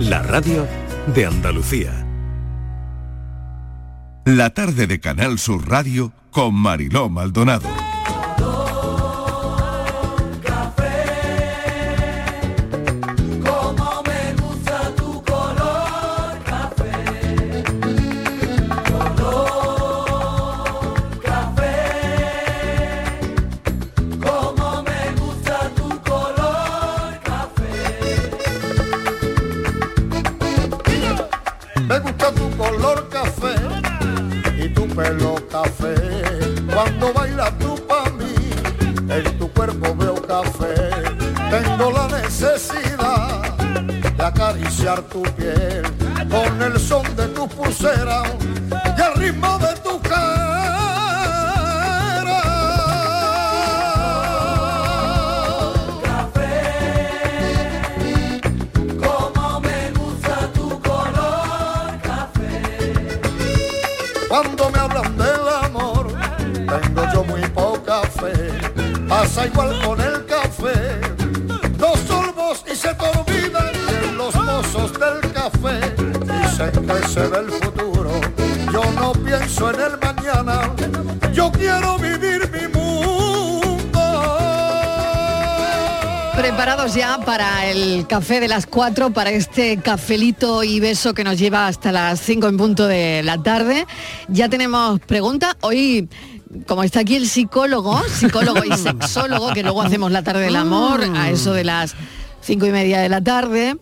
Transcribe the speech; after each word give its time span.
la 0.00 0.22
radio 0.22 0.66
de 1.14 1.24
Andalucía. 1.24 2.06
La 4.26 4.50
tarde 4.50 4.86
de 4.86 5.00
Canal 5.00 5.38
Sur 5.38 5.68
Radio 5.68 6.12
con 6.30 6.54
Mariló 6.54 7.08
Maldonado. 7.08 7.85
Café 88.16 88.40
de 88.40 88.48
las 88.48 88.64
4, 88.64 89.10
para 89.10 89.28
este 89.28 89.76
cafelito 89.76 90.64
y 90.64 90.80
beso 90.80 91.12
que 91.12 91.22
nos 91.22 91.38
lleva 91.38 91.66
hasta 91.66 91.92
las 91.92 92.18
5 92.18 92.48
en 92.48 92.56
punto 92.56 92.86
de 92.86 93.22
la 93.22 93.42
tarde. 93.42 93.86
Ya 94.28 94.48
tenemos 94.48 95.00
pregunta. 95.00 95.54
Hoy, 95.60 96.08
como 96.66 96.82
está 96.82 97.00
aquí 97.00 97.16
el 97.16 97.28
psicólogo, 97.28 98.02
psicólogo 98.08 98.64
y 98.64 98.72
sexólogo, 98.78 99.52
que 99.52 99.62
luego 99.62 99.82
hacemos 99.82 100.12
la 100.12 100.22
tarde 100.22 100.44
del 100.44 100.56
amor, 100.56 101.02
a 101.14 101.28
eso 101.28 101.52
de 101.52 101.64
las 101.64 101.94
5 102.40 102.64
y 102.64 102.70
media 102.70 103.00
de 103.00 103.10
la 103.10 103.22
tarde. 103.22 103.76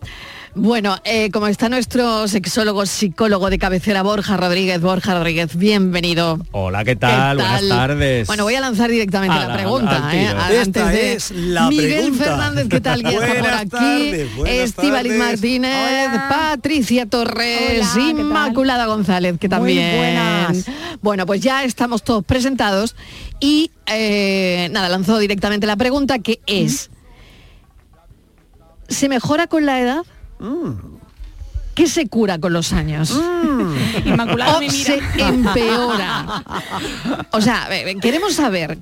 Bueno, 0.57 0.95
eh, 1.03 1.31
como 1.31 1.47
está 1.47 1.67
nuestro 1.67 2.29
sexólogo, 2.29 2.85
psicólogo 2.85 3.49
de 3.49 3.57
cabecera, 3.57 4.03
Borja 4.03 4.37
Rodríguez. 4.37 4.79
Borja 4.79 5.13
Rodríguez, 5.13 5.53
bienvenido. 5.57 6.39
Hola, 6.53 6.85
¿qué 6.85 6.95
tal? 6.95 7.35
¿Qué 7.37 7.43
Buenas 7.43 7.67
tardes. 7.67 8.27
Bueno, 8.27 8.43
voy 8.45 8.55
a 8.55 8.61
lanzar 8.61 8.89
directamente 8.89 9.37
la 9.37 9.53
pregunta. 9.53 10.07
al 10.09 10.15
¿eh? 10.15 10.61
Esta 10.61 10.87
de 10.87 11.13
es 11.13 11.31
la 11.31 11.67
Miguel 11.67 11.99
pregunta. 12.03 12.23
Fernández, 12.23 12.67
¿qué 12.69 12.79
tal? 12.79 13.01
Ya 13.03 13.09
está 13.11 13.39
por 13.41 13.49
aquí. 13.49 13.69
tardes, 13.69 14.73
tardes. 14.73 15.17
Martínez, 15.17 16.09
Patricia 16.29 17.05
Torres. 17.05 17.85
Inmaculada 17.97 18.85
González, 18.85 19.37
que 19.37 19.49
Muy 19.49 19.57
también. 19.57 19.97
buenas. 19.97 20.65
Bueno, 21.01 21.25
pues 21.25 21.41
ya 21.41 21.65
estamos 21.65 22.01
todos 22.01 22.23
presentados 22.23 22.95
y 23.41 23.71
eh, 23.87 24.69
nada, 24.71 24.87
lanzó 24.87 25.17
directamente 25.17 25.67
la 25.67 25.75
pregunta 25.75 26.19
que 26.19 26.39
es: 26.47 26.91
¿se 28.87 29.09
mejora 29.09 29.47
con 29.47 29.65
la 29.65 29.81
edad? 29.81 30.05
¿Qué 31.73 31.87
se 31.87 32.07
cura 32.07 32.39
con 32.39 32.53
los 32.53 32.71
años? 32.73 33.11
Inmaculada 34.05 34.57
¿O 34.57 34.59
me 34.61 34.69
mira. 34.69 34.85
se 34.85 35.01
empeora? 35.21 36.43
O 37.31 37.41
sea, 37.41 37.67
eh, 37.71 37.97
queremos 38.01 38.33
saber 38.33 38.79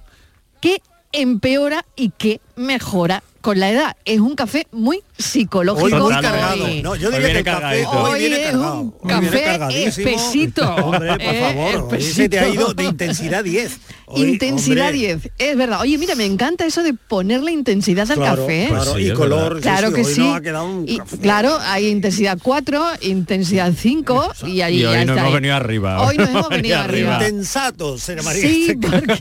qué 0.62 0.82
empeora 1.12 1.86
y 1.96 2.12
qué 2.12 2.40
mejora 2.56 3.24
con 3.44 3.60
la 3.60 3.70
edad. 3.70 3.98
Es 4.06 4.22
un 4.22 4.36
café 4.36 4.68
muy 4.72 5.02
psicológico. 5.18 5.86
Hoy 5.86 5.92
muy 6.02 6.14
hoy. 6.14 6.22
cargado. 6.22 6.68
No, 6.82 6.96
yo 6.96 7.10
Hoy 7.10 7.16
diría 7.16 7.32
que 7.34 7.38
el 7.40 7.44
café 7.44 7.86
hoy 7.86 8.10
Hoy 8.14 8.20
viene 8.22 8.48
es 8.48 8.56
un 8.56 8.92
café 9.06 9.86
espesito. 9.86 10.76
Hombre, 10.76 11.10
por 11.12 11.22
Eh, 11.22 11.40
favor, 11.42 11.94
hoy 11.94 12.02
se 12.02 12.30
te 12.30 12.40
ha 12.40 12.44
espesito. 12.44 12.64
ido 12.64 12.74
de 12.74 12.84
intensidad 12.86 13.44
10. 13.44 13.80
Hoy, 14.06 14.22
intensidad 14.30 14.88
hombre, 14.90 15.00
10, 15.00 15.30
es 15.40 15.58
verdad. 15.58 15.82
Oye, 15.82 15.98
mira, 15.98 16.14
me 16.14 16.26
encanta 16.26 16.66
eso 16.68 16.84
de 16.84 16.94
ponerle 16.94 17.52
intensidad 17.52 18.10
al 18.12 18.18
Claro, 18.18 18.44
café. 18.44 18.68
claro, 18.70 18.92
Pues 18.92 19.04
sí, 19.04 19.10
y 19.10 19.14
color. 19.14 19.60
Claro 19.62 19.88
sí, 19.90 19.94
que 19.96 20.02
hoy 20.02 20.14
sí. 20.14 20.20
nos 20.22 20.36
ha 20.38 20.42
quedado 20.42 20.66
un 20.66 20.86
Y, 20.88 20.98
café. 21.00 21.18
claro, 21.18 21.58
hay 21.62 21.88
intensidad 21.88 22.38
4, 22.42 22.86
intensidad 23.02 23.74
5 23.76 24.34
y 24.46 24.62
ahí 24.62 24.82
Y 24.82 24.86
hoy 24.86 24.94
ya 24.94 25.06
nos 25.06 25.10
está 25.10 25.14
hemos 25.14 25.26
ahí. 25.28 25.34
venido 25.34 25.56
arriba. 25.56 26.02
Hoy 26.08 26.18
nos 26.18 26.30
hemos 26.30 26.50
venido 26.50 26.78
arriba. 26.80 27.14
Intensato, 27.16 27.98
se 27.98 28.16
llamaría 28.16 28.42
Sí, 28.42 28.76
porque, 28.80 29.20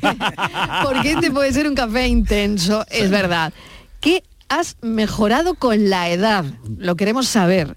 porque 0.84 1.12
este 1.12 1.30
puede 1.30 1.52
ser 1.54 1.66
un 1.68 1.74
café 1.74 2.06
intenso, 2.06 2.84
es 2.90 3.08
verdad. 3.08 3.52
¿Qué 4.02 4.22
has 4.50 4.76
mejorado 4.82 5.54
con 5.54 5.88
la 5.88 6.10
edad? 6.10 6.44
Lo 6.76 6.96
queremos 6.96 7.26
saber. 7.28 7.76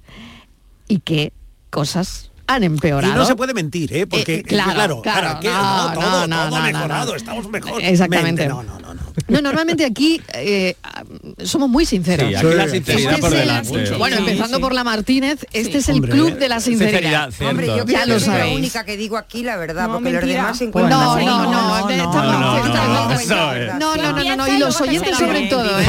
¿Y 0.87 0.99
qué 0.99 1.31
cosas 1.69 2.31
han 2.47 2.63
Y 2.63 2.65
empeorado? 2.65 3.13
no 3.15 3.25
se 3.25 3.35
puede 3.35 3.53
mentir, 3.53 3.93
¿eh? 3.95 4.05
Porque, 4.07 4.35
Eh, 4.39 4.43
claro, 4.43 5.01
claro, 5.01 5.01
claro, 5.01 5.39
que- 5.39 5.47
no, 5.47 5.53
no, 5.53 5.87
no, 5.87 5.93
todo, 5.93 6.27
no, 6.27 6.49
todo 6.49 6.57
no, 6.57 6.63
mejorado, 6.63 7.15
estamos 7.15 7.47
mejor. 7.49 7.81
Exactamente. 7.81 8.47
Mente, 8.47 8.47
No, 8.47 8.63
no, 8.63 8.79
no, 8.79 8.93
no. 8.95 9.01
No, 9.27 9.41
normalmente 9.41 9.85
aquí 9.85 10.21
eh, 10.33 10.75
somos 11.43 11.69
muy 11.69 11.85
sinceros. 11.85 12.29
Sí, 12.29 12.35
aquí 12.35 12.45
la 12.47 12.67
sinceridad 12.67 13.11
Este 13.13 13.21
por 13.21 13.33
es 13.33 13.39
el- 13.39 13.47
delante. 13.47 13.97
bueno, 13.97 14.17
Sí, 14.17 14.21
empezando 14.23 14.57
sí. 14.57 14.61
por 14.63 14.73
la 14.73 14.83
Martínez, 14.83 15.45
este 15.53 15.71
Sí. 15.71 15.77
es 15.77 15.89
el 15.89 15.95
Hombre, 15.95 16.11
club 16.11 16.37
de 16.37 16.49
la 16.49 16.59
sinceridad. 16.59 17.25
Sinceridad. 17.29 17.49
Hombre, 17.49 17.67
yo 17.67 17.85
Ya 17.85 18.05
lo 18.05 18.19
soy 18.19 18.27
la 18.29 18.37
sabéis. 18.39 18.57
única 18.57 18.85
que 18.85 18.97
digo 18.97 19.17
aquí 19.17 19.43
la 19.43 19.57
verdad, 19.57 19.87
No, 19.87 19.93
porque 19.93 20.11
los 20.11 20.21
mentira. 20.21 20.41
demás 20.41 20.57
se 20.57 20.67
Pues 20.67 20.85
encuentran 20.85 20.99
no, 20.99 21.15
no, 21.15 21.15
no, 21.15 21.25
no, 21.25 21.89
estamos- 21.89 22.25
no, 22.25 22.39
no, 22.39 22.57
estamos- 22.65 23.09
no, 23.09 23.19
eso 23.19 23.53
es. 23.53 23.67
No, 23.73 23.95
no, 23.95 23.95
no, 23.95 24.11
no, 24.11 24.35
no, 24.35 24.45
Empieza 24.45 24.55
y 24.55 24.59
los 24.59 24.81
oyentes 24.81 25.11
te 25.11 25.25
sobre 25.25 25.47
todo, 25.47 25.79
¿eh? 25.79 25.85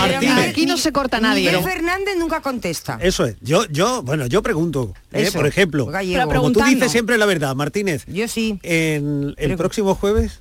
Aquí 0.48 0.66
no 0.66 0.76
se 0.76 0.92
corta 0.92 1.20
nadie. 1.20 1.50
¿eh? 1.50 1.62
Fernández 1.62 2.16
nunca 2.18 2.40
contesta. 2.40 2.98
Eso 3.00 3.24
es. 3.26 3.36
Yo, 3.40 3.66
yo, 3.70 4.02
bueno, 4.02 4.26
yo 4.26 4.42
pregunto, 4.42 4.94
¿eh? 5.12 5.30
Por 5.34 5.46
ejemplo, 5.46 5.88
como 6.34 6.52
tú 6.52 6.60
dices 6.62 6.90
siempre 6.92 7.18
la 7.18 7.26
verdad, 7.26 7.54
Martínez, 7.54 8.04
Yo 8.06 8.28
sí. 8.28 8.58
en 8.62 9.34
el 9.36 9.56
próximo 9.56 9.94
jueves, 9.94 10.40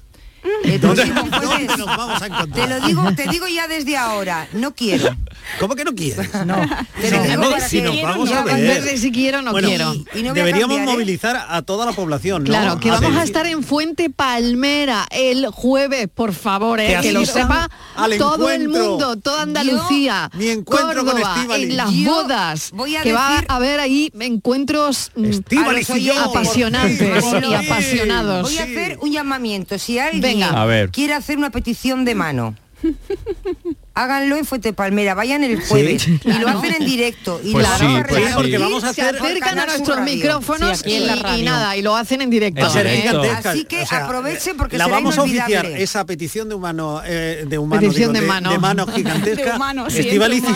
El 0.66 0.82
¿dónde, 0.82 1.06
próximo 1.06 1.22
jueves- 1.40 1.68
dónde 1.68 1.78
nos 1.78 1.86
vamos 1.98 2.22
a 2.22 2.48
Te 2.48 2.68
lo 2.68 2.80
digo, 2.88 3.12
te 3.16 3.28
digo 3.30 3.48
ya 3.48 3.68
desde 3.68 3.98
ahora, 3.98 4.48
no 4.54 4.74
quiero. 4.74 5.16
¿Cómo 5.60 5.76
que 5.76 5.84
no 5.86 5.94
quieres? 5.94 6.34
No. 6.46 6.56
Te 7.00 7.12
lo 7.12 7.18
No, 7.18 7.24
digo 7.24 7.52
para 7.52 7.68
si 7.70 7.78
que- 7.78 7.84
nos 7.84 8.02
vamos 8.02 8.32
a 8.32 8.42
ver. 8.44 8.98
si 8.98 9.12
quiero, 9.12 9.42
no 9.42 9.52
Bueno, 9.52 9.68
quiero. 9.68 9.94
Y 10.14 10.24
no 10.24 10.34
Deberíamos 10.34 10.76
cambiar, 10.78 10.90
¿eh? 10.90 10.92
movilizar 10.92 11.46
a 11.50 11.62
toda 11.62 11.86
la 11.86 11.92
población, 11.94 12.44
¿no? 12.44 12.50
Claro, 12.50 12.80
que 12.80 12.90
vamos 12.92 13.16
a 13.16 13.24
estar 13.24 13.46
en 13.46 13.64
Fuente 13.64 14.10
Palmera 14.10 15.06
el 15.12 15.48
jueves, 15.48 16.08
por 16.14 16.34
favor, 16.34 16.80
eh, 16.80 16.96
Que 17.02 17.08
que 17.08 17.14
lo 17.14 17.26
sepa 17.26 17.70
al 17.96 18.18
todo 18.18 18.50
el 18.50 18.70
mundo, 18.70 19.16
toda 19.18 19.44
Andalucía, 19.44 20.30
Mi 20.34 20.50
encuentro 20.50 21.04
con 21.06 21.14
Córdoba, 21.14 21.36
Estíbaliz. 21.36 21.70
en 21.70 21.78
las 21.78 21.92
Yo 21.92 22.12
bodas, 22.14 22.70
voy 22.74 22.96
a 22.96 23.02
que 23.04 23.14
va 23.14 23.30
decir- 23.32 23.46
a 23.50 23.56
haber 23.56 23.80
ahí 23.80 24.12
encuentros 24.20 25.12
mm, 25.16 25.26
a 25.26 25.98
y 25.98 26.04
yo, 26.04 26.14
por 26.16 26.38
apasionantes 26.38 27.02
y 27.50 27.54
apasionados. 27.54 28.44
Voy 28.44 28.58
a 28.58 28.64
hacer 28.64 28.98
un 29.02 29.12
llamamiento. 29.12 29.78
Si 29.80 30.00
alguien 30.00 30.22
Venga. 30.22 30.55
A 30.56 30.66
ver. 30.66 30.90
quiere 30.92 31.14
hacer 31.14 31.38
una 31.38 31.50
petición 31.50 32.06
de 32.06 32.16
mano, 32.16 32.56
háganlo 33.96 34.36
en 34.36 34.46
Fuente 34.46 34.74
Palmera, 34.74 35.14
vayan 35.16 35.44
el 35.44 35.62
jueves 35.66 36.08
y 36.08 36.20
lo 36.40 36.48
hacen 36.50 36.76
en 36.80 36.86
directo. 36.86 37.40
Y 37.44 37.54
Pues 37.54 37.68
lo 37.68 37.78
sí, 37.78 37.84
vamos 37.86 38.00
a 38.02 38.04
pues 38.08 38.24
sí. 38.26 38.32
Porque 38.36 38.58
vamos 38.58 38.84
a 38.84 38.94
se 38.94 39.02
hacer- 39.02 39.18
por 39.18 39.28
acercan 39.28 39.60
a 39.60 39.66
nuestros 39.66 39.98
Radio. 39.98 40.14
micrófonos 40.16 40.78
Sí, 40.80 40.84
aquí 40.84 40.96
en 40.96 41.08
la 41.08 41.16
y- 41.38 41.40
y, 41.40 41.44
nada, 41.44 41.78
y 41.78 41.82
lo 41.82 41.96
hacen 41.96 42.22
en 42.22 42.30
directo. 42.30 42.62
¿eh? 42.76 43.32
Así 43.44 43.64
que 43.66 43.84
aprovechen 43.90 44.58
porque 44.58 44.78
la 44.78 44.86
será 44.86 44.98
vamos 44.98 45.18
a 45.18 45.24
oficiar 45.24 45.66
esa 45.66 46.06
petición 46.06 46.50
de 46.50 46.56
humano 46.56 47.02
eh, 47.06 47.46
de 47.48 47.58
humano 47.58 47.82
Petición 47.82 48.12
digo, 48.14 48.22
de 48.22 48.28
mano. 48.28 48.52
de 48.52 48.58
mano 48.60 48.88
gigantesca 48.88 49.44
De 49.52 49.56
humano, 49.56 49.88
entre 49.88 50.02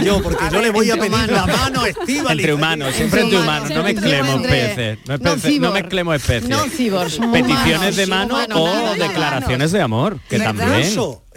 y 0.02 0.06
yo 0.06 0.22
porque 0.22 0.44
yo 0.52 0.62
le 0.62 0.70
voy 0.72 0.92
a 0.92 0.96
pedir 0.98 1.12
la 1.32 1.44
humanos. 1.46 1.58
mano 1.62 1.82
a 1.84 1.90
Estíbaliz 1.90 2.30
Entre 2.40 2.54
humanos, 2.54 2.96
siempre 2.96 3.22
Entre 3.22 3.38
humanos, 3.40 3.70
no 3.70 3.84
mezclemos 3.84 4.42
especies, 4.46 4.98
no, 5.60 5.72
mezclemos 5.72 6.16
especies. 6.16 6.50
Peticiones 7.32 7.96
de 7.96 8.08
mano 8.08 8.36
o 8.54 8.94
declaraciones 8.96 9.72
de 9.72 9.82
amor, 9.82 10.20
que 10.30 10.40
también. 10.40 10.84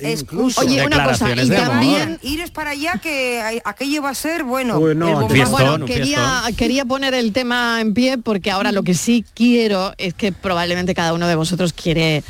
Incluso 0.02 0.60
Oye, 0.60 0.84
una 0.84 1.04
cosa, 1.04 1.30
y 1.34 1.48
también 1.48 2.18
Iros 2.22 2.50
para 2.50 2.70
allá 2.70 2.94
que 3.02 3.60
aquello 3.64 4.02
va 4.02 4.10
a 4.10 4.14
ser 4.14 4.44
bueno. 4.44 4.78
Bueno, 4.78 5.28
fiestón, 5.28 5.86
quería, 5.86 6.84
poner 6.84 7.14
el 7.14 7.32
tema 7.32 7.80
en 7.80 7.94
pie 7.94 8.18
porque 8.18 8.50
ahora 8.50 8.72
lo 8.72 8.82
que 8.82 8.94
sí 8.94 9.24
quiero 9.34 9.92
es 9.98 10.14
que 10.14 10.32
probablemente 10.32 10.94
cada 10.94 11.12
uno 11.14 11.26
de 11.28 11.34
vosotros 11.34 11.72
quiere 11.72 12.22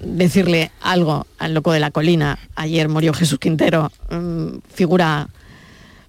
decirle 0.00 0.70
algo 0.80 1.26
al 1.38 1.54
loco 1.54 1.72
de 1.72 1.80
la 1.80 1.90
colina. 1.90 2.38
Ayer 2.56 2.88
murió 2.88 3.14
Jesús 3.14 3.38
Quintero, 3.38 3.90
mm, 4.10 4.58
figura 4.72 5.28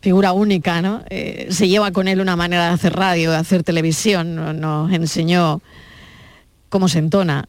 figura 0.02 0.34
única, 0.34 0.84
¿no? 0.84 1.02
Eh, 1.10 1.48
se 1.50 1.68
lleva 1.68 1.90
con 1.92 2.08
él 2.08 2.22
una 2.22 2.36
manera 2.36 2.68
de 2.68 2.74
hacer 2.76 2.94
radio, 2.94 3.32
de 3.32 3.38
hacer 3.38 3.64
televisión, 3.64 4.36
no- 4.36 4.54
nos 4.54 4.94
enseñó 4.94 5.62
cómo 6.70 6.88
se 6.90 7.00
entona, 7.00 7.46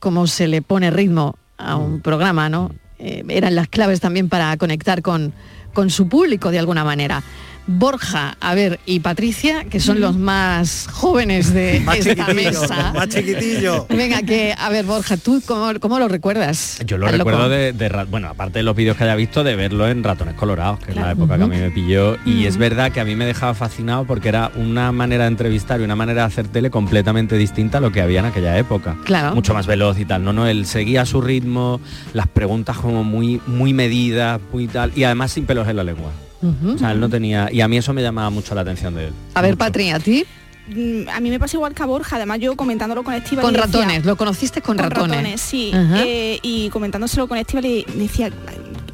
cómo 0.00 0.26
se 0.26 0.48
le 0.48 0.62
pone 0.62 0.90
ritmo 0.90 1.36
a 1.58 1.76
un 1.76 2.00
programa, 2.00 2.48
¿no? 2.48 2.72
Eh, 3.04 3.24
eran 3.28 3.56
las 3.56 3.66
claves 3.66 3.98
también 4.00 4.28
para 4.28 4.56
conectar 4.56 5.02
con, 5.02 5.34
con 5.72 5.90
su 5.90 6.08
público 6.08 6.52
de 6.52 6.60
alguna 6.60 6.84
manera. 6.84 7.22
Borja, 7.66 8.36
a 8.40 8.54
ver, 8.54 8.80
y 8.86 9.00
Patricia, 9.00 9.64
que 9.64 9.80
son 9.80 10.00
los 10.00 10.16
más 10.16 10.88
jóvenes 10.90 11.54
de 11.54 11.80
Más 11.84 11.98
esta 11.98 12.26
chiquitillo, 12.26 12.60
mesa. 12.60 12.92
más 12.92 13.08
chiquitillo. 13.08 13.86
Venga, 13.88 14.22
que, 14.22 14.54
a 14.56 14.68
ver, 14.68 14.84
Borja, 14.84 15.16
¿tú 15.16 15.42
cómo, 15.46 15.78
cómo 15.80 15.98
lo 15.98 16.08
recuerdas? 16.08 16.80
Yo 16.84 16.98
lo 16.98 17.08
recuerdo 17.08 17.48
de, 17.48 17.72
de 17.72 17.88
bueno, 18.10 18.28
aparte 18.28 18.58
de 18.58 18.62
los 18.64 18.74
vídeos 18.74 18.96
que 18.96 19.04
haya 19.04 19.14
visto, 19.14 19.44
de 19.44 19.54
verlo 19.56 19.88
en 19.88 20.02
Ratones 20.02 20.34
Colorados, 20.34 20.80
que 20.80 20.90
es 20.90 20.96
la 20.96 21.12
época 21.12 21.36
que 21.36 21.44
a 21.44 21.46
mí 21.46 21.56
me 21.56 21.70
pilló. 21.70 22.16
Y 22.24 22.46
es 22.46 22.56
verdad 22.56 22.90
que 22.92 23.00
a 23.00 23.04
mí 23.04 23.14
me 23.16 23.26
dejaba 23.26 23.54
fascinado 23.54 24.04
porque 24.04 24.28
era 24.28 24.50
una 24.56 24.92
manera 24.92 25.24
de 25.24 25.28
entrevistar 25.28 25.80
y 25.80 25.84
una 25.84 25.96
manera 25.96 26.22
de 26.22 26.26
hacer 26.26 26.48
tele 26.48 26.70
completamente 26.70 27.36
distinta 27.36 27.78
a 27.78 27.80
lo 27.80 27.92
que 27.92 28.00
había 28.00 28.20
en 28.20 28.26
aquella 28.26 28.58
época. 28.58 28.96
Claro. 29.04 29.34
Mucho 29.34 29.54
más 29.54 29.66
veloz 29.66 29.98
y 29.98 30.04
tal. 30.04 30.24
No, 30.24 30.32
no, 30.32 30.46
él 30.46 30.66
seguía 30.66 31.06
su 31.06 31.20
ritmo, 31.20 31.80
las 32.12 32.26
preguntas 32.28 32.76
como 32.76 33.04
muy, 33.04 33.40
muy 33.46 33.72
medidas, 33.72 34.40
muy 34.52 34.66
tal. 34.68 34.92
Y 34.96 35.04
además 35.04 35.32
sin 35.32 35.46
pelos 35.46 35.68
en 35.68 35.76
la 35.76 35.84
lengua. 35.84 36.10
O 36.42 36.78
sea, 36.78 36.92
él 36.92 37.00
no 37.00 37.08
tenía. 37.08 37.48
Y 37.52 37.60
a 37.60 37.68
mí 37.68 37.76
eso 37.76 37.92
me 37.92 38.02
llamaba 38.02 38.30
mucho 38.30 38.54
la 38.54 38.62
atención 38.62 38.94
de 38.94 39.06
él. 39.08 39.12
A 39.34 39.42
ver, 39.42 39.52
Mucho. 39.52 39.58
Patri, 39.58 39.90
¿a 39.90 39.98
ti? 40.00 40.24
Mm, 40.68 41.08
A 41.08 41.20
mí 41.20 41.30
me 41.30 41.38
pasa 41.40 41.56
igual 41.56 41.74
que 41.74 41.82
a 41.82 41.86
Borja, 41.86 42.16
además 42.16 42.38
yo 42.40 42.54
comentándolo 42.56 43.02
con 43.02 43.14
Estíbal 43.14 43.44
Con 43.44 43.54
ratones, 43.54 44.04
lo 44.04 44.16
conociste 44.16 44.60
con, 44.62 44.76
con 44.76 44.90
ratones. 44.90 45.16
ratones, 45.16 45.40
sí. 45.40 45.70
Eh, 45.74 46.38
y 46.42 46.68
comentándoselo 46.70 47.26
con 47.28 47.38
Estíbal 47.38 47.66
y 47.66 47.84
decía, 47.96 48.30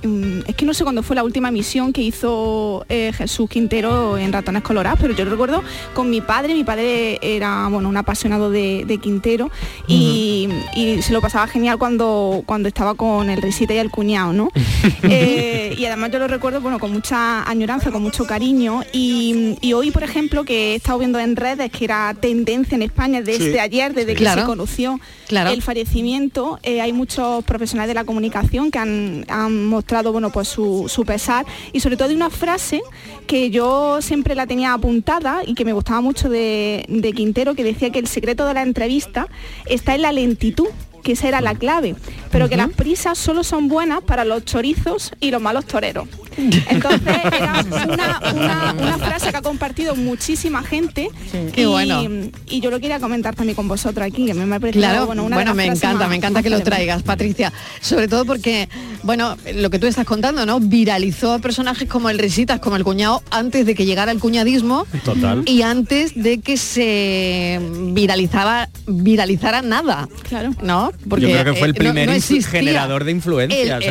es 0.03 0.55
que 0.55 0.65
no 0.65 0.75
sé 0.75 0.85
cuándo 0.85 1.03
fue 1.03 1.17
la 1.17 1.25
última 1.25 1.51
misión 1.51 1.93
que 1.93 2.03
hizo 2.03 2.85
eh, 2.89 3.13
Jesús 3.15 3.49
Quintero 3.51 4.17
en 4.17 4.33
Ratones 4.33 4.63
Colorados, 4.63 4.99
pero 5.03 5.15
yo 5.15 5.25
lo 5.25 5.33
recuerdo 5.33 5.63
con 5.95 6.09
mi 6.09 6.21
padre, 6.21 6.55
mi 6.55 6.63
padre 6.65 7.19
era 7.21 7.67
bueno 7.69 7.89
un 7.89 7.97
apasionado 7.97 8.51
de, 8.51 8.85
de 8.87 8.99
Quintero 8.99 9.51
y, 9.89 10.49
y 10.77 11.03
se 11.03 11.13
lo 11.13 11.21
pasaba 11.21 11.47
genial 11.49 11.79
cuando, 11.79 12.43
cuando 12.47 12.69
estaba 12.69 12.95
con 12.95 13.29
el 13.31 13.43
risita 13.43 13.75
y 13.75 13.79
el 13.79 13.91
cuñado, 13.91 14.33
¿no? 14.33 14.51
Eh, 15.03 15.75
y 15.79 15.85
además 15.87 16.11
yo 16.13 16.19
lo 16.19 16.29
recuerdo 16.29 16.61
bueno 16.61 16.79
con 16.79 16.93
mucha 16.93 17.43
añoranza, 17.49 17.91
con 17.91 18.03
mucho 18.03 18.27
cariño 18.27 18.83
y, 18.93 19.57
y 19.61 19.73
hoy 19.73 19.91
por 19.91 20.03
ejemplo 20.03 20.45
que 20.45 20.73
he 20.73 20.75
estado 20.77 20.99
viendo 20.99 21.19
en 21.19 21.37
redes 21.37 21.71
que 21.71 21.85
era 21.85 22.15
tendencia 22.21 22.75
en 22.77 22.83
España 22.83 23.21
desde 23.23 23.53
Sí. 23.53 23.59
ayer, 23.59 23.95
desde 23.95 24.13
que 24.15 24.19
Claro. 24.23 24.43
se 24.43 24.47
conoció 24.47 25.01
Claro. 25.29 25.51
el 25.51 25.61
fallecimiento, 25.61 26.59
eh, 26.63 26.81
hay 26.81 26.95
muchos 26.95 27.45
profesionales 27.45 27.89
de 27.89 27.95
la 27.95 28.05
comunicación 28.05 28.71
que 28.71 28.79
han, 28.79 29.27
han 29.29 29.67
mostrado 29.67 30.11
bueno, 30.11 30.31
pues 30.31 30.49
su, 30.49 30.87
su 30.89 31.05
pesar 31.05 31.45
y 31.73 31.81
sobre 31.81 31.99
todo 31.99 32.09
hay 32.09 32.17
una 32.17 32.31
frase 32.31 32.81
que 33.27 33.51
yo 33.51 34.01
siempre 34.01 34.35
la 34.35 34.47
tenía 34.47 34.73
apuntada 34.73 35.43
y 35.47 35.55
que 35.55 35.67
me 35.67 35.75
gustaba 35.75 36.01
mucho 36.01 36.31
de, 36.31 36.87
de 36.89 37.13
Quintero, 37.13 37.55
que 37.55 37.63
decía 37.63 37.91
que 37.91 37.99
el 37.99 38.07
secreto 38.07 38.47
de 38.47 38.55
la 38.55 38.63
entrevista 38.63 39.29
está 39.67 39.95
en 39.95 40.03
la 40.03 40.13
lentitud 40.13 40.69
que 41.03 41.13
esa 41.13 41.29
era 41.29 41.41
la 41.41 41.55
clave, 41.55 41.95
pero 42.31 42.49
que 42.49 42.57
las 42.57 42.71
prisas 42.71 43.19
solo 43.19 43.45
son 43.45 43.69
buenas 43.69 44.03
para 44.03 44.25
los 44.25 44.45
chorizos 44.45 45.13
y 45.21 45.31
los 45.31 45.41
malos 45.41 45.65
toreros. 45.65 46.09
Entonces 46.39 47.17
era 47.33 47.65
una, 47.87 48.21
una- 48.33 48.75
una 48.79 48.99
frase 48.99 49.31
que 49.31 49.37
ha 49.37 49.43
compartido 49.43 49.97
muchísima 49.97 50.63
gente 50.63 51.09
y, 51.57 51.65
bueno. 51.65 52.03
y 52.49 52.61
yo 52.61 52.71
lo 52.71 52.81
quería 52.81 53.01
comentar 53.01 53.35
también 53.35 53.57
con 53.57 53.67
vosotros 53.69 54.07
aquí, 54.07 54.27
que 54.27 54.35
me 54.35 54.43
ha 54.55 54.61
parecido 54.61 54.83
Claro, 54.83 55.07
bueno, 55.07 55.23
bueno, 55.23 55.27
una 55.27 55.39
de 55.39 55.45
las 55.47 55.55
me 55.57 55.65
encanta, 55.67 55.99
más- 55.99 56.09
me 56.11 56.17
encanta 56.17 56.43
que 56.43 56.51
lo 56.51 56.61
traigas, 56.61 57.03
Patricia. 57.03 57.53
Sobre 57.81 58.09
todo 58.09 58.25
porque, 58.25 58.69
bueno, 59.03 59.37
lo 59.55 59.71
que 59.71 59.79
tú 59.79 59.87
estás 59.87 60.05
contando, 60.07 60.47
¿no? 60.47 60.61
Viralizó 60.61 61.33
a 61.35 61.39
personajes 61.41 61.89
como 61.89 62.11
el 62.11 62.19
Risitas, 62.19 62.61
como 62.61 62.77
el 62.77 62.85
cuñado, 62.85 63.23
antes 63.31 63.67
de 63.67 63.75
que 63.75 63.85
llegara 63.87 64.13
el 64.13 64.19
cuñadismo 64.21 64.87
Total. 65.05 65.43
y 65.47 65.63
antes 65.63 66.13
de 66.15 66.39
que 66.41 66.57
se 66.57 67.61
viralizaba, 67.93 68.69
viralizara 68.87 69.63
nada. 69.63 70.09
Claro. 70.29 70.51
¿No? 70.63 70.93
Yo 71.05 71.17
creo 71.17 71.45
que 71.45 71.55
fue 71.55 71.69
el 71.69 71.71
eh, 71.71 71.79
no- 71.79 71.93
primer 71.93 72.09
no 72.09 72.49
generador 72.49 73.05
de 73.05 73.11
influencias, 73.13 73.83
El- 73.85 73.91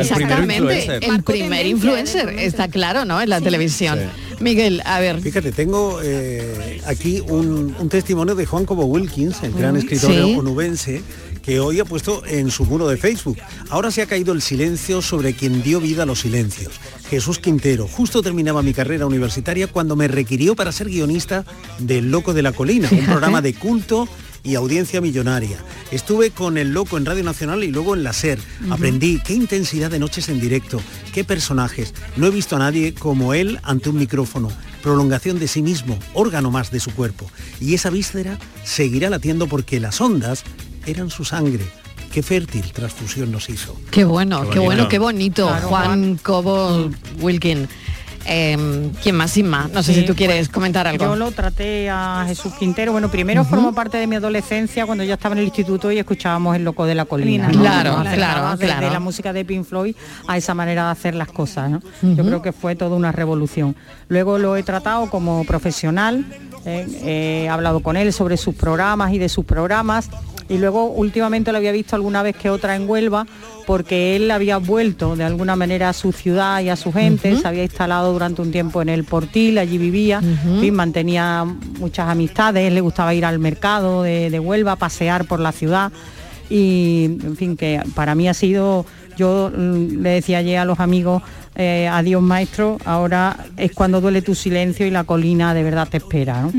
influencer. 0.50 1.22
primer 1.24 1.66
influencer. 1.66 2.28
Está 2.38 2.68
claro, 2.68 3.04
¿no? 3.04 3.20
En 3.20 3.28
la 3.28 3.40
televisión. 3.40 3.98
Miguel, 4.40 4.82
a 4.84 5.00
ver. 5.00 5.20
Fíjate, 5.20 5.52
tengo 5.52 6.00
eh, 6.02 6.80
aquí 6.86 7.20
un, 7.28 7.74
un 7.78 7.88
testimonio 7.88 8.34
de 8.34 8.46
Juan 8.46 8.64
Cobo 8.64 8.84
Wilkins, 8.84 9.42
el 9.42 9.52
gran 9.52 9.76
escritor 9.76 10.12
Sí. 10.12 10.36
onubense, 10.38 11.02
que 11.42 11.60
hoy 11.60 11.80
ha 11.80 11.84
puesto 11.84 12.24
en 12.26 12.50
su 12.50 12.64
muro 12.64 12.86
de 12.88 12.96
Facebook. 12.96 13.38
Ahora 13.70 13.90
se 13.90 14.02
ha 14.02 14.06
caído 14.06 14.32
el 14.32 14.42
silencio 14.42 15.02
sobre 15.02 15.34
quien 15.34 15.62
dio 15.62 15.80
vida 15.80 16.04
a 16.04 16.06
los 16.06 16.20
silencios. 16.20 16.74
Jesús 17.10 17.38
Quintero. 17.38 17.88
Justo 17.88 18.22
terminaba 18.22 18.62
mi 18.62 18.74
carrera 18.74 19.06
universitaria 19.06 19.66
cuando 19.66 19.96
me 19.96 20.08
requirió 20.08 20.54
para 20.54 20.72
ser 20.72 20.88
guionista 20.88 21.44
de 21.78 21.98
El 21.98 22.10
Loco 22.10 22.34
de 22.34 22.42
la 22.42 22.52
Colina, 22.52 22.88
un 22.92 23.04
programa 23.06 23.40
de 23.42 23.54
culto 23.54 24.06
y 24.48 24.54
audiencia 24.54 25.02
millonaria. 25.02 25.58
Estuve 25.90 26.30
con 26.30 26.56
El 26.56 26.72
Loco 26.72 26.96
en 26.96 27.04
Radio 27.04 27.22
Nacional 27.22 27.64
y 27.64 27.68
luego 27.70 27.94
en 27.94 28.02
la 28.02 28.14
SER. 28.14 28.38
Aprendí 28.70 29.20
qué 29.22 29.34
intensidad 29.34 29.90
de 29.90 29.98
noches 29.98 30.30
en 30.30 30.40
directo, 30.40 30.80
qué 31.12 31.22
personajes. 31.22 31.92
No 32.16 32.26
he 32.26 32.30
visto 32.30 32.56
a 32.56 32.60
nadie 32.60 32.94
como 32.94 33.34
él 33.34 33.60
ante 33.62 33.90
un 33.90 33.98
micrófono. 33.98 34.48
Prolongación 34.82 35.38
de 35.38 35.48
sí 35.48 35.60
mismo, 35.60 35.98
órgano 36.14 36.50
más 36.50 36.70
de 36.70 36.80
su 36.80 36.94
cuerpo. 36.94 37.30
Y 37.60 37.74
esa 37.74 37.90
víscera 37.90 38.38
seguirá 38.64 39.10
latiendo 39.10 39.48
porque 39.48 39.80
las 39.80 40.00
ondas 40.00 40.44
eran 40.86 41.10
su 41.10 41.26
sangre. 41.26 41.66
Qué 42.10 42.22
fértil 42.22 42.72
transfusión 42.72 43.30
nos 43.30 43.50
hizo. 43.50 43.76
Qué 43.90 44.04
bueno, 44.04 44.44
qué, 44.44 44.54
Qué 44.54 44.58
bueno, 44.60 44.88
qué 44.88 44.98
bonito. 44.98 45.46
Claro, 45.46 45.68
Juan 45.68 46.18
Cobo 46.22 46.90
Wilkin. 47.20 47.68
Eh, 48.30 48.90
¿Quién 49.02 49.16
más? 49.16 49.30
Sin 49.30 49.48
más. 49.48 49.70
No 49.72 49.82
sé 49.82 49.94
Sí, 49.94 50.00
si 50.00 50.06
tú 50.06 50.14
quieres 50.14 50.48
comentar 50.50 50.86
algo. 50.86 51.02
Yo 51.04 51.16
lo 51.16 51.30
traté 51.32 51.88
a 51.88 52.24
Jesús 52.26 52.52
Quintero. 52.58 52.92
Bueno, 52.92 53.10
primero 53.10 53.42
formó 53.44 53.72
parte 53.74 53.96
de 53.96 54.06
mi 54.06 54.16
adolescencia 54.16 54.84
cuando 54.84 55.02
yo 55.02 55.14
estaba 55.14 55.34
en 55.34 55.38
el 55.38 55.44
instituto 55.46 55.90
y 55.90 55.98
escuchábamos 55.98 56.54
El 56.54 56.64
Loco 56.64 56.84
de 56.84 56.94
la 56.94 57.06
Colina. 57.06 57.48
¿no? 57.48 57.60
Claro, 57.60 57.96
claro, 58.14 58.50
desde 58.56 58.66
claro. 58.66 58.90
la 58.92 59.00
música 59.00 59.32
de 59.32 59.44
Pink 59.44 59.64
Floyd 59.64 59.96
a 60.26 60.36
esa 60.36 60.52
manera 60.54 60.84
de 60.84 60.90
hacer 60.90 61.14
las 61.14 61.28
cosas. 61.28 61.70
¿no? 61.70 61.80
Yo 62.02 62.24
creo 62.24 62.42
que 62.42 62.52
fue 62.52 62.76
toda 62.76 62.94
una 62.96 63.12
revolución. 63.12 63.74
Luego 64.08 64.38
lo 64.38 64.56
he 64.56 64.62
tratado 64.62 65.08
como 65.08 65.44
profesional. 65.44 66.24
eh, 66.66 67.44
he 67.44 67.48
hablado 67.48 67.80
con 67.80 67.96
él 67.96 68.12
sobre 68.12 68.36
sus 68.36 68.54
programas 68.54 69.12
y 69.14 69.18
de 69.18 69.28
sus 69.30 69.44
programas. 69.46 70.10
Y 70.48 70.58
luego 70.58 70.86
últimamente 70.86 71.52
lo 71.52 71.58
había 71.58 71.72
visto 71.72 71.94
alguna 71.94 72.22
vez 72.22 72.36
que 72.36 72.48
otra 72.48 72.74
en 72.74 72.88
Huelva 72.88 73.26
porque 73.66 74.16
él 74.16 74.30
había 74.30 74.56
vuelto 74.56 75.14
de 75.14 75.24
alguna 75.24 75.54
manera 75.56 75.90
a 75.90 75.92
su 75.92 76.12
ciudad 76.12 76.62
y 76.62 76.70
a 76.70 76.76
su 76.76 76.90
gente, 76.90 77.36
se 77.36 77.46
había 77.46 77.64
instalado 77.64 78.12
durante 78.14 78.40
un 78.40 78.50
tiempo 78.50 78.80
en 78.80 78.88
el 78.88 79.04
Portil, 79.04 79.58
allí 79.58 79.76
vivía, 79.76 80.20
en 80.22 80.60
fin, 80.60 80.74
mantenía 80.74 81.44
muchas 81.78 82.08
amistades, 82.08 82.72
le 82.72 82.80
gustaba 82.80 83.12
ir 83.12 83.26
al 83.26 83.38
mercado 83.38 84.02
de, 84.02 84.30
de 84.30 84.40
Huelva, 84.40 84.76
pasear 84.76 85.26
por 85.26 85.38
la 85.38 85.52
ciudad 85.52 85.92
y 86.48 87.18
en 87.22 87.36
fin 87.36 87.56
que 87.58 87.82
para 87.94 88.14
mí 88.14 88.26
ha 88.26 88.32
sido 88.32 88.86
yo 89.18 89.50
mm, 89.54 90.02
le 90.02 90.10
decía 90.10 90.38
ayer 90.38 90.58
a 90.58 90.64
los 90.64 90.80
amigos 90.80 91.22
eh, 91.60 91.88
adiós 91.88 92.22
maestro 92.22 92.78
ahora 92.84 93.36
es 93.56 93.72
cuando 93.72 94.00
duele 94.00 94.22
tu 94.22 94.36
silencio 94.36 94.86
y 94.86 94.90
la 94.90 95.02
colina 95.02 95.54
de 95.54 95.64
verdad 95.64 95.88
te 95.88 95.96
espera 95.96 96.42
¿no? 96.42 96.52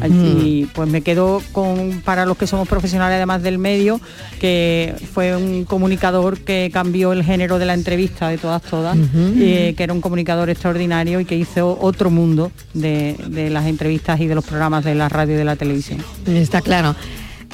Allí, 0.00 0.68
pues 0.72 0.88
me 0.88 1.02
quedo 1.02 1.42
con 1.50 2.00
para 2.04 2.24
los 2.24 2.36
que 2.36 2.46
somos 2.46 2.68
profesionales 2.68 3.16
además 3.16 3.42
del 3.42 3.58
medio 3.58 4.00
que 4.38 4.94
fue 5.12 5.36
un 5.36 5.64
comunicador 5.64 6.38
que 6.38 6.70
cambió 6.72 7.12
el 7.12 7.24
género 7.24 7.58
de 7.58 7.66
la 7.66 7.74
entrevista 7.74 8.28
de 8.28 8.38
todas 8.38 8.62
todas 8.62 8.96
eh, 9.36 9.74
que 9.76 9.82
era 9.82 9.92
un 9.92 10.00
comunicador 10.00 10.48
extraordinario 10.48 11.18
y 11.18 11.24
que 11.24 11.34
hizo 11.34 11.76
otro 11.80 12.10
mundo 12.10 12.52
de, 12.72 13.16
de 13.26 13.50
las 13.50 13.66
entrevistas 13.66 14.20
y 14.20 14.28
de 14.28 14.36
los 14.36 14.44
programas 14.44 14.84
de 14.84 14.94
la 14.94 15.08
radio 15.08 15.34
y 15.34 15.38
de 15.38 15.44
la 15.44 15.56
televisión 15.56 16.04
Está 16.26 16.60
claro. 16.60 16.94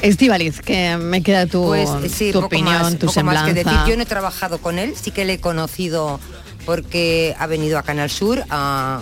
Estivaliz, 0.03 0.61
que 0.61 0.97
me 0.97 1.23
queda 1.23 1.47
tu, 1.47 1.65
Pues 1.65 1.89
sí, 2.09 2.33
tu 2.33 2.41
poco 2.41 2.47
opinión, 2.47 2.83
más, 2.83 2.99
tu 2.99 3.07
poco 3.07 3.23
más 3.23 3.45
que 3.45 3.55
decir. 3.55 3.73
Yo 3.87 3.97
no 3.97 4.03
he 4.03 4.07
trabajado 4.07 4.59
con 4.59 4.79
él, 4.79 4.95
sí 5.01 5.13
que 5.13 5.25
le 5.25 5.35
he 5.35 5.39
conocido 5.39 6.19
porque 6.65 7.35
ha 7.39 7.47
venido 7.47 7.79
a 7.79 7.83
Canal 7.83 8.11
Sur 8.11 8.43
a, 8.51 9.01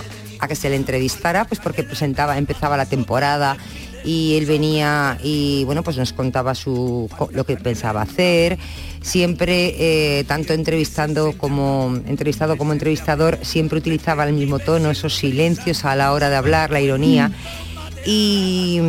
que 0.49 0.57
se 0.57 0.71
le 0.71 0.77
entrevistara, 0.77 1.45
pues 1.45 1.61
porque 1.61 1.83
presentaba, 1.83 2.39
empezaba 2.39 2.77
la 2.77 2.87
temporada 2.87 3.57
y 4.03 4.37
él 4.39 4.47
venía 4.47 5.19
y 5.23 5.65
bueno 5.65 5.83
pues 5.83 5.99
nos 5.99 6.15
contaba 6.15 6.55
su 6.55 7.11
lo 7.33 7.45
que 7.45 7.57
pensaba 7.57 8.03
hacer. 8.03 8.59
Siempre 9.03 9.75
eh, 9.79 10.25
tanto 10.25 10.53
entrevistando 10.53 11.33
como 11.37 11.95
entrevistado 12.07 12.57
como 12.57 12.73
entrevistador 12.73 13.39
siempre 13.43 13.79
utilizaba 13.79 14.25
el 14.25 14.35
mismo 14.35 14.59
tono 14.59 14.91
esos 14.91 15.15
silencios 15.17 15.85
a 15.85 15.97
la 15.97 16.13
hora 16.13 16.31
de 16.31 16.37
hablar 16.37 16.71
la 16.71 16.81
ironía 16.81 17.31
y, 18.07 18.81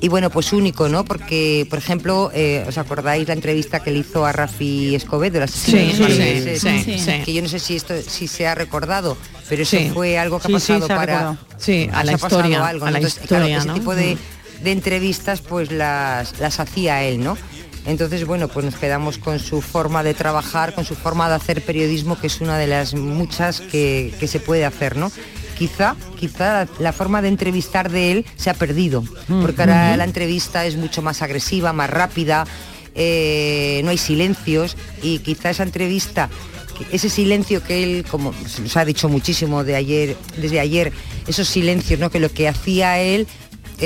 y 0.00 0.08
bueno, 0.08 0.30
pues 0.30 0.52
único, 0.52 0.88
¿no? 0.88 1.04
Porque, 1.04 1.66
por 1.70 1.78
ejemplo, 1.78 2.30
eh, 2.34 2.64
¿os 2.68 2.76
acordáis 2.76 3.26
la 3.28 3.34
entrevista 3.34 3.80
que 3.80 3.90
le 3.90 4.00
hizo 4.00 4.26
a 4.26 4.32
Rafi 4.32 4.94
Escobedo, 4.94 5.40
la 5.40 5.46
Sí, 5.46 5.92
sí, 5.96 6.58
sí, 6.58 6.98
sí. 6.98 7.12
Que 7.24 7.32
yo 7.32 7.42
no 7.42 7.48
sé 7.48 7.58
si 7.58 7.76
esto 7.76 7.94
si 8.06 8.28
se 8.28 8.46
ha 8.46 8.54
recordado, 8.54 9.16
pero 9.48 9.62
eso 9.62 9.78
fue 9.94 10.18
algo 10.18 10.38
que 10.38 10.48
ha 10.48 10.50
pasado 10.50 10.84
ha 10.84 10.88
para. 10.88 11.36
Sí, 11.56 11.88
a 11.92 12.04
la 12.04 12.12
historia, 12.12 12.66
algo, 12.66 12.84
a 12.86 12.90
¿no? 12.90 12.92
la 12.92 12.98
Entonces, 12.98 13.26
claro, 13.26 13.44
historia, 13.44 13.58
ese 13.58 13.66
¿no? 13.68 13.74
tipo 13.74 13.94
de, 13.94 14.18
de 14.62 14.72
entrevistas 14.72 15.40
pues 15.40 15.72
las, 15.72 16.38
las 16.38 16.60
hacía 16.60 17.02
él, 17.04 17.22
¿no? 17.22 17.38
Entonces, 17.84 18.24
bueno, 18.26 18.46
pues 18.46 18.64
nos 18.64 18.76
quedamos 18.76 19.18
con 19.18 19.40
su 19.40 19.60
forma 19.60 20.04
de 20.04 20.14
trabajar, 20.14 20.72
con 20.74 20.84
su 20.84 20.94
forma 20.94 21.28
de 21.28 21.34
hacer 21.34 21.62
periodismo, 21.62 22.16
que 22.20 22.28
es 22.28 22.40
una 22.40 22.56
de 22.56 22.68
las 22.68 22.94
muchas 22.94 23.60
que, 23.60 24.14
que 24.20 24.28
se 24.28 24.38
puede 24.38 24.64
hacer, 24.64 24.96
¿no? 24.96 25.10
Quizá, 25.58 25.96
quizá 26.18 26.66
la 26.78 26.92
forma 26.92 27.22
de 27.22 27.28
entrevistar 27.28 27.90
de 27.90 28.12
él 28.12 28.26
se 28.36 28.50
ha 28.50 28.54
perdido, 28.54 29.04
porque 29.40 29.62
ahora 29.62 29.96
la 29.96 30.04
entrevista 30.04 30.66
es 30.66 30.76
mucho 30.76 31.02
más 31.02 31.22
agresiva, 31.22 31.72
más 31.72 31.90
rápida, 31.90 32.46
eh, 32.94 33.80
no 33.84 33.90
hay 33.90 33.98
silencios 33.98 34.76
y 35.02 35.20
quizá 35.20 35.50
esa 35.50 35.62
entrevista, 35.62 36.28
ese 36.90 37.08
silencio 37.08 37.62
que 37.62 37.82
él, 37.82 38.04
como 38.10 38.34
se 38.46 38.62
nos 38.62 38.76
ha 38.76 38.84
dicho 38.84 39.08
muchísimo 39.08 39.64
de 39.64 39.76
ayer, 39.76 40.16
desde 40.36 40.60
ayer, 40.60 40.92
esos 41.26 41.48
silencios, 41.48 42.00
¿no? 42.00 42.10
Que 42.10 42.20
lo 42.20 42.30
que 42.30 42.48
hacía 42.48 43.00
él 43.00 43.26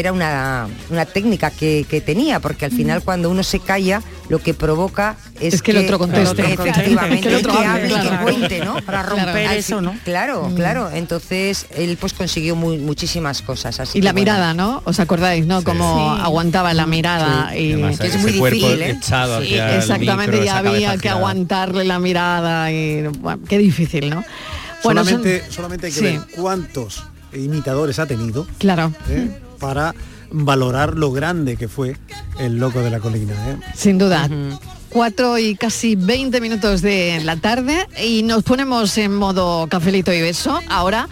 era 0.01 0.13
una, 0.13 0.67
una 0.91 1.07
técnica 1.07 1.51
que, 1.51 1.87
que 1.89 2.01
tenía, 2.01 2.41
porque 2.41 2.65
al 2.65 2.71
final 2.73 3.03
cuando 3.03 3.31
uno 3.31 3.43
se 3.43 3.61
calla, 3.61 4.03
lo 4.29 4.39
que 4.41 4.55
provoca 4.55 5.17
es, 5.41 5.55
Es 5.55 5.63
que 5.63 5.71
el 5.73 5.79
otro 5.79 5.99
conteste. 5.99 6.53
Efectivamente, 6.53 7.21
Que 7.21 7.29
el 7.29 7.35
otro 7.37 7.53
que 7.53 7.59
hable, 7.65 7.71
hable 7.71 7.87
y 7.87 7.95
que 7.95 8.01
claro. 8.09 8.23
cuente, 8.25 8.65
¿no? 8.65 8.77
Para 8.83 9.03
romper 9.03 9.47
Al 9.47 9.57
eso, 9.57 9.81
¿no? 9.81 9.95
Claro, 10.05 10.51
claro. 10.55 10.91
Entonces 10.93 11.67
él 11.77 11.97
pues 12.01 12.13
consiguió 12.13 12.57
muy- 12.57 12.79
muchísimas 12.79 13.43
cosas. 13.43 13.79
Así 13.81 13.99
Y 13.99 14.03
la 14.03 14.13
bueno. 14.13 14.21
mirada, 14.33 14.55
¿no? 14.55 14.83
¿Os 14.85 14.99
acordáis, 15.01 15.47
no? 15.47 15.63
Cómo 15.65 16.17
Sí. 16.17 16.23
aguantaba 16.25 16.75
la 16.75 16.87
mirada. 16.87 17.51
Sí. 17.53 17.59
Y... 17.59 17.73
Además, 17.75 17.99
Que 17.99 18.07
es 18.09 18.17
muy 18.21 18.33
difícil, 18.33 18.83
¿eh? 18.83 18.91
exactamente, 18.91 20.33
micro, 20.33 20.45
y 20.45 20.47
esa 20.49 20.59
había 20.59 20.93
que 20.93 20.99
girada. 20.99 21.19
aguantarle 21.19 21.85
la 21.85 21.99
mirada 21.99 22.71
y 22.73 23.03
bueno, 23.21 23.41
qué 23.49 23.59
difícil, 23.59 24.11
¿no? 24.11 24.25
Bueno, 24.85 25.05
son- 25.05 25.15
solamente, 25.23 25.51
solamente 25.51 25.87
hay 25.87 25.93
que 25.93 25.99
sí. 25.99 26.05
ver 26.05 26.21
cuántos 26.37 27.05
imitadores 27.33 27.99
ha 27.99 28.07
tenido 28.07 28.47
Claro. 28.59 28.93
¿eh? 29.09 29.29
Para 29.57 29.95
valorar 30.31 30.97
lo 30.97 31.13
grande 31.13 31.57
que 31.57 31.69
fue 31.69 31.97
el 32.39 32.59
loco 32.59 32.81
de 32.81 32.91
la 32.91 33.01
colina. 33.01 33.35
¿eh? 33.49 33.57
Sin 33.75 33.99
duda. 33.99 34.29
Cuatro 34.91 35.39
y 35.39 35.57
casi 35.57 35.97
20 35.97 36.41
minutos 36.41 36.81
de 36.81 37.21
la 37.25 37.37
tarde 37.37 37.87
y 38.03 38.23
nos 38.23 38.45
ponemos 38.45 38.97
en 38.99 39.15
modo 39.15 39.67
cafelito 39.67 40.13
y 40.13 40.23
beso 40.23 40.61
ahora 40.69 41.09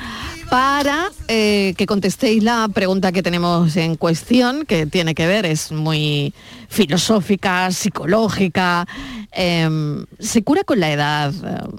para 0.50 1.10
eh, 1.28 1.74
que 1.76 1.86
contestéis 1.86 2.42
la 2.42 2.68
pregunta 2.72 3.12
que 3.12 3.22
tenemos 3.22 3.76
en 3.76 3.96
cuestión, 3.96 4.64
que 4.66 4.86
tiene 4.86 5.14
que 5.14 5.26
ver, 5.26 5.46
es 5.46 5.72
muy 5.72 6.32
filosófica, 6.68 7.70
psicológica. 7.72 8.86
em, 9.32 10.06
¿Se 10.18 10.42
cura 10.42 10.62
con 10.64 10.80
la 10.80 10.92
edad 10.92 11.32
eh, 11.44 11.76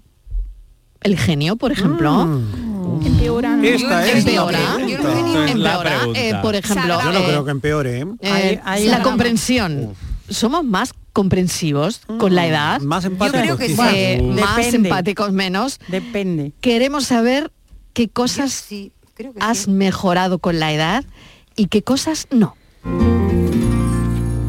el 1.05 1.17
genio, 1.17 1.55
por 1.55 1.71
ejemplo? 1.71 2.41
Empeora, 3.03 3.55
¿no? 3.55 3.63
Esta 3.63 4.05
es 4.07 4.13
la 4.13 4.19
Empeora. 4.19 4.59
Empeora, 5.49 5.83
pregunta. 5.97 6.19
eh, 6.19 6.35
por 6.41 6.55
ejemplo, 6.55 6.99
Yo 7.01 7.11
no 7.11 7.19
eh, 7.19 7.23
creo 7.25 7.45
que 7.45 7.51
empeore. 7.51 7.99
¿eh? 8.01 8.05
eh, 8.21 8.29
Ahí- 8.31 8.59
ahí 8.63 8.87
la 8.87 9.01
comprensión. 9.01 9.93
¿Somos 10.29 10.63
más 10.63 10.93
comprensivos 11.13 12.01
con 12.19 12.33
la 12.35 12.47
edad? 12.47 12.81
Más 12.81 13.05
empáticos. 13.05 13.41
creo 13.41 13.57
que 13.57 13.69
sí. 13.69 13.81
Eh, 13.93 14.21
más 14.41 14.73
empáticos 14.73 15.31
menos. 15.31 15.79
Depende. 15.87 16.51
Queremos 16.61 17.05
saber 17.05 17.51
qué 17.93 18.09
cosas 18.09 18.51
Sí, 18.51 18.91
creo 19.13 19.33
que 19.33 19.39
has 19.41 19.59
sí. 19.59 19.69
mejorado 19.71 20.39
con 20.39 20.59
la 20.59 20.73
edad 20.73 21.05
y 21.55 21.67
qué 21.67 21.83
cosas 21.83 22.27
no. 22.31 22.55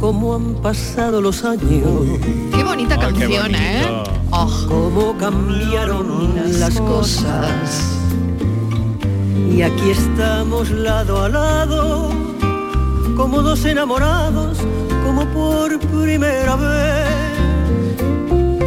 Cómo 0.06 0.36
han 0.36 0.54
pasado 0.62 1.20
los 1.20 1.42
años, 1.42 2.20
Qué 2.54 2.62
bonita 2.62 2.94
Ay, 2.94 3.12
qué 3.12 3.20
canción, 3.22 3.54
¿eh? 3.56 4.04
Oh, 4.30 4.66
cómo 4.68 5.18
cambiaron 5.18 6.32
las 6.60 6.80
cosas. 6.80 7.98
Y 9.52 9.62
aquí 9.62 9.90
estamos 9.90 10.70
lado 10.70 11.24
a 11.24 11.28
lado, 11.28 12.10
como 13.16 13.42
dos 13.42 13.64
enamorados, 13.64 14.58
como 15.04 15.24
por 15.30 15.76
primera 15.80 16.54
vez. 16.54 17.15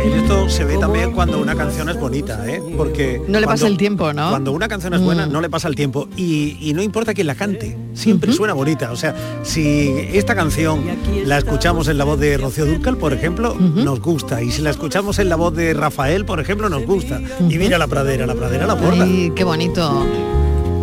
Y 0.06 0.12
esto 0.14 0.50
se 0.50 0.64
ve 0.64 0.78
también 0.78 1.12
cuando 1.12 1.40
una 1.40 1.56
canción 1.56 1.90
es 1.90 2.00
bonita, 2.00 2.44
¿eh? 2.48 2.62
Porque 2.78 3.22
No 3.28 3.40
le 3.40 3.46
pasa 3.46 3.64
cuando- 3.64 3.68
el 3.68 3.78
tiempo, 3.78 4.14
¿no? 4.14 4.30
Cuando 4.30 4.52
una 4.54 4.68
canción 4.68 4.94
es 4.94 5.02
buena, 5.02 5.26
Mm. 5.28 5.32
no 5.32 5.42
le 5.42 5.50
pasa 5.50 5.68
el 5.68 5.76
tiempo. 5.76 6.08
Y, 6.16 6.58
y 6.62 6.74
no 6.74 6.82
importa 6.82 7.14
quién 7.14 7.28
la 7.28 7.36
cante, 7.36 7.78
siempre 7.94 8.32
suena 8.32 8.54
bonita. 8.54 8.92
O 8.92 8.96
sea, 8.96 9.14
si 9.44 9.90
esta 10.14 10.36
canción 10.36 10.84
la 11.26 11.38
escuchamos 11.38 11.88
en 11.90 11.98
la 11.98 12.06
voz 12.06 12.20
de 12.20 12.38
Rocío 12.38 12.66
Dúrcal, 12.66 12.98
por 12.98 13.14
ejemplo, 13.14 13.56
nos 13.56 14.00
gusta. 14.00 14.42
Y 14.42 14.52
si 14.52 14.62
la 14.62 14.70
escuchamos 14.70 15.20
en 15.20 15.30
la 15.30 15.36
voz 15.36 15.54
de 15.56 15.74
Rafael, 15.74 16.26
por 16.26 16.40
ejemplo, 16.40 16.70
nos 16.70 16.86
gusta. 16.86 17.20
Y 17.50 17.58
mira 17.58 17.78
la 17.78 17.88
pradera, 17.88 18.26
la 18.26 18.36
pradera 18.36 18.66
la 18.68 18.76
borda. 18.76 19.04
ay, 19.04 19.32
qué 19.36 19.44
bonito. 19.44 20.06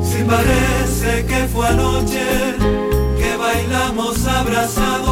Si 0.04 0.22
parece 0.22 1.24
que 1.26 1.48
fue 1.48 1.66
anoche 1.66 2.20
que 3.18 3.36
bailamos 3.36 4.24
abrazados 4.26 5.05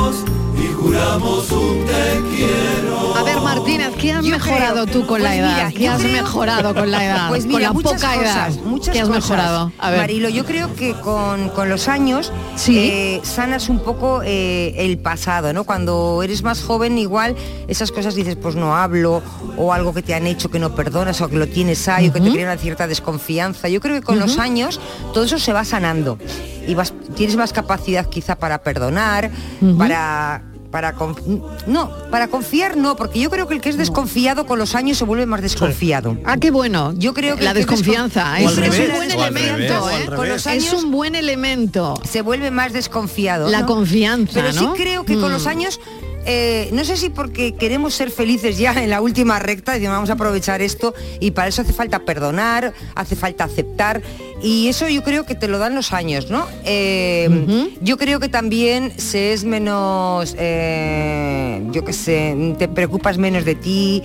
juramos 0.85 1.51
un 1.51 1.85
te 1.87 2.37
quiero. 2.37 3.15
A 3.17 3.23
ver, 3.23 3.41
Martínez, 3.41 3.91
¿qué 3.99 4.13
has 4.13 4.25
Yo 4.25 4.31
mejorado 4.33 4.85
creo- 4.85 4.87
tú 5.03 5.07
con 5.07 5.23
la 5.23 5.29
pues 5.31 5.39
edad? 5.41 5.55
mira, 5.57 5.71
¿Qué 5.73 5.89
has 5.89 6.01
creo- 6.03 6.13
mejorado 6.23 6.75
con 6.75 6.91
la 6.91 7.05
edad? 7.05 7.29
Pues 7.29 7.45
con 7.45 7.53
mira, 7.55 7.69
la 7.69 7.73
muchas 7.73 7.93
poca 7.95 8.15
cosas, 8.15 8.57
edad. 8.57 8.65
muchas 8.65 8.93
¿Qué 8.93 9.01
has 9.01 9.09
cosas. 9.09 9.23
mejorado? 9.31 9.73
A 9.79 9.91
ver. 9.91 10.01
Marilo, 10.01 10.29
yo 10.29 10.45
creo 10.45 10.75
que 10.75 10.93
con, 10.95 11.49
con 11.51 11.69
los 11.71 11.89
años 11.89 12.33
Sí. 12.57 12.77
eh, 12.79 13.21
sanas 13.23 13.69
un 13.69 13.79
poco 13.79 14.21
eh, 14.25 14.75
el 14.77 14.99
pasado, 14.99 15.53
¿no? 15.53 15.65
Cuando 15.65 16.23
eres 16.23 16.43
más 16.43 16.63
joven 16.63 16.99
igual 16.99 17.35
esas 17.69 17.91
cosas 17.93 18.15
dices, 18.15 18.37
pues 18.37 18.55
no 18.57 18.77
hablo, 18.77 19.23
o 19.57 19.73
algo 19.73 19.95
que 19.95 20.03
te 20.03 20.15
han 20.15 20.27
hecho 20.27 20.51
que 20.51 20.59
no 20.59 20.75
perdonas, 20.75 21.21
o 21.21 21.29
que 21.29 21.37
lo 21.37 21.47
tienes 21.47 21.89
ahí, 21.89 22.09
o 22.09 22.13
que 22.13 22.21
te 22.21 22.27
Ujú. 22.27 22.35
crean 22.35 22.51
una 22.51 22.59
cierta 22.61 22.87
desconfianza. 22.87 23.69
Yo 23.69 23.81
creo 23.81 23.95
que 23.95 24.03
con 24.03 24.19
los 24.19 24.39
años 24.39 24.81
todo 25.15 25.25
eso 25.25 25.39
se 25.39 25.53
va 25.53 25.65
sanando. 25.65 26.19
Y 26.67 26.75
vas, 26.75 26.93
tienes 27.15 27.37
más 27.37 27.53
capacidad 27.53 28.07
quizá 28.07 28.37
para 28.37 28.59
perdonar, 28.63 29.31
para 29.79 30.43
para 30.75 30.97
conf- 30.97 31.23
no, 31.69 31.89
para 32.11 32.27
confiar 32.27 32.77
no, 32.77 32.97
porque 32.97 33.21
yo 33.21 33.31
creo 33.31 33.47
que 33.47 33.55
el 33.55 33.61
que 33.61 33.69
es 33.69 33.77
desconfiado 33.77 34.45
con 34.45 34.59
los 34.59 34.75
años 34.75 34.99
se 34.99 35.05
vuelve 35.05 35.25
más 35.25 35.41
desconfiado. 35.41 36.17
Ah, 36.25 36.37
qué 36.37 36.51
bueno. 36.51 36.93
Yo 36.97 37.15
creo 37.15 37.37
que 37.37 37.45
la 37.45 37.51
es 37.51 37.59
desconfianza 37.59 38.35
descon- 38.41 38.65
es, 38.65 38.75
es 38.75 38.81
un 38.81 38.91
buen 38.97 39.13
elemento, 39.13 39.87
revés. 39.89 40.09
¿eh? 40.09 40.17
Con 40.17 40.29
los 40.29 40.41
Es 40.41 40.47
años 40.49 40.83
un 40.83 40.91
buen 40.91 41.15
elemento. 41.15 41.95
se 42.03 42.23
vuelve 42.23 42.51
más 42.51 42.73
desconfiado. 42.73 43.49
La 43.51 43.61
¿no? 43.61 43.67
confianza, 43.69 44.33
Pero 44.35 44.53
sí 44.53 44.67
creo 44.75 45.05
que 45.05 45.15
con 45.15 45.29
Mm. 45.31 45.33
los 45.35 45.47
años, 45.47 45.79
eh, 46.27 46.69
no 46.73 46.85
sé 46.85 46.97
si 46.97 47.11
porque 47.11 47.55
queremos 47.55 47.95
ser 47.95 48.11
felices 48.11 48.59
ya 48.59 48.73
en 48.83 48.91
la 48.91 49.01
última 49.01 49.39
recta, 49.39 49.73
decimos 49.73 49.95
vamos 49.95 50.11
a 50.11 50.15
aprovechar 50.15 50.63
esto 50.63 50.95
y 51.21 51.33
para 51.33 51.49
eso 51.49 51.63
hace 51.63 51.73
falta 51.73 52.01
perdonar, 52.01 52.73
hace 52.95 53.17
falta 53.17 53.45
aceptar 53.45 54.03
y 54.43 54.69
eso 54.69 54.89
yo 54.89 55.03
creo 55.03 55.27
que 55.27 55.35
te 55.35 55.49
lo 55.49 55.59
dan 55.59 55.75
los 55.75 55.93
años, 55.93 56.31
¿no? 56.31 56.47
Eh. 56.65 57.69
Yo 57.81 57.97
creo 57.97 58.21
que 58.21 58.29
también 58.29 58.93
se 58.99 59.33
es 59.33 59.45
menos, 59.45 60.35
eh, 60.39 61.63
yo 61.71 61.85
qué 61.85 61.93
sé, 61.93 62.55
te 62.59 62.69
preocupas 62.69 63.19
menos 63.19 63.45
de 63.45 63.55
ti, 63.55 64.03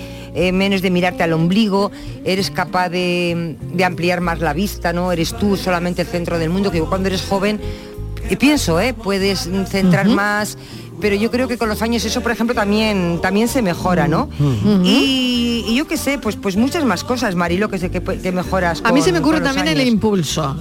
menos 0.53 0.81
de 0.81 0.91
mirarte 0.91 1.23
al 1.23 1.33
ombligo, 1.33 1.91
eres 2.23 2.51
capaz 2.51 2.89
de, 2.89 3.55
de 3.73 3.83
ampliar 3.83 4.21
más 4.21 4.39
la 4.39 4.53
vista, 4.53 4.93
¿no? 4.93 5.11
Eres 5.11 5.35
tú 5.37 5.57
solamente 5.57 6.03
el 6.03 6.07
centro 6.07 6.39
del 6.39 6.49
mundo, 6.49 6.71
que 6.71 6.79
cuando 6.81 7.07
eres 7.07 7.23
joven, 7.23 7.59
y 8.29 8.35
pienso, 8.35 8.79
¿eh? 8.79 8.93
Puedes 8.93 9.49
centrar 9.67 10.07
más, 10.07 10.57
pero 11.01 11.15
yo 11.15 11.31
creo 11.31 11.47
que 11.47 11.57
con 11.57 11.69
los 11.69 11.81
años 11.81 12.03
eso, 12.05 12.21
por 12.21 12.31
ejemplo, 12.31 12.55
también, 12.55 13.19
también 13.21 13.47
se 13.47 13.61
mejora, 13.61 14.07
¿no? 14.07 14.29
Ujú. 14.39 14.81
y, 14.83 15.65
y 15.67 15.75
yo 15.75 15.87
qué 15.87 15.97
sé, 15.97 16.17
pues, 16.17 16.35
pues 16.35 16.55
muchas 16.55 16.83
más 16.85 17.03
cosas, 17.03 17.35
Marilo, 17.35 17.69
que 17.69 17.77
sé 17.77 17.89
que, 17.91 18.01
que 18.01 18.31
mejoras. 18.31 18.81
A 18.83 18.91
mí 18.91 18.99
con- 18.99 19.03
se 19.05 19.11
me 19.11 19.19
ocurre 19.19 19.37
con 19.41 19.45
también 19.53 19.67
el 19.67 19.87
impulso. 19.87 20.55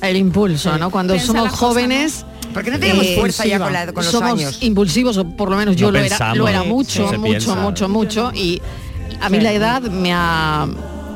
El 0.00 0.16
impulso, 0.16 0.76
¿no? 0.78 0.90
Cuando 0.90 1.18
somos 1.18 1.50
jóvenes... 1.50 2.24
eh, 2.42 2.46
Porque 2.52 2.70
no 2.70 2.78
tenemos 2.78 3.06
fuerza 3.18 3.46
ya 3.46 3.58
con, 3.58 3.72
la- 3.72 3.86
con 3.92 4.04
los 4.04 4.12
somos 4.12 4.32
años. 4.38 4.58
impulsivos, 4.60 5.16
o 5.16 5.24
por 5.36 5.50
lo 5.50 5.56
menos 5.56 5.76
yo 5.76 5.86
No 5.86 5.92
lo, 5.92 5.98
era, 5.98 6.08
pensamos, 6.08 6.38
lo 6.38 6.48
era 6.48 6.62
sí, 6.62 6.68
mucho, 6.68 7.12
mucho, 7.18 7.56
mucho, 7.56 7.88
mucho. 7.88 8.32
Y 8.34 8.60
a 9.20 9.28
mí 9.30 9.40
la 9.40 9.52
edad 9.52 9.82
me 9.82 10.12
ha, 10.12 10.66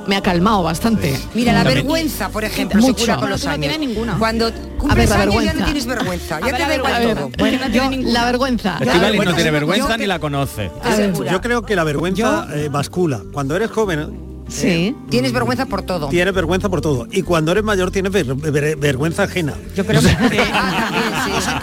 me 0.08 0.16
ha 0.16 0.22
calmado 0.22 0.62
bastante. 0.64 1.16
Mira, 1.34 1.52
la 1.52 1.62
También- 1.62 1.84
vergüenza, 1.86 2.28
por 2.30 2.42
ejemplo, 2.44 2.80
Mucho. 2.80 2.94
se 2.98 3.04
cura 3.04 3.16
con 3.18 3.30
los 3.30 3.40
tú 3.42 3.46
no 3.46 3.52
años. 3.52 3.68
tienes 3.68 3.88
ninguna. 3.88 4.16
Cuando 4.18 4.50
cumples 4.78 5.08
la 5.10 5.14
años 5.16 5.24
ya 5.26 5.30
vergüenza. 5.30 5.52
no 5.58 5.64
tienes 5.66 5.86
vergüenza, 5.86 6.36
A 6.36 6.40
ya 6.40 6.46
ver, 6.46 6.54
te 6.56 6.60
la 6.60 6.68
da 6.68 6.96
A 6.96 7.00
todo. 7.14 7.30
bueno, 7.38 7.68
yo, 7.68 7.90
la 8.12 8.24
vergüenza. 8.24 8.78
Estivali 8.80 9.10
no 9.12 9.16
Bueno, 9.16 9.34
tiene 9.34 9.50
vergüenza 9.50 9.88
yo- 9.90 9.96
ni 9.98 10.06
la 10.06 10.18
conoce. 10.18 10.70
A. 10.82 11.30
Yo 11.30 11.40
creo 11.40 11.62
que 11.62 11.76
la 11.76 11.84
vergüenza 11.84 12.48
eh, 12.54 12.68
bascula. 12.70 13.22
Cuando 13.32 13.54
eres 13.54 13.70
joven, 13.70 14.27
sí. 14.48 14.96
Tienes 15.10 15.32
vergüenza 15.32 15.66
por 15.66 15.82
todo. 15.82 16.08
tienes 16.08 16.34
vergüenza 16.34 16.68
por 16.68 16.80
todo. 16.80 17.06
Y 17.12 17.22
cuando 17.22 17.52
eres 17.52 17.64
mayor, 17.64 17.90
tienes 17.90 18.12
ver- 18.12 18.34
ver- 18.34 18.76
vergüenza 18.76 19.24
ajena. 19.24 19.54
Yo 19.76 19.84
creo 19.86 20.00
que 20.00 20.08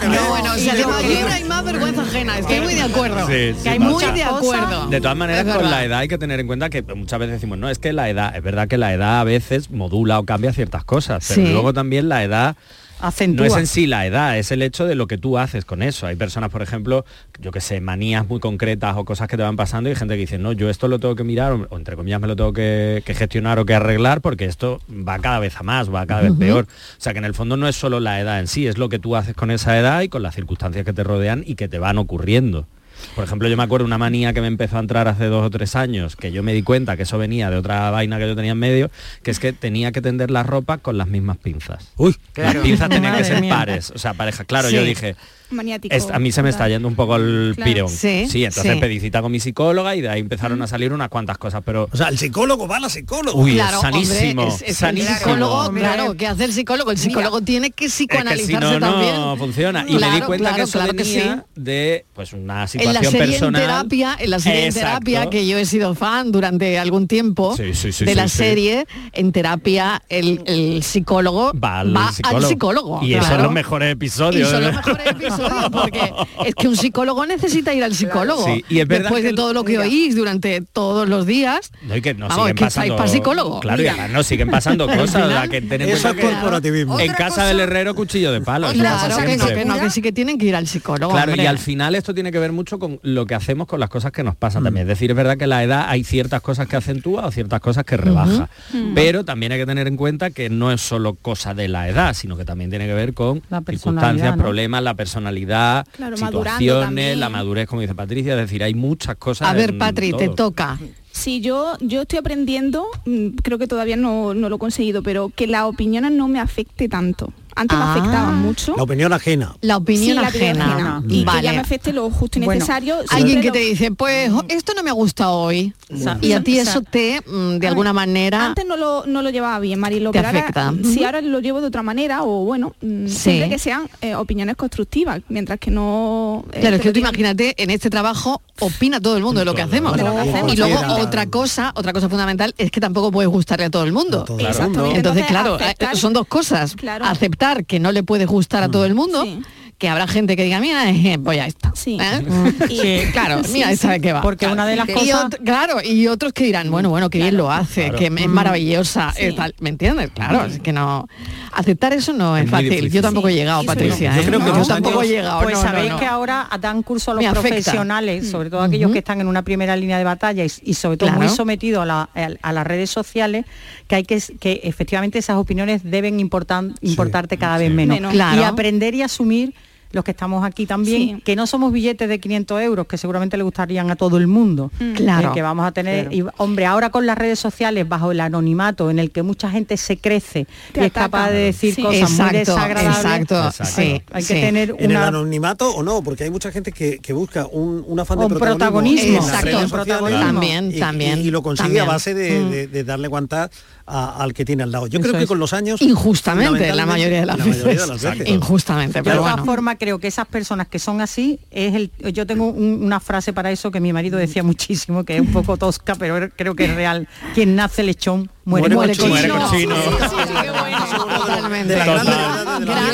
No, 0.08 0.28
bueno, 0.28 0.52
o 0.54 0.58
sea, 0.58 0.74
de 0.74 0.86
mayor 0.86 1.30
hay 1.30 1.44
más 1.44 1.64
vergüenza 1.64 2.02
ajena. 2.02 2.38
Estoy 2.38 2.60
muy 2.60 2.74
de 2.74 2.82
acuerdo. 2.82 3.26
Sí, 3.26 3.54
sí, 3.56 3.62
que 3.62 3.68
hay. 3.70 3.78
Muy 3.78 3.92
muchas 3.94 4.14
de 4.14 4.22
cosas- 4.22 4.36
acuerdo. 4.38 4.86
De 4.88 5.00
todas 5.00 5.16
maneras, 5.16 5.46
Es 5.46 5.52
con 5.52 5.62
verdad. 5.62 5.70
la 5.78 5.84
edad 5.84 5.98
hay 6.00 6.08
que 6.08 6.18
tener 6.18 6.40
en 6.40 6.46
cuenta 6.46 6.70
que 6.70 6.82
muchas 6.82 7.18
veces 7.18 7.34
decimos, 7.34 7.58
no, 7.58 7.68
es 7.68 7.78
que 7.78 7.92
la 7.92 8.08
edad, 8.08 8.34
es 8.36 8.42
verdad 8.42 8.68
que 8.68 8.78
la 8.78 8.92
edad 8.94 9.20
a 9.20 9.24
veces 9.24 9.70
modula 9.70 10.18
o 10.18 10.24
cambia 10.24 10.52
ciertas 10.52 10.84
cosas, 10.84 11.24
pero 11.28 11.46
Sí. 11.46 11.52
luego 11.52 11.72
también 11.72 12.08
la 12.08 12.22
edad 12.24 12.56
acentúa. 13.00 13.46
no 13.46 13.54
es 13.54 13.58
en 13.58 13.66
sí 13.66 13.86
la 13.86 14.06
edad, 14.06 14.38
es 14.38 14.50
el 14.52 14.62
hecho 14.62 14.86
de 14.86 14.94
lo 14.94 15.06
que 15.06 15.18
tú 15.18 15.38
haces 15.38 15.64
con 15.64 15.82
eso. 15.82 16.06
Hay 16.06 16.16
personas, 16.16 16.50
por 16.50 16.62
ejemplo, 16.62 17.04
yo 17.40 17.50
que 17.50 17.60
sé, 17.60 17.80
manías 17.80 18.26
muy 18.26 18.40
concretas 18.40 18.96
o 18.96 19.04
cosas 19.04 19.28
que 19.28 19.36
te 19.36 19.42
van 19.42 19.56
pasando 19.56 19.90
y 19.90 19.94
gente 19.94 20.14
que 20.14 20.20
dice, 20.20 20.38
no, 20.38 20.52
yo 20.52 20.70
esto 20.70 20.88
lo 20.88 20.98
tengo 20.98 21.14
que 21.14 21.24
mirar 21.24 21.52
o, 21.52 21.76
entre 21.76 21.96
comillas 21.96 22.20
me 22.20 22.26
lo 22.26 22.36
tengo 22.36 22.52
que, 22.52 23.02
que 23.04 23.14
gestionar 23.14 23.58
o 23.58 23.66
que 23.66 23.74
arreglar 23.74 24.20
porque 24.20 24.46
esto 24.46 24.80
va 24.90 25.18
cada 25.18 25.38
vez 25.38 25.56
a 25.56 25.62
más, 25.62 25.92
va 25.92 26.06
cada 26.06 26.22
vez 26.22 26.32
peor. 26.38 26.64
O 26.64 27.00
sea 27.00 27.12
que 27.12 27.18
en 27.18 27.24
el 27.24 27.34
fondo 27.34 27.56
no 27.56 27.68
es 27.68 27.76
solo 27.76 28.00
la 28.00 28.20
edad 28.20 28.40
en 28.40 28.46
sí, 28.46 28.66
es 28.66 28.78
lo 28.78 28.88
que 28.88 28.98
tú 28.98 29.16
haces 29.16 29.34
con 29.34 29.50
esa 29.50 29.78
edad 29.78 30.02
y 30.02 30.08
con 30.08 30.22
las 30.22 30.34
circunstancias 30.34 30.84
que 30.84 30.92
te 30.92 31.04
rodean 31.04 31.42
y 31.46 31.54
que 31.54 31.68
te 31.68 31.78
van 31.78 31.98
ocurriendo. 31.98 32.66
Por 33.14 33.24
ejemplo, 33.24 33.48
yo 33.48 33.56
me 33.56 33.62
acuerdo 33.62 33.86
una 33.86 33.98
manía 33.98 34.32
que 34.32 34.40
me 34.40 34.46
empezó 34.46 34.76
a 34.76 34.80
entrar 34.80 35.08
hace 35.08 35.26
dos 35.26 35.44
o 35.44 35.50
tres 35.50 35.76
años, 35.76 36.16
que 36.16 36.32
yo 36.32 36.42
me 36.42 36.52
di 36.52 36.62
cuenta 36.62 36.96
que 36.96 37.04
eso 37.04 37.18
venía 37.18 37.50
de 37.50 37.56
otra 37.56 37.90
vaina 37.90 38.18
que 38.18 38.26
yo 38.28 38.36
tenía 38.36 38.52
en 38.52 38.58
medio, 38.58 38.90
que 39.22 39.30
es 39.30 39.38
que 39.38 39.52
tenía 39.52 39.92
que 39.92 40.00
tender 40.02 40.30
la 40.30 40.42
ropa 40.42 40.78
con 40.78 40.98
las 40.98 41.08
mismas 41.08 41.36
pinzas. 41.38 41.88
Uy, 41.96 42.16
Las 42.36 42.56
pinzas 42.56 42.88
tenían 42.88 43.16
que 43.16 43.24
ser 43.24 43.40
mía. 43.40 43.54
pares, 43.54 43.90
o 43.90 43.98
sea, 43.98 44.14
parejas. 44.14 44.46
Claro, 44.46 44.70
yo 44.70 44.82
dije, 44.82 45.16
Maniático. 45.50 45.94
es- 45.94 46.10
a 46.10 46.18
mí 46.18 46.32
se 46.32 46.42
me 46.42 46.50
está 46.50 46.68
yendo 46.68 46.88
un 46.88 46.94
poco 46.94 47.16
el 47.16 47.52
Claro. 47.56 47.70
pirón. 47.72 47.88
Sí, 47.88 48.26
entonces 48.44 48.72
sí. 48.74 48.80
pedí 48.80 49.00
cita 49.00 49.22
con 49.22 49.30
mi 49.32 49.40
psicóloga 49.40 49.94
y 49.96 50.00
de 50.00 50.08
ahí 50.08 50.20
empezaron 50.20 50.60
a 50.62 50.66
salir 50.66 50.92
unas 50.92 51.08
cuantas 51.08 51.38
cosas, 51.38 51.62
pero... 51.64 51.88
O 51.92 51.96
sea, 51.96 52.08
el 52.08 52.18
psicólogo 52.18 52.66
va 52.68 52.76
a 52.76 52.80
la 52.80 52.88
psicóloga. 52.88 53.36
Uy, 53.38 53.54
Claro, 53.54 53.76
es 53.76 53.82
sanísimo, 53.82 54.42
hombre, 54.42 54.56
es- 54.56 54.62
es 54.62 54.68
el 54.68 54.74
sanísimo. 54.74 55.16
psicólogo, 55.18 55.72
claro, 55.72 56.14
¿qué 56.14 56.26
hace 56.26 56.44
el 56.44 56.52
psicólogo? 56.52 56.90
El 56.90 56.98
psicólogo 56.98 57.40
tiene 57.40 57.70
que 57.70 57.86
Es 57.86 57.92
que 57.92 57.96
psicoanalizarse 58.06 58.74
si 58.74 58.80
no, 58.80 58.80
también. 58.80 59.14
no 59.16 59.36
funciona. 59.36 59.84
Y 59.88 59.94
me 59.98 60.10
di 60.10 60.20
cuenta 60.22 60.48
claro, 60.50 60.56
que 60.56 60.62
eso 60.62 60.78
claro 60.78 60.92
que 60.94 61.02
venía 61.04 61.44
sí. 61.54 61.60
de 61.60 62.04
pues 62.14 62.32
una 62.32 62.42
En 62.54 62.58
la 62.60 62.66
situación 62.68 63.12
serie 63.12 63.26
personal. 63.28 63.60
en 63.62 63.66
terapia, 63.68 64.16
en 64.18 64.30
la 64.30 64.38
serie 64.40 64.66
en 64.66 64.74
terapia, 64.74 65.30
que 65.30 65.46
yo 65.46 65.58
he 65.58 65.64
sido 65.66 65.94
fan 65.94 66.32
durante 66.32 66.78
algún 66.78 67.06
tiempo 67.08 67.54
Sí, 67.56 67.74
sí, 67.74 67.92
sí, 67.92 68.04
de 68.04 68.12
sí, 68.12 68.16
la 68.16 68.28
sí. 68.28 68.36
serie, 68.38 68.86
en 69.12 69.32
terapia 69.32 70.02
el, 70.08 70.42
el 70.46 70.82
psicólogo 70.82 71.52
Va 71.58 71.80
al 71.80 71.94
psicólogo. 72.14 72.48
psicólogo, 72.48 73.00
Y 73.02 73.14
esos 73.14 73.28
son 73.28 73.42
los 73.42 73.52
mejores 73.52 73.88
Y 73.88 73.92
episodios. 73.92 74.50
son 74.50 74.62
¿eh? 74.62 74.66
los 74.66 74.76
mejores 74.76 75.06
episodios 75.06 75.35
porque 75.70 76.12
es 76.46 76.54
que 76.54 76.68
un 76.68 76.76
psicólogo 76.76 77.24
necesita 77.26 77.74
ir 77.74 77.84
al 77.84 77.94
psicólogo. 77.94 78.44
Sí, 78.44 78.64
y 78.68 78.80
es 78.80 78.88
Después 78.88 79.22
de 79.22 79.32
todo 79.32 79.52
lo 79.52 79.64
que 79.64 79.72
mira. 79.72 79.84
oís 79.84 80.16
durante 80.16 80.60
todos 80.60 81.08
los 81.08 81.26
días. 81.26 81.70
No, 81.82 81.96
y 81.96 82.00
que 82.02 82.14
no 82.14 82.28
Vamos, 82.28 82.46
siguen 82.46 82.48
es 82.48 82.54
que 82.58 82.64
pasando 82.64 82.96
para 82.96 83.08
psicólogo. 83.08 83.60
Claro, 83.60 83.82
y 83.82 83.86
además 83.88 84.10
no 84.10 84.22
siguen 84.22 84.50
pasando 84.50 84.86
cosas. 84.86 85.28
sea, 85.28 85.48
que 85.48 85.60
ten 85.62 85.82
en 85.82 85.88
Eso 85.90 86.02
cuenta 86.02 86.20
es 86.20 86.26
que 86.26 86.32
corporativismo. 86.32 86.98
en 87.00 87.10
Otra 87.10 87.16
casa 87.16 87.28
cosa- 87.36 87.46
del 87.46 87.60
herrero 87.60 87.94
cuchillo 87.94 88.32
de 88.32 88.40
palo. 88.40 88.72
Claro, 88.72 89.02
que 89.06 89.08
no, 89.08 89.16
siempre. 89.44 89.54
que 89.54 89.64
no, 89.64 89.80
que 89.80 89.90
sí 89.90 90.02
que 90.02 90.12
tienen 90.12 90.38
que 90.38 90.46
ir 90.46 90.56
al 90.56 90.66
psicólogo. 90.66 91.12
Claro, 91.12 91.34
y 91.36 91.46
al 91.46 91.58
final 91.58 91.94
esto 91.94 92.14
tiene 92.14 92.32
que 92.32 92.38
ver 92.38 92.52
mucho 92.52 92.78
con 92.78 92.98
lo 93.02 93.26
que 93.26 93.34
hacemos 93.34 93.66
con 93.66 93.80
las 93.80 93.88
cosas 93.90 94.12
que 94.12 94.22
nos 94.22 94.36
pasan 94.36 94.64
también. 94.64 94.82
Es 94.86 94.88
decir, 94.88 95.10
es 95.10 95.16
verdad 95.16 95.36
que 95.36 95.46
la 95.46 95.62
edad 95.62 95.86
hay 95.88 96.04
ciertas 96.04 96.40
cosas 96.40 96.66
que 96.68 96.76
acentúa 96.76 97.26
o 97.26 97.30
ciertas 97.30 97.60
cosas 97.60 97.84
que 97.84 97.96
rebaja. 97.96 98.48
Pero 98.94 99.24
también 99.24 99.52
hay 99.52 99.58
que 99.58 99.66
tener 99.66 99.86
en 99.86 99.96
cuenta 99.96 100.30
que 100.30 100.48
no 100.50 100.72
es 100.72 100.80
solo 100.80 101.14
cosa 101.14 101.54
de 101.54 101.68
la 101.68 101.88
edad, 101.88 102.14
sino 102.14 102.36
que 102.36 102.44
también 102.44 102.70
tiene 102.70 102.86
que 102.86 102.94
ver 102.94 103.14
con 103.14 103.42
La 103.50 103.62
circunstancias, 103.62 104.36
¿no? 104.36 104.42
problemas, 104.42 104.82
la 104.82 104.94
personalidad, 105.26 105.86
Claro, 105.92 106.16
situaciones, 106.16 107.18
la 107.18 107.28
madurez, 107.28 107.68
como 107.68 107.80
dice 107.80 107.94
Patricia. 107.94 108.34
Es 108.34 108.40
decir, 108.40 108.62
hay 108.62 108.74
muchas 108.74 109.16
cosas. 109.16 109.48
A 109.48 109.54
ver, 109.54 109.76
Patri, 109.78 110.12
te 110.12 110.28
toca. 110.28 110.78
Sí, 111.10 111.40
yo, 111.40 111.76
yo 111.80 112.02
estoy 112.02 112.18
aprendiendo, 112.18 112.86
mm, 113.06 113.28
creo 113.42 113.58
que 113.58 113.66
todavía 113.66 113.96
no, 113.96 114.34
no 114.34 114.50
lo 114.50 114.56
he 114.56 114.58
conseguido, 114.58 115.02
pero 115.02 115.32
que 115.34 115.46
la 115.46 115.66
opinión 115.66 116.16
no 116.16 116.28
me 116.28 116.40
afecte 116.40 116.88
tanto. 116.88 117.32
Antes 117.56 117.76
Ah. 117.80 117.84
me 117.94 118.00
afectaba 118.00 118.30
mucho. 118.32 118.74
La 118.76 118.82
opinión 118.82 119.12
ajena. 119.12 119.56
La 119.62 119.76
opinión 119.78 120.04
Sí, 120.04 120.12
la 120.22 120.28
opinión 120.28 120.60
ajena. 120.62 120.74
ajena. 120.74 121.02
Y 121.08 121.18
que 121.20 121.24
Vale. 121.24 121.42
ya 121.42 121.52
me 121.52 121.58
afecte 121.58 121.92
lo 121.92 122.10
justo 122.10 122.38
y 122.38 122.44
Bueno, 122.44 122.58
necesario. 122.60 122.96
Alguien 123.08 123.40
que 123.40 123.46
lo- 123.48 123.52
te 123.54 123.58
dice, 123.60 123.90
pues 123.92 124.30
esto 124.48 124.74
no 124.74 124.82
me 124.82 124.92
gusta 124.92 125.30
hoy. 125.30 125.72
Y 126.20 126.32
a 126.32 126.42
ti 126.42 126.58
eso 126.58 126.82
te, 126.82 127.20
mm, 127.26 127.58
de 127.58 127.66
alguna 127.68 127.92
manera... 127.92 128.46
Antes 128.46 128.66
no 128.66 128.76
lo, 128.76 129.06
no 129.06 129.22
lo 129.22 129.30
llevaba 129.30 129.58
bien, 129.58 129.80
Marilo, 129.80 130.10
Te 130.10 130.18
pero 130.18 130.28
ahora, 130.28 130.40
afecta. 130.40 130.74
sí, 130.82 130.96
Ujú. 130.98 131.06
ahora 131.06 131.20
lo 131.22 131.40
llevo 131.40 131.60
de 131.60 131.68
otra 131.68 131.82
manera 131.82 132.22
o 132.24 132.44
bueno, 132.44 132.74
mm, 132.82 133.06
Sí. 133.06 133.14
siempre 133.16 133.48
que 133.50 133.58
sean 133.58 133.88
eh, 134.00 134.14
opiniones 134.14 134.56
constructivas, 134.56 135.20
mientras 135.28 135.58
que 135.58 135.70
no... 135.70 136.44
eh, 136.52 136.60
Claro, 136.60 136.76
es 136.76 136.82
que 136.82 136.92
tú 136.92 136.98
imagínate, 136.98 137.54
en 137.62 137.70
este 137.70 137.88
trabajo 137.88 138.42
opina 138.60 139.00
todo 139.00 139.16
el 139.16 139.22
mundo 139.22 139.38
de 139.40 139.44
lo 139.44 139.54
que 139.54 139.62
hacemos. 139.62 139.96
de 139.96 140.02
lo 140.02 140.12
que 140.12 140.20
hacemos. 140.20 140.52
Y 140.52 140.56
luego 140.56 140.78
otra 141.00 141.26
cosa, 141.26 141.72
otra 141.74 141.92
cosa 141.92 142.08
fundamental 142.08 142.54
es 142.58 142.70
que 142.70 142.80
tampoco 142.80 143.10
puedes 143.12 143.30
gustarle 143.30 143.66
a 143.66 143.70
todo 143.70 143.84
el 143.84 143.92
mundo. 143.92 144.22
A 144.22 144.24
todo 144.24 144.38
el 144.38 144.46
Exactamente. 144.46 144.80
mundo. 144.80 144.96
Entonces, 144.96 145.26
claro, 145.26 145.54
aceptar- 145.56 145.96
son 145.96 146.12
dos 146.12 146.26
cosas. 146.26 146.74
Claro. 146.74 147.04
Aceptar 147.04 147.45
que 147.54 147.78
no 147.80 147.92
le 147.92 148.02
puedes 148.02 148.26
gustar 148.26 148.62
a 148.62 148.68
todo 148.70 148.84
el 148.84 148.94
mundo, 148.94 149.22
Sí. 149.24 149.40
Que 149.78 149.88
habrá 149.90 150.06
gente 150.08 150.36
que 150.36 150.44
diga, 150.44 150.58
mira, 150.58 150.88
eh, 150.90 151.16
voy 151.18 151.38
a 151.38 151.46
esta. 151.46 151.70
Sí. 151.74 151.98
¿eh? 152.00 152.24
Y- 152.70 152.76
Sí, 152.78 153.00
claro, 153.12 153.44
Sí, 153.44 153.52
mira, 153.52 153.66
sí. 153.68 153.74
esta 153.74 153.90
de 153.90 154.00
qué 154.00 154.12
va. 154.12 154.22
Porque 154.22 154.46
una 154.46 154.66
de 154.66 154.76
las 154.76 154.88
Y 154.88 154.92
cosas... 154.92 155.24
ot- 155.26 155.44
claro, 155.44 155.82
y 155.84 156.06
otros 156.08 156.32
que 156.32 156.44
dirán, 156.44 156.70
bueno, 156.70 156.88
bueno, 156.88 157.10
que 157.10 157.18
bien 157.18 157.36
lo 157.36 157.50
hace, 157.52 157.90
Claro. 157.90 157.98
que 157.98 158.06
es 158.06 158.28
maravillosa, 158.28 159.12
Sí. 159.14 159.24
eh, 159.24 159.32
tal, 159.34 159.54
¿me 159.60 159.68
entiendes? 159.68 160.10
Claro, 160.14 160.46
es 160.46 160.58
que 160.60 160.72
no... 160.72 161.06
Aceptar 161.52 161.92
eso 161.92 162.12
no 162.12 162.36
es, 162.36 162.48
fácil. 162.50 162.70
difícil. 162.70 162.90
Yo 162.92 163.02
tampoco 163.02 163.28
he 163.28 163.34
llegado, 163.34 163.62
y 163.62 163.66
Patricia. 163.66 164.14
Yo 164.14 164.22
¿eh? 164.22 164.24
creo 164.26 164.40
que 164.40 164.46
No, 164.50 164.58
los 164.58 164.68
tampoco 164.68 165.02
he 165.02 165.08
llegado. 165.08 165.42
Pues 165.42 165.54
no, 165.56 165.62
sabéis 165.62 165.90
no. 165.92 165.98
que 165.98 166.06
ahora 166.06 166.48
dan 166.60 166.82
curso 166.82 167.10
a 167.10 167.14
los 167.14 167.22
Me 167.22 167.28
afecta. 167.28 167.48
profesionales, 167.48 168.30
sobre 168.30 168.50
todo 168.50 168.62
aquellos 168.62 168.90
que 168.92 168.98
están 168.98 169.20
en 169.20 169.26
una 169.26 169.42
primera 169.42 169.74
línea 169.76 169.98
de 169.98 170.04
batalla 170.04 170.44
y, 170.44 170.50
y 170.62 170.74
sobre 170.74 170.96
todo 170.96 171.10
muy 171.10 171.20
Claro. 171.26 171.34
sometidos 171.34 171.82
a, 171.82 171.86
la- 171.86 172.08
a- 172.14 172.28
a 172.42 172.52
las 172.52 172.66
redes 172.66 172.90
sociales, 172.90 173.44
que 173.88 173.96
hay 173.96 174.04
que 174.04 174.22
que 174.40 174.60
efectivamente 174.64 175.18
esas 175.18 175.36
opiniones 175.36 175.82
deben 175.84 176.20
importar, 176.20 176.64
importarte 176.82 177.36
cada 177.38 177.58
vez 177.58 177.70
menos. 177.70 177.96
Menos. 177.96 178.12
Claro. 178.12 178.40
Y 178.40 178.44
aprender 178.44 178.94
y 178.94 179.02
asumir 179.02 179.54
los 179.92 180.04
que 180.04 180.10
estamos 180.10 180.44
aquí 180.44 180.66
también, 180.66 181.16
Sí. 181.16 181.22
que 181.24 181.36
no 181.36 181.46
somos 181.46 181.72
billetes 181.72 182.08
de 182.08 182.18
500 182.20 182.60
euros, 182.62 182.86
que 182.86 182.98
seguramente 182.98 183.36
le 183.36 183.42
gustarían 183.44 183.90
a 183.90 183.96
todo 183.96 184.16
el 184.18 184.26
mundo. 184.26 184.70
Claro. 184.94 185.30
Eh, 185.30 185.34
que 185.34 185.42
vamos 185.42 185.66
a 185.66 185.72
tener, 185.72 186.12
y, 186.12 186.24
hombre, 186.38 186.66
ahora 186.66 186.90
con 186.90 187.06
las 187.06 187.16
redes 187.16 187.38
sociales, 187.38 187.88
bajo 187.88 188.12
el 188.12 188.20
anonimato, 188.20 188.90
en 188.90 188.98
el 188.98 189.10
que 189.10 189.22
mucha 189.22 189.50
gente 189.50 189.76
se 189.76 189.96
crece 189.96 190.46
Te 190.72 190.80
y 190.82 190.84
es 190.86 190.92
capaz 190.92 191.30
de 191.30 191.38
decir 191.38 191.74
Sí. 191.74 191.82
cosas 191.82 192.10
muy 192.10 192.20
Exacto, 192.20 192.38
desagradables. 192.38 192.96
exacto, 192.98 193.46
Exacto. 193.46 193.72
sí, 193.82 194.02
Hay 194.12 194.24
que 194.24 194.34
tener 194.34 194.70
En 194.78 194.90
el 194.90 194.96
una 194.96 195.06
anonimato 195.08 195.70
o 195.74 195.82
no, 195.82 196.02
porque 196.02 196.24
hay 196.24 196.30
mucha 196.30 196.50
gente 196.52 196.72
que, 196.72 196.98
que 196.98 197.12
busca 197.12 197.46
un, 197.46 197.84
un 197.86 198.00
afán 198.00 198.18
de 198.18 198.26
Un 198.26 198.34
protagonismo, 198.38 199.18
protagonismo. 199.18 199.18
Exacto, 199.18 199.58
un 199.64 199.70
protagonismo. 199.70 200.24
También, 200.26 200.72
y, 200.72 200.78
también, 200.78 201.18
y- 201.20 201.28
y 201.28 201.30
lo 201.30 201.42
consigue 201.42 201.68
también. 201.68 201.84
a 201.84 201.92
base 201.92 202.14
de, 202.14 202.40
Mm. 202.40 202.50
de- 202.50 202.66
de 202.68 202.84
darle 202.84 203.08
guanta 203.08 203.50
a- 203.86 204.22
al 204.22 204.32
que 204.34 204.44
tiene 204.44 204.62
al 204.64 204.72
lado. 204.72 204.86
Yo 204.88 204.98
Eso 204.98 205.08
creo 205.08 205.18
que 205.18 205.24
es. 205.24 205.28
con 205.28 205.38
los 205.38 205.52
años 205.52 205.80
Injustamente, 205.80 206.74
la 206.74 206.86
mayoría 206.86 207.20
de 207.20 207.26
las 207.26 207.38
la 207.38 207.44
veces. 207.44 207.62
mayoría 207.64 207.80
de 207.82 207.86
las 207.88 208.02
veces. 208.02 208.28
Injustamente, 208.28 209.02
pero 209.02 209.16
de 209.16 209.20
bueno. 209.22 209.44
formas 209.44 209.76
creo 209.86 210.00
que 210.00 210.08
esas 210.08 210.26
personas 210.26 210.66
que 210.66 210.80
son 210.80 211.00
así 211.00 211.38
es 211.52 211.72
el 211.76 211.92
yo 212.12 212.26
tengo 212.26 212.48
un- 212.48 212.82
una 212.82 212.98
frase 212.98 213.32
para 213.32 213.52
eso 213.52 213.70
que 213.70 213.78
mi 213.78 213.92
marido 213.92 214.18
decía 214.18 214.42
muchísimo 214.42 215.04
que 215.04 215.14
es 215.14 215.20
un 215.20 215.30
poco 215.32 215.56
tosca 215.56 215.94
pero 215.94 216.28
creo 216.34 216.56
que 216.56 216.64
es 216.64 216.74
real 216.74 217.06
quien 217.36 217.54
nace 217.54 217.84
lechón 217.84 218.28
muere, 218.44 218.74
Muere 218.74 218.96
cochino. 218.96 219.10
Muere 219.14 219.28
cochino. 219.28 219.76
Totalmente. 221.16 221.76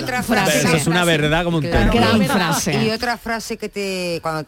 Otra 0.03 0.23
frase. 0.23 0.59
Eso 0.59 0.77
es 0.77 0.87
una 0.87 1.05
verdad 1.05 1.45
como 1.45 1.59
un 1.59 1.63
Claro. 1.65 1.91
Gran 1.93 2.23
frase. 2.27 2.85
Y 2.85 2.91
otra 2.91 3.17
frase 3.17 3.57
que 3.57 3.69
te 3.71 4.19
cuando 4.23 4.47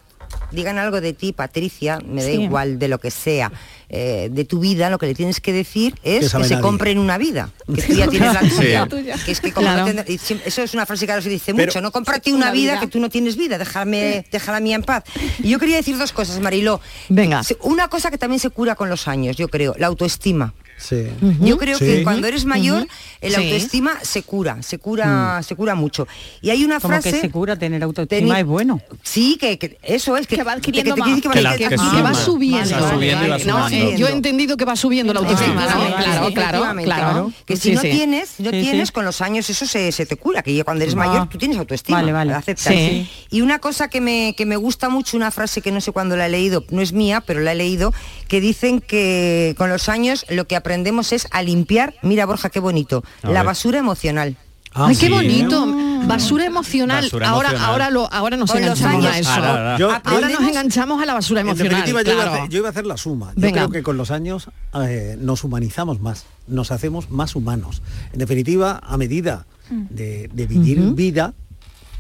digan 0.51 0.79
algo 0.79 1.01
de 1.01 1.13
ti, 1.13 1.33
Patricia, 1.33 1.99
me 2.07 2.23
da 2.23 2.29
Sí. 2.31 2.43
igual 2.43 2.79
de 2.79 2.89
lo 2.89 2.99
que 2.99 3.11
sea, 3.11 3.51
eh, 3.89 4.29
de 4.33 4.45
tu 4.45 4.61
vida, 4.61 4.91
lo 4.91 4.99
que 4.99 5.07
le 5.07 5.15
tienes 5.15 5.41
que 5.41 5.53
decir 5.53 5.95
Que 6.03 6.17
es 6.17 6.25
que, 6.25 6.29
sabe 6.31 6.45
se 6.49 6.59
compren 6.61 6.99
una 6.99 7.19
vida, 7.19 7.51
que 7.75 7.83
tú 7.83 7.93
ya 7.95 8.09
tienes 8.09 8.33
la 8.33 8.41
tuya. 8.89 9.17
Sí. 9.19 9.25
Que 9.25 9.33
es 9.33 9.41
que 9.41 9.53
como 9.53 9.67
Claro. 9.67 9.93
no 9.93 10.03
eso 10.07 10.63
es 10.63 10.75
una 10.75 10.87
frase 10.87 11.07
que 11.07 11.13
ahora 11.13 11.23
se 11.23 11.29
dice 11.29 11.55
Pero- 11.55 11.67
mucho, 11.67 11.81
no 11.81 11.91
cómprate 11.93 12.31
una, 12.33 12.47
Una 12.47 12.53
vida, 12.53 12.73
vida. 12.73 12.81
que 12.81 12.87
tú 12.89 13.01
no 13.01 13.09
tienes 13.11 13.37
vida, 13.37 13.59
déjame, 13.59 14.25
deja 14.31 14.53
la 14.53 14.61
mía 14.61 14.77
en 14.77 14.83
paz. 14.83 15.05
Y 15.43 15.49
yo 15.51 15.59
quería 15.59 15.77
decir 15.77 15.97
dos 15.99 16.13
cosas, 16.13 16.41
Mariló. 16.41 16.81
Venga. 17.09 17.43
Una 17.61 17.89
cosa 17.89 18.11
que 18.11 18.19
también 18.19 18.41
se 18.41 18.51
cura 18.51 18.75
con 18.75 18.89
los 18.89 19.07
años, 19.09 19.37
yo 19.37 19.49
creo, 19.49 19.75
la 19.79 19.87
autoestima. 19.89 20.55
Sí. 20.77 21.07
Yo 21.41 21.57
creo 21.57 21.79
Sí. 21.79 21.85
que 21.85 22.03
cuando 22.05 22.27
eres 22.27 22.45
mayor, 22.45 22.87
el 23.21 23.35
autoestima 23.35 23.99
se 24.03 24.23
cura, 24.23 24.63
se 24.63 24.79
cura, 24.79 25.41
se 25.43 25.55
cura 25.57 25.75
mucho. 25.75 26.07
Y 26.43 26.51
hay 26.51 26.65
una 26.65 26.81
como 26.81 26.95
frase 26.95 27.13
que 27.13 27.21
se 27.21 27.31
cura 27.31 27.57
tener 27.57 27.83
autoestima 27.83 28.35
Teni- 28.35 28.41
es 28.41 28.47
bueno 28.47 28.81
Sí, 29.03 29.37
que, 29.41 29.59
que 29.59 29.79
eso 29.83 30.17
es 30.17 30.27
que, 30.27 30.37
Que 30.37 30.43
va 30.43 30.53
adquiriendo 30.53 30.95
te- 30.95 31.01
te- 31.01 31.09
más. 31.09 31.21
que 31.21 31.29
Que 31.31 31.41
la- 31.43 31.53
que- 31.53 31.59
que 31.65 31.69
que- 31.71 31.77
que 31.77 32.03
va 32.03 32.15
subiendo. 32.15 32.81
Va 32.81 32.91
subiendo 32.93 33.25
y 33.27 33.29
va 33.31 33.39
No, 33.39 33.45
sumando. 33.45 33.77
eh, 33.77 33.95
yo 33.97 34.09
he 34.09 34.13
entendido 34.13 34.57
que 34.57 34.65
va 34.65 34.77
subiendo 34.77 35.13
la 35.15 35.21
autoestima, 35.21 35.67
Claro, 35.67 36.33
claro, 36.35 36.83
claro. 36.83 37.33
Que 37.47 37.57
si 37.57 37.71
Sí, 37.71 37.75
no 37.77 37.81
sí. 37.81 37.91
tienes, 37.91 38.35
no 38.41 38.51
Sí, 38.51 38.61
tienes, 38.61 38.89
sí. 38.89 38.93
con 38.93 39.05
los 39.05 39.21
años 39.21 39.49
eso 39.49 39.67
se, 39.67 39.93
se 39.93 40.07
te 40.07 40.17
cura, 40.17 40.43
que 40.43 40.55
ya 40.55 40.65
cuando 40.65 40.83
eres 40.85 40.95
Ah. 40.95 40.99
mayor 40.99 41.29
tú 41.29 41.39
tienes 41.39 41.57
autoestima. 41.59 41.99
Vale, 41.99 42.13
vale. 42.13 42.35
aceptas. 42.35 42.75
Sí. 42.75 43.09
Y 43.31 43.41
una 43.41 43.59
cosa 43.59 43.89
que 43.89 44.01
me, 44.01 44.35
que 44.37 44.45
me 44.47 44.57
gusta 44.57 44.89
mucho, 44.89 45.17
una 45.17 45.31
frase 45.31 45.63
que 45.63 45.71
no 45.73 45.81
sé 45.81 45.93
cuándo 45.93 46.17
la 46.17 46.27
he 46.27 46.31
leído, 46.31 46.65
no 46.71 46.81
es 46.83 46.93
mía, 46.93 47.23
pero 47.25 47.41
la 47.41 47.53
he 47.53 47.55
leído, 47.55 47.93
que 48.29 48.41
dicen 48.41 48.81
que 48.81 49.55
con 49.57 49.71
los 49.71 49.89
años 49.89 50.27
lo 50.29 50.47
que 50.47 50.57
aprendemos 50.69 51.13
es 51.13 51.29
a 51.31 51.43
limpiar, 51.43 51.93
mira 52.03 52.25
Borja, 52.25 52.49
qué 52.49 52.59
bonito, 52.59 53.05
A 53.23 53.29
la 53.29 53.41
ver. 53.41 53.47
basura 53.49 53.79
emocional. 53.79 54.37
Ah, 54.73 54.87
Ay, 54.89 54.97
qué 54.97 55.07
sí. 55.07 55.13
bonito. 55.13 55.67
Basura 56.07 56.47
emocional. 56.47 57.05
Basura 57.05 57.29
ahora, 57.29 57.49
emocional. 57.51 57.71
ahora 57.71 57.91
lo, 57.91 58.13
ahora 58.13 58.37
nos 58.39 58.53
enganchamos 58.55 59.05
a 59.05 59.09
años. 59.13 59.17
eso. 59.21 59.31
Ahora, 59.31 59.49
ahora. 59.51 59.79
Yo- 59.79 59.91
ahora 60.05 60.29
nos 60.31 60.41
enganchamos 60.49 61.01
a 61.03 61.07
la 61.07 61.15
basura 61.15 61.43
En 61.43 61.47
emocional. 61.49 61.71
definitiva, 61.85 62.03
yo, 62.03 62.13
iba 62.13 62.25
a 62.25 62.35
hacer, 62.35 62.49
yo 62.49 62.59
iba 62.59 62.69
a 62.69 62.71
hacer 62.71 62.87
la 62.87 62.97
suma. 62.97 63.33
Yo 63.37 63.43
Venga. 63.43 63.61
creo 63.61 63.71
que 63.71 63.83
con 63.85 63.97
los 63.99 64.11
años 64.11 64.49
eh, 64.89 65.17
nos 65.21 65.45
humanizamos 65.45 66.01
más, 66.01 66.25
nos 66.49 66.73
hacemos 66.73 67.11
más 67.11 67.37
humanos. 67.37 67.83
En 68.13 68.19
definitiva, 68.19 68.81
a 68.83 68.97
medida 68.97 69.47
de, 69.71 70.29
de 70.33 70.47
vivir 70.47 70.81
vida, 70.95 71.35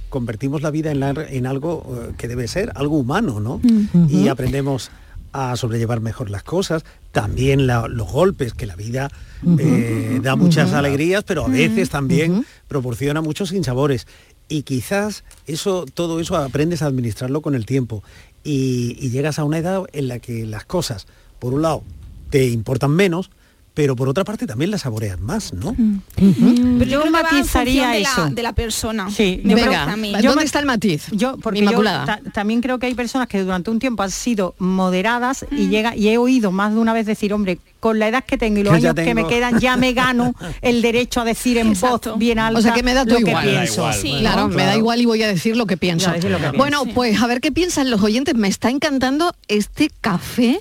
convertimos 0.08 0.62
la 0.62 0.70
vida 0.72 0.90
en, 0.90 1.00
la- 1.00 1.10
en 1.28 1.46
algo 1.46 2.08
eh, 2.10 2.14
que 2.18 2.26
debe 2.28 2.48
ser, 2.48 2.72
algo 2.74 2.96
humano, 2.98 3.38
¿no? 3.40 3.60
Y 4.08 4.26
aprendemos 4.28 4.90
a 5.34 5.56
sobrellevar 5.56 6.00
mejor 6.00 6.30
las 6.30 6.44
cosas, 6.44 6.84
también 7.10 7.66
la- 7.66 7.88
los 7.88 8.10
golpes, 8.10 8.54
que 8.54 8.66
la 8.66 8.76
vida 8.76 9.10
eh, 9.58 10.20
da 10.22 10.36
muchas 10.36 10.72
alegrías, 10.72 11.24
pero 11.24 11.44
a 11.44 11.48
veces 11.48 11.90
también 11.90 12.46
proporciona 12.68 13.20
muchos 13.20 13.48
sinsabores. 13.50 14.06
Y 14.48 14.62
quizás 14.62 15.24
eso, 15.46 15.86
todo 15.92 16.20
eso 16.20 16.36
aprendes 16.36 16.82
a 16.82 16.86
administrarlo 16.86 17.42
con 17.42 17.54
el 17.54 17.66
tiempo. 17.66 18.02
Y, 18.44 18.96
y 19.00 19.10
llegas 19.10 19.38
a 19.38 19.44
una 19.44 19.58
edad 19.58 19.82
en 19.92 20.06
la 20.08 20.18
que 20.20 20.46
las 20.46 20.64
cosas, 20.64 21.06
por 21.40 21.52
un 21.52 21.62
lado, 21.62 21.82
te 22.30 22.46
importan 22.46 22.92
menos, 22.92 23.30
pero 23.74 23.96
por 23.96 24.08
otra 24.08 24.22
parte 24.24 24.46
también 24.46 24.70
la 24.70 24.78
saboreas 24.78 25.18
más, 25.20 25.52
¿no? 25.52 25.74
Pero 26.16 26.84
Yo 26.90 27.00
que 27.00 27.06
en 27.06 27.12
matizaría 27.12 27.88
de 27.88 28.00
la- 28.00 28.08
eso. 28.08 28.30
De 28.30 28.42
la, 28.42 28.52
persona. 28.52 29.10
Sí, 29.10 29.40
me 29.42 29.50
yo 29.50 29.56
parece 29.58 29.68
creo- 29.82 29.92
a 29.92 29.96
mí. 29.96 30.12
yo 30.22 30.30
¿Dónde 30.30 30.44
está 30.44 30.60
el 30.60 30.66
matiz? 30.66 31.06
Yo, 31.10 31.36
porque 31.38 31.58
Inmaculada. 31.58 32.18
yo 32.18 32.22
ta- 32.24 32.30
también 32.30 32.60
creo 32.60 32.78
que 32.78 32.86
hay 32.86 32.94
personas 32.94 33.26
que 33.26 33.40
durante 33.42 33.70
un 33.70 33.80
tiempo 33.80 34.02
han 34.04 34.12
sido 34.12 34.54
moderadas 34.58 35.44
y 35.50 35.68
llega 35.68 35.96
y 35.96 36.08
he 36.08 36.18
oído 36.18 36.52
más 36.52 36.72
de 36.72 36.78
una 36.78 36.92
vez 36.92 37.04
decir, 37.06 37.32
hombre, 37.34 37.58
con 37.80 37.98
la 37.98 38.08
edad 38.08 38.24
que 38.24 38.38
tengo 38.38 38.60
y 38.60 38.62
los 38.62 38.72
Que 38.72 38.76
años 38.78 38.94
que 38.94 39.14
me 39.14 39.26
quedan 39.26 39.58
ya 39.60 39.76
me 39.76 39.92
gano 39.92 40.34
el 40.62 40.80
derecho 40.80 41.20
a 41.20 41.24
decir 41.24 41.58
en 41.58 41.68
Exacto. 41.68 42.10
voz 42.12 42.18
bien 42.18 42.38
alta 42.38 42.58
O 42.58 42.62
sea 42.62 42.72
que 42.72 42.82
me 42.82 42.94
da 42.94 43.04
todo 43.04 43.18
lo 43.18 43.24
que 43.24 43.30
igual. 43.32 43.44
Da 43.46 43.50
pienso. 43.60 43.74
igual. 43.80 43.94
Sí. 43.94 44.16
Claro, 44.20 44.48
me 44.48 44.64
da 44.64 44.76
igual 44.76 45.00
y 45.00 45.04
voy 45.04 45.22
a 45.22 45.28
decir 45.28 45.56
lo 45.56 45.66
que 45.66 45.76
pienso. 45.76 46.06
Ya, 46.06 46.12
decir 46.14 46.30
lo 46.30 46.36
que 46.38 46.42
pienso. 46.44 46.58
bueno, 46.58 46.84
pues 46.94 47.20
a 47.20 47.26
ver 47.26 47.40
qué 47.40 47.50
piensan 47.52 47.90
los 47.90 48.00
oyentes. 48.02 48.34
Me 48.36 48.48
está 48.48 48.70
encantando 48.70 49.34
este 49.48 49.90
café 50.00 50.60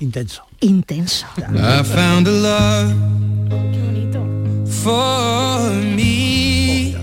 Intenso. 0.00 0.42
Intenso. 0.60 1.26
I 1.36 1.82
found 1.84 2.26
a 2.26 2.30
love 2.30 2.94
Qué 3.72 3.80
bonito. 3.80 4.20
for 4.66 5.70
me. 5.96 6.94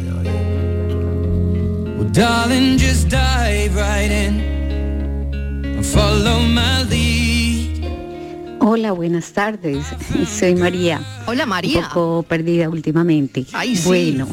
Well, 1.97 2.09
darling, 2.11 2.77
just 2.77 3.09
dive 3.09 3.75
right 3.75 4.11
in. 4.11 5.83
Follow 5.83 6.39
my 6.41 6.83
lead. 6.89 7.85
Hola, 8.61 8.91
buenas 8.91 9.31
tardes. 9.31 9.85
Soy 10.27 10.55
María. 10.55 10.99
Hola 11.27 11.43
Un 11.43 11.49
María. 11.49 11.87
poco 11.89 12.23
perdida 12.27 12.67
últimamente. 12.69 13.45
Ay, 13.53 13.75
sí. 13.75 13.85
Bueno, 13.87 14.27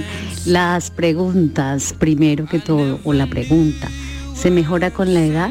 las 0.46 0.90
preguntas, 0.90 1.94
primero 1.98 2.46
que 2.46 2.58
todo, 2.60 2.98
o 3.04 3.12
la 3.12 3.26
pregunta, 3.26 3.88
¿se 4.34 4.50
mejora 4.50 4.90
con 4.90 5.12
la 5.12 5.20
edad? 5.24 5.50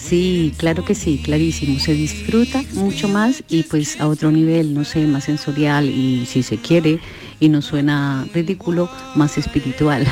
Sí, 0.00 0.52
claro 0.56 0.84
que 0.84 0.94
sí, 0.94 1.20
clarísimo. 1.22 1.78
Se 1.78 1.92
disfruta 1.92 2.62
mucho 2.72 3.06
más 3.06 3.44
y 3.48 3.64
pues 3.64 4.00
a 4.00 4.08
otro 4.08 4.30
nivel, 4.30 4.74
no 4.74 4.84
sé, 4.84 5.06
más 5.06 5.24
sensorial 5.24 5.88
y 5.88 6.26
si 6.26 6.42
se 6.42 6.56
quiere, 6.56 6.98
y 7.38 7.48
no 7.48 7.62
suena 7.62 8.26
ridículo, 8.34 8.90
más 9.14 9.38
espiritual. 9.38 10.06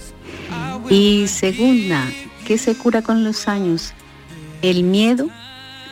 y 0.90 1.26
segunda, 1.26 2.06
¿qué 2.46 2.56
se 2.56 2.74
cura 2.76 3.02
con 3.02 3.24
los 3.24 3.48
años? 3.48 3.92
El 4.62 4.84
miedo 4.84 5.28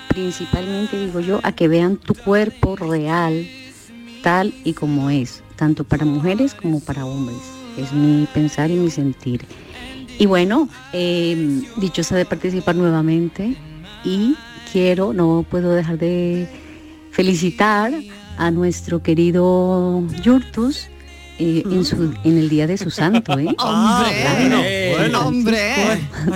principalmente 0.09 0.98
digo 0.98 1.20
yo, 1.20 1.40
a 1.44 1.52
que 1.52 1.68
vean 1.68 1.96
tu 1.96 2.14
cuerpo 2.14 2.74
real, 2.74 3.46
tal 4.22 4.52
y 4.64 4.72
como 4.72 5.11
es, 5.11 5.44
tanto 5.54 5.85
para 5.85 6.04
mujeres 6.04 6.54
como 6.54 6.81
para 6.81 7.04
hombres. 7.04 7.38
Es 7.76 7.92
mi 7.92 8.26
pensar 8.35 8.70
y 8.70 8.74
mi 8.74 8.90
sentir. 8.90 9.44
Y 10.18 10.26
bueno, 10.26 10.68
eh, 10.92 11.62
dichosa 11.76 12.16
de 12.16 12.24
participar 12.24 12.74
nuevamente 12.74 13.57
y 14.04 14.35
quiero, 14.72 15.12
no 15.12 15.44
puedo 15.48 15.72
dejar 15.72 15.98
de 15.98 16.48
felicitar 17.12 17.92
a 18.37 18.50
nuestro 18.50 19.02
querido 19.02 20.02
Yurtus 20.22 20.88
eh, 21.40 21.62
en, 21.70 21.85
su, 21.85 22.12
en 22.24 22.37
el 22.37 22.48
día 22.48 22.66
de 22.66 22.76
su 22.76 22.90
santo, 22.90 23.38
¿eh? 23.38 23.46
Hombre, 23.59 24.11
Claro. 24.22 24.59
bueno. 24.98 25.26
hombre. 25.28 25.61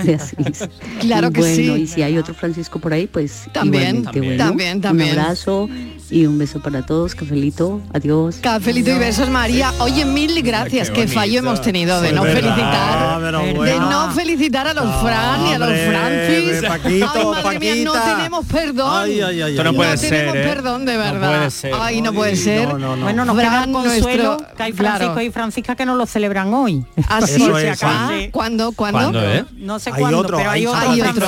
de 0.05 0.15
Asís. 0.15 0.69
Claro 1.01 1.29
que 1.31 1.41
bueno, 1.41 1.75
sí. 1.75 1.81
y 1.81 1.87
si 1.87 2.03
hay 2.03 2.17
otro 2.17 2.33
Francisco 2.33 2.79
por 2.79 2.93
ahí, 2.93 3.07
pues 3.07 3.47
También, 3.51 3.97
igualmente, 3.97 4.11
también, 4.11 4.37
bueno, 4.37 4.45
también, 4.45 4.81
también. 4.81 5.09
Un 5.13 5.19
abrazo 5.19 5.69
y 6.09 6.25
un 6.25 6.37
beso 6.37 6.61
para 6.61 6.85
todos, 6.85 7.15
cafelito, 7.15 7.81
adiós. 7.93 8.37
Cafelito 8.41 8.91
y 8.91 8.97
besos 8.99 9.29
María. 9.29 9.71
Oye, 9.79 10.05
mil 10.05 10.41
gracias. 10.43 10.89
Qué 10.89 11.03
Qué 11.03 11.07
fallo 11.07 11.39
hemos 11.39 11.61
tenido 11.61 11.99
de 12.01 12.09
Es 12.09 12.13
no 12.13 12.21
verdad, 12.23 12.41
felicitar. 12.41 13.19
pero 13.21 13.63
De 13.63 13.79
no 13.79 14.11
felicitar 14.11 14.67
a 14.67 14.73
los 14.73 14.95
Fran 15.01 15.47
y 15.47 15.53
a 15.53 15.59
los 15.59 15.67
Hombre, 15.69 15.87
Francis. 15.87 16.69
Paquito, 16.69 17.33
Ay, 17.35 17.43
madre 17.43 17.59
mía, 17.59 17.75
no 17.83 17.93
tenemos 17.93 18.45
perdón. 18.45 18.91
Ay, 19.03 19.21
ay, 19.21 19.41
ay, 19.41 19.51
Esto 19.51 19.63
no 19.63 19.73
puede 19.73 19.97
ser, 19.97 20.09
tenemos 20.09 20.35
¿eh? 20.35 20.43
perdón 20.43 20.85
de 20.85 20.93
No 20.93 20.99
verdad. 20.99 21.27
puede 21.29 21.51
ser. 21.51 21.73
Ay, 21.79 22.01
no 22.01 22.13
puede 22.13 22.35
ser. 22.35 22.67
no, 22.67 22.77
no, 22.79 22.95
no. 22.95 23.03
Bueno, 23.03 23.25
nos 23.25 23.35
Fran, 23.35 23.49
queda 23.49 23.63
el 23.65 23.71
consuelo 23.71 24.23
nuestro- 24.37 24.55
que 24.55 24.63
hay 24.63 24.73
Francisco 24.73 25.13
claro. 25.13 25.21
y 25.21 25.31
Francisca 25.31 25.75
que 25.75 25.85
no 25.85 25.95
lo 25.95 26.05
celebran 26.05 26.53
hoy. 26.53 26.85
Así 27.09 27.41
se 27.41 27.69
es, 27.69 27.81
acaba. 27.81 28.09
sí. 28.09 28.29
¿Cuándo? 28.31 28.71
¿Cuándo? 28.71 28.99
¿Cuándo, 28.99 29.21
eh? 29.21 29.45
No 29.57 29.79
sé 29.79 29.89
Hay 29.93 29.99
cuándo, 30.01 30.19
otro, 30.19 30.37
pero 30.37 30.49
hay 30.51 30.61
hay 30.61 30.65
otro 30.67 30.79
hay 30.91 30.99
San 30.99 31.09
otro. 31.09 31.25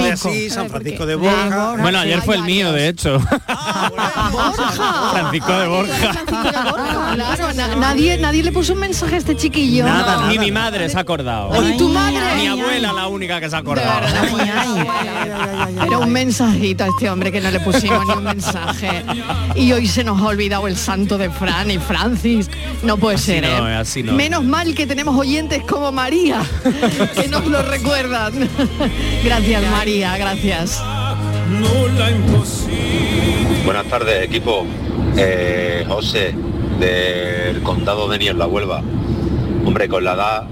Francisco 0.69 0.99
San 0.99 1.07
de. 1.07 1.15
Borja. 1.15 1.75
Bueno, 1.81 1.99
ayer 1.99 2.21
fue 2.21 2.35
el 2.35 2.43
mío, 2.43 2.71
de 2.71 2.87
hecho. 2.89 3.19
Borja. 4.77 5.09
Francisco 5.11 5.51
de 5.59 5.67
Borja. 5.67 5.93
Francisco 6.13 6.43
de 6.51 6.71
Borja, 6.71 7.11
claro. 7.15 7.53
Na- 7.53 7.75
nadie, 7.75 8.17
nadie 8.17 8.43
le 8.43 8.51
puso 8.51 8.73
un 8.73 8.79
mensaje 8.79 9.15
a 9.15 9.17
este 9.17 9.35
chiquillo. 9.35 9.85
Nada, 9.85 10.21
No. 10.21 10.27
Ni 10.27 10.39
mi 10.39 10.51
madre 10.51 10.89
se 10.89 10.97
ha 10.97 11.01
acordado. 11.01 11.51
Ay, 11.53 11.77
tu 11.77 11.89
madre. 11.89 12.19
Mi 12.37 12.47
abuela 12.47 12.93
la 12.93 13.07
única 13.07 13.39
que 13.39 13.49
se 13.49 13.55
ha 13.55 13.59
acordado. 13.59 14.01
verdad, 14.01 15.85
Era 15.85 15.97
un 15.99 16.11
mensajito 16.11 16.83
a 16.83 16.87
este 16.87 17.09
hombre 17.09 17.31
que 17.31 17.41
no 17.41 17.51
le 17.51 17.59
pusimos 17.59 18.05
ni 18.07 18.13
un 18.13 18.23
mensaje. 18.23 19.03
Y 19.55 19.71
hoy 19.71 19.87
se 19.87 20.03
nos 20.03 20.19
ha 20.21 20.25
olvidado 20.25 20.67
el 20.67 20.75
santo 20.75 21.17
de 21.17 21.29
Fran 21.29 21.71
y 21.71 21.77
Francis. 21.79 22.49
No 22.83 22.97
puede 22.97 23.17
ser, 23.17 23.43
no, 23.43 23.67
¿eh? 23.69 23.75
así 23.75 24.03
no. 24.03 24.13
Menos 24.13 24.43
mal 24.43 24.73
que 24.75 24.85
tenemos 24.87 25.15
oyentes 25.17 25.63
como 25.63 25.91
María, 25.91 26.41
que 27.15 27.27
nos 27.27 27.45
lo 27.45 27.61
recuerdan. 27.61 28.49
Gracias, 29.23 29.63
María, 29.71 30.17
gracias. 30.17 30.81
No 31.49 31.87
la 31.97 32.11
imposible. 32.11 33.14
Buenas 33.65 33.85
tardes, 33.85 34.23
equipo. 34.23 34.63
Eh, 35.17 35.83
José, 35.87 36.35
del 36.79 37.63
condado 37.63 38.07
de 38.07 38.19
Niebla, 38.19 38.45
Huelva. 38.45 38.83
Hombre, 39.65 39.89
con 39.89 40.03
la 40.03 40.13
edad 40.13 40.47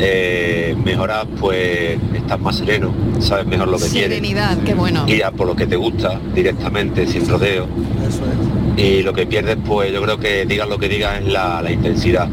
eh, 0.00 0.74
mejoras, 0.82 1.26
pues 1.38 1.98
estás 2.14 2.40
más 2.40 2.56
sereno, 2.56 2.94
sabes 3.18 3.46
mejor 3.46 3.68
lo 3.68 3.76
que 3.76 3.88
quieres. 3.88 4.08
Serenidad, 4.08 4.56
qué 4.64 4.72
bueno. 4.72 5.04
Guías 5.04 5.32
por 5.32 5.46
lo 5.46 5.54
que 5.54 5.66
te 5.66 5.76
gusta, 5.76 6.18
directamente, 6.34 7.06
sin 7.06 7.28
rodeo. 7.28 7.66
Eso 8.08 8.22
es. 8.24 8.82
Y 8.82 9.02
lo 9.02 9.12
que 9.12 9.26
pierdes, 9.26 9.58
pues 9.62 9.92
yo 9.92 10.00
creo 10.00 10.18
que 10.18 10.46
digas 10.46 10.66
lo 10.66 10.78
que 10.78 10.88
digas 10.88 11.20
es 11.20 11.26
la, 11.30 11.60
la 11.60 11.70
intensidad. 11.70 12.26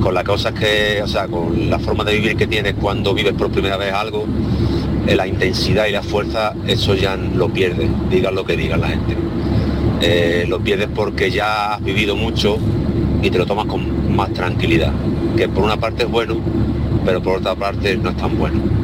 Con 0.00 0.14
las 0.14 0.24
cosas 0.24 0.54
que, 0.54 1.02
o 1.02 1.06
sea, 1.06 1.28
con 1.28 1.68
la 1.68 1.78
forma 1.78 2.02
de 2.04 2.14
vivir 2.14 2.34
que 2.34 2.46
tienes 2.46 2.74
cuando 2.80 3.12
vives 3.12 3.34
por 3.34 3.50
primera 3.50 3.76
vez 3.76 3.92
algo, 3.92 4.24
la 5.06 5.26
intensidad 5.26 5.86
y 5.86 5.92
la 5.92 6.02
fuerza, 6.02 6.54
eso 6.66 6.94
ya 6.94 7.16
lo 7.16 7.48
pierdes, 7.48 7.90
digas 8.10 8.32
lo 8.32 8.44
que 8.44 8.56
diga 8.56 8.76
la 8.76 8.88
gente. 8.88 9.16
Eh, 10.02 10.46
lo 10.48 10.60
pierdes 10.60 10.88
porque 10.94 11.30
ya 11.30 11.74
has 11.74 11.84
vivido 11.84 12.16
mucho 12.16 12.58
y 13.22 13.30
te 13.30 13.38
lo 13.38 13.46
tomas 13.46 13.66
con 13.66 14.14
más 14.14 14.32
tranquilidad. 14.32 14.92
Que 15.36 15.48
por 15.48 15.64
una 15.64 15.76
parte 15.78 16.04
es 16.04 16.10
bueno, 16.10 16.36
pero 17.04 17.22
por 17.22 17.38
otra 17.38 17.54
parte 17.54 17.96
no 17.96 18.10
es 18.10 18.16
tan 18.16 18.38
bueno. 18.38 18.79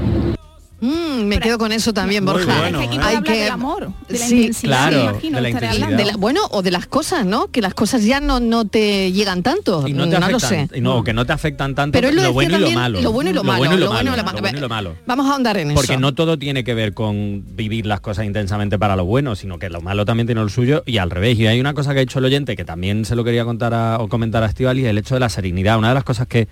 Mm, 0.78 1.22
me 1.24 1.38
quedo 1.40 1.56
con 1.56 1.72
eso 1.72 1.94
también, 1.94 2.22
Muy 2.22 2.34
Borja. 2.34 2.58
bueno, 2.60 2.80
Es 2.82 2.88
que 2.88 2.96
aquí 2.96 2.96
¿eh? 2.98 3.00
Hay 3.02 3.16
hablar 3.16 3.32
que- 3.34 3.42
del 3.44 3.50
amor, 3.50 3.92
de 4.08 4.18
la 4.18 4.26
Sí, 4.26 4.36
intensidad, 4.36 4.88
claro, 4.90 5.10
imagino, 5.10 5.36
de 5.36 5.42
la 5.42 5.48
estaré 5.48 5.66
intensidad. 5.66 5.84
hablando. 5.84 6.04
De 6.04 6.10
la- 6.12 6.16
bueno, 6.18 6.40
o 6.50 6.62
de 6.62 6.70
las 6.70 6.86
cosas, 6.86 7.24
¿no? 7.24 7.46
Que 7.46 7.62
las 7.62 7.72
cosas 7.72 8.04
ya 8.04 8.20
no, 8.20 8.40
no 8.40 8.66
te 8.66 9.10
llegan 9.12 9.42
tanto. 9.42 9.88
Y 9.88 9.94
no 9.94 10.06
te 10.08 10.16
afectan, 10.16 10.40
sé. 10.40 10.68
y 10.74 10.80
no, 10.82 11.02
que 11.02 11.14
no 11.14 11.24
te 11.24 11.32
afectan 11.32 11.74
tanto 11.74 11.92
Pero 11.98 12.12
lo, 12.12 12.32
bueno 12.34 12.58
y 12.58 12.60
lo 12.60 12.70
malo. 12.72 13.00
Lo 13.00 13.10
bueno 13.12 13.30
y 13.30 13.32
lo, 13.32 13.42
malo. 13.42 13.58
bueno 13.58 13.74
y 13.74 13.78
lo 13.78 13.86
lo 13.86 13.90
bueno 13.92 14.02
y 14.02 14.10
malo, 14.10 14.16
lo 14.16 14.24
malo. 14.24 14.36
lo 14.36 14.42
bueno 14.42 14.58
y 14.58 14.60
lo 14.60 14.68
malo. 14.68 14.96
Vamos 15.06 15.26
a 15.26 15.32
ahondar 15.32 15.56
en 15.56 15.72
Porque 15.74 15.92
eso. 15.94 16.00
no 16.00 16.14
todo 16.14 16.38
tiene 16.38 16.62
que 16.62 16.74
ver 16.74 16.92
con 16.92 17.42
vivir 17.56 17.86
las 17.86 18.00
cosas 18.00 18.26
intensamente 18.26 18.78
para 18.78 18.96
lo 18.96 19.06
bueno, 19.06 19.34
sino 19.34 19.58
que 19.58 19.70
lo 19.70 19.80
malo 19.80 20.04
también 20.04 20.26
tiene 20.26 20.42
lo 20.42 20.48
suyo 20.50 20.82
y 20.84 20.98
al 20.98 21.10
revés. 21.10 21.38
Y 21.38 21.46
hay 21.46 21.58
una 21.58 21.72
cosa 21.72 21.94
que 21.94 22.00
ha 22.00 22.02
hecho 22.02 22.18
el 22.18 22.26
oyente 22.26 22.54
que 22.54 22.66
también 22.66 23.06
se 23.06 23.16
lo 23.16 23.24
quería 23.24 23.44
contar 23.46 23.72
a- 23.72 23.98
o 23.98 24.08
comentar 24.08 24.42
a 24.42 24.46
Estivali, 24.46 24.84
el 24.84 24.98
hecho 24.98 25.14
de 25.14 25.20
la 25.20 25.30
serenidad. 25.30 25.78
Una 25.78 25.88
de 25.88 25.94
las 25.94 26.04
cosas 26.04 26.26
que 26.26 26.48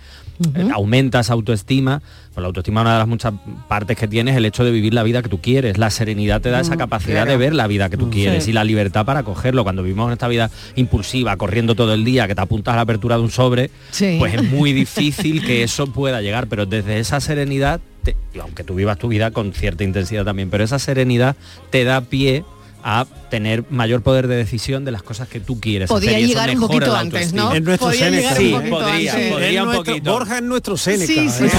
eh, 0.55 0.69
aumenta 0.73 1.19
esa 1.21 1.33
autoestima, 1.33 2.01
pues 2.35 2.41
la 2.43 2.47
autoestima 2.47 2.81
una 2.81 2.93
de 2.93 2.99
las 2.99 3.07
muchas 3.07 3.33
partes 3.67 3.97
que 3.97 4.07
tienes 4.07 4.33
es 4.33 4.37
el 4.37 4.45
hecho 4.45 4.63
de 4.63 4.69
vivir 4.71 4.93
la 4.93 5.01
vida 5.03 5.23
que 5.23 5.29
tú 5.29 5.39
quieres. 5.41 5.77
La 5.77 5.89
serenidad 5.89 6.41
te 6.41 6.49
da 6.51 6.59
esa 6.59 6.75
capacidad 6.77 7.25
de 7.25 7.37
ver 7.37 7.55
la 7.55 7.65
vida 7.65 7.89
que 7.89 7.95
tú 7.97 8.09
quieres 8.09 8.43
Sí. 8.43 8.51
y 8.51 8.53
la 8.53 8.63
libertad 8.65 9.05
para 9.05 9.23
cogerlo. 9.23 9.63
Cuando 9.63 9.81
vivimos 9.83 10.07
en 10.07 10.13
esta 10.13 10.27
vida 10.27 10.51
impulsiva, 10.75 11.37
corriendo 11.37 11.75
todo 11.75 11.93
el 11.93 12.03
día, 12.05 12.27
que 12.27 12.35
te 12.35 12.41
apuntas 12.41 12.73
a 12.73 12.75
la 12.75 12.81
apertura 12.83 13.15
de 13.15 13.23
un 13.23 13.31
sobre, 13.31 13.71
Sí. 13.91 14.17
pues 14.19 14.33
es 14.33 14.43
muy 14.43 14.73
difícil 14.85 15.43
que 15.45 15.63
eso 15.63 15.87
pueda 15.87 16.21
llegar. 16.21 16.47
Pero 16.47 16.65
desde 16.65 16.99
esa 16.99 17.19
serenidad, 17.21 17.79
te- 18.03 18.15
aunque 18.41 18.63
tú 18.65 18.75
vivas 18.75 18.97
tu 18.99 19.07
vida 19.07 19.31
con 19.31 19.53
cierta 19.53 19.83
intensidad 19.85 20.25
también, 20.25 20.49
pero 20.49 20.63
esa 20.63 20.77
serenidad 20.77 21.35
te 21.69 21.85
da 21.85 22.01
pie 22.01 22.43
a 22.87 23.07
tener 23.31 23.63
mayor 23.71 24.03
poder 24.03 24.27
de 24.27 24.35
decisión 24.35 24.85
de 24.85 24.91
las 24.91 25.01
cosas 25.01 25.27
que 25.27 25.39
tú 25.39 25.59
quieres 25.59 25.89
Podría 25.89 26.17
hacer 26.17 26.27
llegar 26.27 26.51
un 26.51 26.59
poquito 26.59 26.95
antes. 26.95 27.33
¿no? 27.33 27.51
Es 27.51 27.63
nuestro 27.63 27.89
llegar 27.91 28.37
Sí, 28.37 28.53
un 28.53 28.59
poquito 28.59 28.77
podría, 28.77 29.11
podría. 29.31 29.63
Un 29.63 29.69
nuestro- 29.69 29.91
poquito. 29.93 30.11
Borja 30.11 30.35
es 30.37 30.43
nuestro 30.43 30.77
Séneca. 30.77 31.07
Sí, 31.07 31.15
sí, 31.29 31.45
¿eh? 31.45 31.49
sí, 31.49 31.49
sí, 31.49 31.57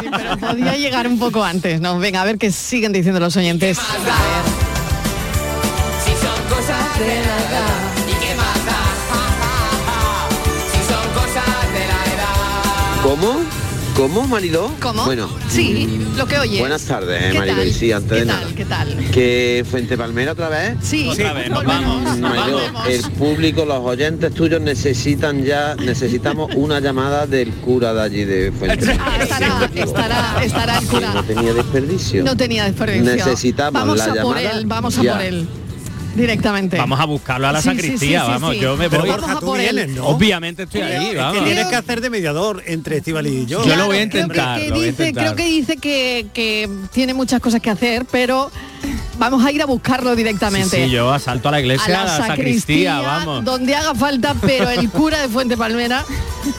sí, 0.00 0.06
pero 0.14 0.36
podría 0.36 0.76
llegar 0.76 1.08
un 1.08 1.18
poco 1.18 1.42
antes, 1.42 1.80
¿no? 1.80 1.98
Venga, 1.98 2.20
a 2.20 2.26
ver 2.26 2.36
qué 2.36 2.52
siguen 2.52 2.92
diciendo 2.92 3.20
los 3.20 3.34
oyentes. 3.38 3.78
Si 3.78 3.84
son 6.12 6.44
cosas 6.58 6.98
de 6.98 7.06
la 7.06 7.14
edad, 7.14 7.94
¿y 8.06 8.12
qué 8.26 8.34
más 8.34 8.66
da? 8.66 8.72
Ja, 9.08 9.22
ja, 9.40 9.54
ja. 9.86 10.28
Si 10.72 10.80
son 10.92 11.06
cosas 11.14 11.72
de 11.72 11.86
la 11.86 12.00
edad. 12.14 13.00
¿Cómo? 13.02 13.30
¿Cómo, 13.96 14.26
Mariló? 14.28 14.70
¿Cómo? 14.82 15.06
Bueno, 15.06 15.26
Sí, 15.48 15.88
lo 16.18 16.26
que 16.26 16.38
oyes. 16.38 16.60
buenas 16.60 16.82
tardes, 16.84 17.18
eh, 17.22 17.28
¿Qué 17.32 17.38
Mariló. 17.38 17.56
tal? 17.56 17.66
Y 17.68 17.72
sí, 17.72 17.92
antes 17.92 18.10
¿Qué 18.12 18.20
de 18.20 18.26
tal? 18.26 18.40
nada. 18.42 18.54
¿Qué 18.54 18.64
tal? 18.66 19.10
¿Que 19.10 19.64
Fuente 19.70 19.96
Palmera 19.96 20.32
otra 20.32 20.50
vez? 20.50 20.74
Sí, 20.82 21.08
Otra 21.08 21.32
vez, 21.32 21.48
nos 21.48 21.64
vamos. 21.64 22.18
Mariló, 22.18 22.60
el 22.88 23.02
público, 23.12 23.64
los 23.64 23.78
oyentes 23.78 24.34
tuyos 24.34 24.60
necesitan 24.60 25.42
ya, 25.44 25.76
necesitamos 25.76 26.50
una 26.56 26.78
llamada 26.80 27.26
del 27.26 27.50
cura 27.54 27.94
de 27.94 28.02
allí 28.02 28.24
de 28.24 28.52
Fuente 28.52 28.86
Ah, 29.00 29.16
estará, 29.22 29.70
estará, 29.74 30.44
estará 30.44 30.78
el 30.78 30.86
cura. 30.86 31.14
No 31.14 31.24
tenía 31.24 31.54
desperdicio. 31.54 32.22
No 32.24 32.36
tenía 32.36 32.64
desperdicio. 32.64 33.14
Necesitamos 33.14 33.72
vamos 33.80 33.96
la 33.96 34.04
a 34.04 34.06
por 34.08 34.36
llamada 34.36 34.40
él, 34.58 34.66
vamos 34.66 34.98
a 34.98 35.02
ya. 35.02 35.12
por 35.14 35.22
él. 35.22 35.48
Directamente. 36.16 36.76
Vamos 36.78 36.98
a 37.00 37.04
buscarlo 37.04 37.48
a 37.48 37.52
la 37.52 37.60
Sí, 37.62 37.68
sacristía, 37.68 38.20
sí, 38.20 38.26
sí, 38.26 38.32
vamos, 38.32 38.54
sí. 38.54 38.60
yo 38.60 38.76
me 38.76 38.88
Pero 38.90 39.02
voy. 39.02 39.10
Borja, 39.10 39.34
tú 39.38 39.46
por 39.46 39.60
él. 39.60 39.74
vienes, 39.74 39.96
¿no? 39.96 40.06
Obviamente 40.06 40.64
estoy 40.64 40.80
Creo- 40.80 40.98
ahí, 41.00 41.06
Es 41.06 41.12
que 41.12 41.16
vamos. 41.18 41.44
tienes 41.44 41.66
que 41.66 41.76
hacer 41.76 42.00
de 42.00 42.10
mediador 42.10 42.62
entre 42.66 42.96
Estivali 42.98 43.28
y 43.42 43.46
yo. 43.46 43.64
Yo 43.64 43.76
lo 43.76 43.86
voy 43.86 43.98
a 43.98 44.08
Creo 44.08 44.10
que- 44.10 44.18
intentar, 44.20 44.60
dice, 44.60 45.12
creo 45.12 45.34
que 45.36 45.44
dice 45.44 45.76
que, 45.76 46.26
que 46.32 46.68
tiene 46.92 47.14
muchas 47.14 47.40
cosas 47.40 47.60
que 47.60 47.70
hacer, 47.70 48.04
pero 48.10 48.50
vamos 49.18 49.44
a 49.44 49.50
ir 49.52 49.62
a 49.62 49.66
buscarlo 49.66 50.14
directamente. 50.16 50.84
sí, 50.86 50.90
yo 50.90 51.12
asalto 51.12 51.48
a 51.48 51.52
la 51.52 51.56
a 51.58 51.60
iglesia, 51.60 51.88
la 51.88 52.02
a 52.02 52.04
la 52.04 52.16
sacristía, 52.26 52.92
sacristía, 52.96 53.00
vamos. 53.00 53.44
donde 53.44 53.74
haga 53.74 53.94
falta, 53.94 54.34
pero 54.40 54.68
el 54.70 54.90
cura 54.90 55.20
de 55.20 55.28
Fuente 55.28 55.56
Palmera, 55.56 56.04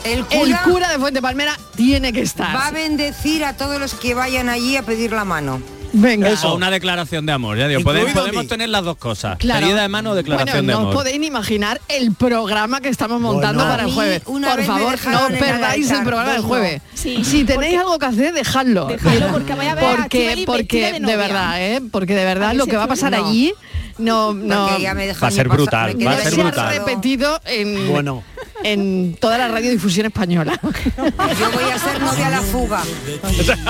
El 0.03 0.19
el 0.19 0.25
cura, 0.25 0.61
cura 0.63 0.89
de 0.91 0.97
Fuente 0.99 1.21
Palmera 1.21 1.57
tiene 1.75 2.11
que 2.13 2.21
estar. 2.21 2.55
va 2.55 2.67
a 2.67 2.71
bendecir 2.71 3.43
a 3.45 3.55
todos 3.55 3.79
los 3.79 3.93
que 3.93 4.13
vayan 4.13 4.49
allí 4.49 4.75
a 4.75 4.83
pedir 4.83 5.11
la 5.11 5.23
mano. 5.25 5.61
Venga. 5.93 6.33
O 6.43 6.55
una 6.55 6.69
declaración 6.69 7.25
de 7.25 7.31
amor, 7.31 7.57
ya 7.57 7.67
digo, 7.67 7.81
podemos, 7.81 8.15
a 8.15 8.43
tener 8.47 8.69
las 8.69 8.83
dos 8.83 8.97
cosas. 8.97 9.37
Claro. 9.37 9.65
Pedida 9.65 9.81
de 9.81 9.87
mano 9.87 10.11
o 10.11 10.15
declaración 10.15 10.65
bueno, 10.65 10.67
de 10.67 10.73
no 10.73 10.79
amor. 10.79 10.89
os 10.89 10.95
podéis 10.95 11.19
ni 11.19 11.27
imaginar 11.27 11.81
el 11.87 12.13
programa 12.13 12.81
que 12.81 12.89
estamos 12.89 13.19
montando 13.21 13.63
Bueno. 13.63 13.71
para 13.71 13.83
el 13.83 13.89
A 13.89 13.93
jueves. 13.93 14.21
una 14.25 14.49
Por 14.55 14.63
favor, 14.63 14.95
no 15.07 15.27
perdáis 15.39 15.89
el 15.91 16.03
programa 16.03 16.33
del 16.33 16.41
no. 16.41 16.47
jueves. 16.47 16.81
Sí, 16.93 17.23
si 17.23 17.43
tenéis 17.43 17.55
porque- 17.55 17.77
algo 17.77 17.99
que 17.99 18.05
hacer, 18.05 18.33
dejadlo. 18.33 18.85
Dejadlo, 18.87 19.27
porque 19.31 19.53
voy 19.55 19.65
a 19.67 19.75
ver 19.75 19.83
a 19.85 19.95
porque, 19.97 20.17
Estíbaliz 20.19 20.45
porque 20.45 20.81
vestida 20.91 21.07
de 21.07 21.17
verdad, 21.17 21.61
¿eh? 21.61 21.81
Porque 21.91 22.15
de 22.15 22.25
verdad 22.25 22.49
¿A 22.49 22.53
lo 22.53 22.65
que 22.67 22.77
va 22.77 22.83
a 22.83 22.87
pasar 22.87 23.11
No. 23.11 23.25
allí 23.27 23.53
no, 23.97 24.33
no, 24.33 24.67
Porque 24.67 24.83
ya 24.83 24.93
me 24.93 25.07
dejan 25.07 25.23
Va 25.23 25.27
a 25.27 25.31
ser 25.31 25.47
brutal, 25.49 25.97
va 26.05 26.11
a 26.11 26.15
no 26.17 26.21
ser 26.21 26.35
brutal. 26.35 26.69
repetido 26.77 27.41
en, 27.45 27.89
Bueno. 27.89 28.23
En 28.63 29.15
toda 29.19 29.37
la 29.37 29.47
radiodifusión 29.49 30.05
española. 30.07 30.59
Yo 30.63 31.51
voy 31.51 31.63
a 31.71 31.79
ser 31.79 31.99
novia 32.01 32.27
a 32.27 32.29
la 32.31 32.41
fuga. 32.41 32.83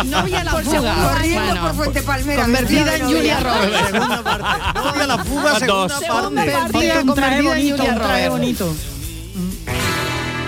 Novia 0.05 0.39
a 0.41 0.43
la 0.43 0.51
fuga. 0.51 1.09
Corriendo 1.13 1.45
Bueno, 1.45 1.61
por 1.61 1.75
Fuente 1.75 2.01
Palmera. 2.01 2.43
convertida 2.43 2.95
en 2.97 3.05
Julia. 3.05 3.39
Roberts. 3.39 3.89
Segunda 3.91 4.23
parte. 4.23 4.79
Novia 4.79 5.03
a 5.03 5.07
la 5.07 5.17
fuga, 5.23 5.59
segunda 5.59 5.87
parte. 5.87 6.07
Convertida, 6.09 6.95
convertida 7.01 7.37
en 7.37 7.45
bonito, 7.45 7.77
Julia 7.83 7.95
Roberts. 7.95 8.61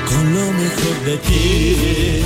Con 0.07 0.33
lo 0.33 0.51
mejor 0.53 0.99
de 1.05 1.17
ti. 1.17 2.23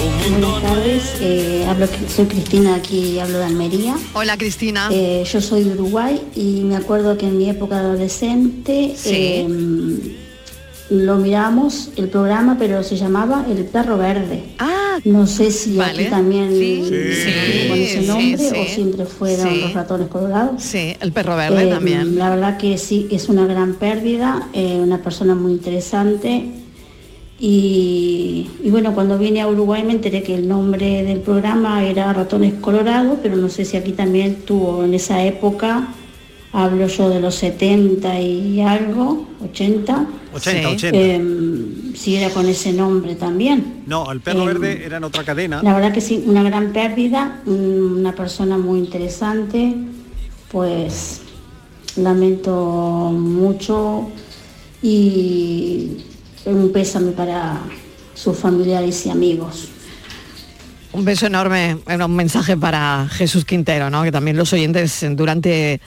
Buenas 0.00 0.62
tardes, 0.62 1.02
eh, 1.20 1.66
hablo, 1.68 1.86
soy 2.08 2.24
Cristina 2.26 2.76
aquí, 2.76 3.18
hablo 3.18 3.38
de 3.38 3.44
Almería. 3.44 3.96
Hola 4.14 4.38
Cristina. 4.38 4.88
Eh, 4.90 5.24
yo 5.30 5.40
soy 5.42 5.64
de 5.64 5.72
Uruguay 5.74 6.20
y 6.34 6.62
me 6.62 6.76
acuerdo 6.76 7.18
que 7.18 7.26
en 7.26 7.36
mi 7.36 7.50
época 7.50 7.80
de 7.80 7.86
adolescente 7.88 8.94
Sí. 8.96 9.10
eh, 9.12 10.16
lo 10.90 11.16
miramos 11.18 11.90
el 11.96 12.08
programa, 12.08 12.56
pero 12.58 12.82
se 12.82 12.96
llamaba 12.96 13.44
El 13.48 13.64
Perro 13.66 13.98
Verde. 13.98 14.42
Ah, 14.58 14.76
No 15.04 15.26
sé 15.26 15.50
si 15.50 15.76
Vale. 15.76 16.02
aquí 16.02 16.10
también 16.10 16.50
Sí. 16.50 16.82
sigue 16.84 17.68
con 17.68 17.78
ese 17.78 18.00
Sí, 18.00 18.06
nombre 18.06 18.38
sí, 18.38 18.46
o 18.58 18.64
sí. 18.64 18.74
siempre 18.74 19.04
fueron 19.06 19.48
Sí. 19.48 19.60
los 19.62 19.72
ratones 19.74 20.08
colorados. 20.08 20.62
sí, 20.62 20.94
el 21.00 21.12
perro 21.12 21.36
verde 21.36 21.64
Eh, 21.64 21.70
también. 21.70 22.16
La 22.18 22.28
verdad 22.30 22.58
que 22.58 22.76
sí, 22.78 23.06
es 23.10 23.28
una 23.30 23.46
gran 23.46 23.74
pérdida, 23.74 24.48
eh, 24.52 24.78
una 24.82 24.98
persona 25.02 25.34
muy 25.34 25.52
interesante. 25.52 26.44
Y, 27.42 28.48
y 28.62 28.70
bueno, 28.70 28.92
cuando 28.94 29.16
vine 29.18 29.40
a 29.40 29.48
Uruguay 29.48 29.82
me 29.82 29.92
enteré 29.92 30.22
que 30.22 30.34
el 30.34 30.46
nombre 30.46 31.02
del 31.04 31.20
programa 31.20 31.82
era 31.84 32.12
Ratones 32.12 32.52
Colorados, 32.60 33.18
pero 33.22 33.36
no 33.36 33.48
sé 33.48 33.64
si 33.64 33.78
aquí 33.78 33.92
también 33.92 34.42
tuvo 34.44 34.84
en 34.84 34.92
esa 34.92 35.24
época, 35.24 35.88
hablo 36.52 36.86
yo 36.86 37.08
de 37.08 37.18
los 37.18 37.36
70 37.36 38.20
y 38.20 38.60
algo, 38.60 39.26
80, 39.42 40.06
80, 40.34 40.60
Sí. 40.60 40.66
80. 40.66 40.98
eh, 40.98 41.20
si 41.94 42.16
era 42.16 42.28
con 42.28 42.46
ese 42.46 42.74
nombre 42.74 43.14
también. 43.14 43.84
no, 43.86 44.12
el 44.12 44.20
perro 44.20 44.42
eh, 44.42 44.46
verde 44.46 44.84
era 44.84 44.98
en 44.98 45.04
otra 45.04 45.24
cadena. 45.24 45.62
La 45.62 45.72
verdad 45.72 45.92
que 45.94 46.02
sí, 46.02 46.22
una 46.26 46.42
gran 46.42 46.74
pérdida, 46.74 47.40
una 47.46 48.14
persona 48.14 48.58
muy 48.58 48.80
interesante, 48.80 49.74
pues 50.52 51.22
lamento 51.96 53.10
mucho 53.14 54.08
y 54.82 55.96
un 56.46 56.72
pésame 56.72 57.12
para 57.12 57.58
sus 58.14 58.36
familiares 58.36 59.06
y 59.06 59.10
amigos. 59.10 59.68
Un 60.92 61.04
beso 61.04 61.26
enorme, 61.26 61.78
era 61.86 62.06
un 62.06 62.16
mensaje 62.16 62.56
para 62.56 63.06
Jesús 63.10 63.44
Quintero, 63.44 63.90
¿no? 63.90 64.02
Que 64.02 64.10
también 64.10 64.36
los 64.36 64.52
oyentes 64.52 65.06
durante, 65.12 65.80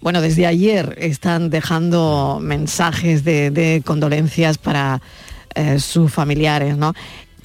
bueno, 0.00 0.20
desde 0.20 0.46
ayer 0.46 0.96
están 0.98 1.48
dejando 1.48 2.38
mensajes 2.42 3.22
de, 3.24 3.50
de 3.50 3.82
condolencias 3.84 4.58
para 4.58 5.00
eh, 5.54 5.78
sus 5.78 6.12
familiares, 6.12 6.76
¿no? 6.76 6.92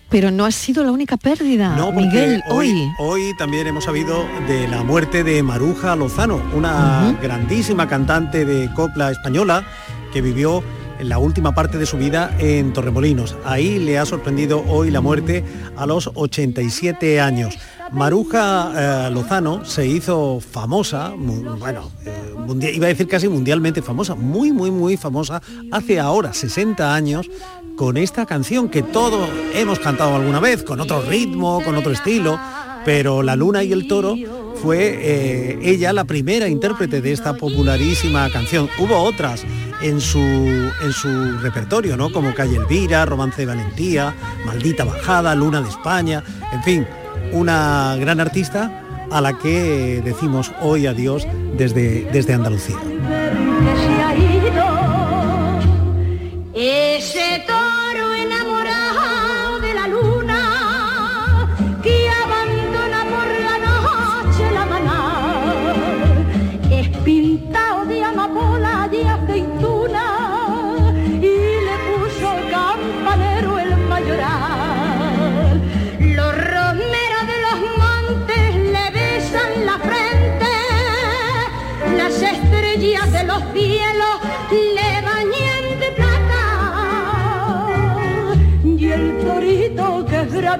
Pero 0.09 0.29
no 0.31 0.45
ha 0.45 0.51
sido 0.51 0.83
la 0.83 0.91
única 0.91 1.17
pérdida, 1.17 1.75
No, 1.75 1.91
Miguel, 1.91 2.43
hoy. 2.49 2.71
hoy, 2.71 2.89
hoy 2.99 3.37
también 3.37 3.65
hemos 3.67 3.83
sabido 3.83 4.25
de 4.47 4.67
la 4.67 4.83
muerte 4.83 5.23
de 5.23 5.41
Maruja 5.41 5.95
Lozano, 5.95 6.41
una 6.53 7.15
grandísima 7.21 7.87
cantante 7.87 8.45
de 8.45 8.71
copla 8.73 9.11
española 9.11 9.65
que 10.11 10.21
vivió 10.21 10.63
en 10.99 11.09
la 11.09 11.17
última 11.17 11.53
parte 11.53 11.77
de 11.77 11.85
su 11.85 11.97
vida 11.97 12.35
en 12.39 12.73
Torremolinos. 12.73 13.35
Ahí 13.45 13.79
le 13.79 13.97
ha 13.97 14.05
sorprendido 14.05 14.63
hoy 14.67 14.91
la 14.91 15.01
muerte 15.01 15.43
a 15.75 15.85
los 15.85 16.11
87 16.13 17.19
años. 17.19 17.57
Maruja 17.91 19.07
eh, 19.07 19.11
Lozano 19.11 19.65
se 19.65 19.85
hizo 19.85 20.39
famosa, 20.39 21.13
bueno, 21.15 21.91
eh, 22.05 22.71
iba 22.73 22.85
a 22.85 22.89
decir 22.89 23.07
casi 23.07 23.27
mundialmente 23.27 23.81
famosa, 23.81 24.15
muy, 24.15 24.51
muy, 24.51 24.71
muy 24.71 24.97
famosa, 24.97 25.41
hace 25.71 25.99
ahora 25.99 26.33
60 26.33 26.95
años, 26.95 27.29
con 27.75 27.97
esta 27.97 28.25
canción 28.25 28.69
que 28.69 28.81
todos 28.81 29.29
hemos 29.53 29.79
cantado 29.79 30.15
alguna 30.15 30.39
vez, 30.39 30.63
con 30.63 30.79
otro 30.79 31.01
ritmo, 31.01 31.61
con 31.63 31.75
otro 31.75 31.91
estilo, 31.91 32.39
pero 32.85 33.21
La 33.21 33.35
Luna 33.35 33.63
y 33.63 33.71
el 33.71 33.87
Toro 33.87 34.15
fue 34.63 34.97
eh, 34.97 35.59
ella 35.61 35.91
la 35.91 36.05
primera 36.05 36.47
intérprete 36.47 37.01
de 37.01 37.11
esta 37.11 37.33
popularísima 37.33 38.29
canción. 38.29 38.69
Hubo 38.79 38.95
otras 38.97 39.43
en 39.81 39.99
su, 39.99 40.19
en 40.19 40.93
su 40.93 41.37
repertorio, 41.39 41.97
¿no? 41.97 42.13
Como 42.13 42.33
Calle 42.33 42.55
Elvira, 42.55 43.05
Romance 43.05 43.41
de 43.41 43.45
Valentía, 43.47 44.15
Maldita 44.45 44.85
Bajada, 44.85 45.35
Luna 45.35 45.59
de 45.61 45.67
España, 45.67 46.23
en 46.53 46.63
fin, 46.63 46.87
una 47.33 47.97
gran 47.99 48.21
artista 48.21 49.05
a 49.11 49.19
la 49.19 49.37
que 49.37 50.01
decimos 50.01 50.53
hoy 50.61 50.87
adiós 50.87 51.27
desde, 51.57 52.09
desde 52.13 52.33
Andalucía. 52.33 52.77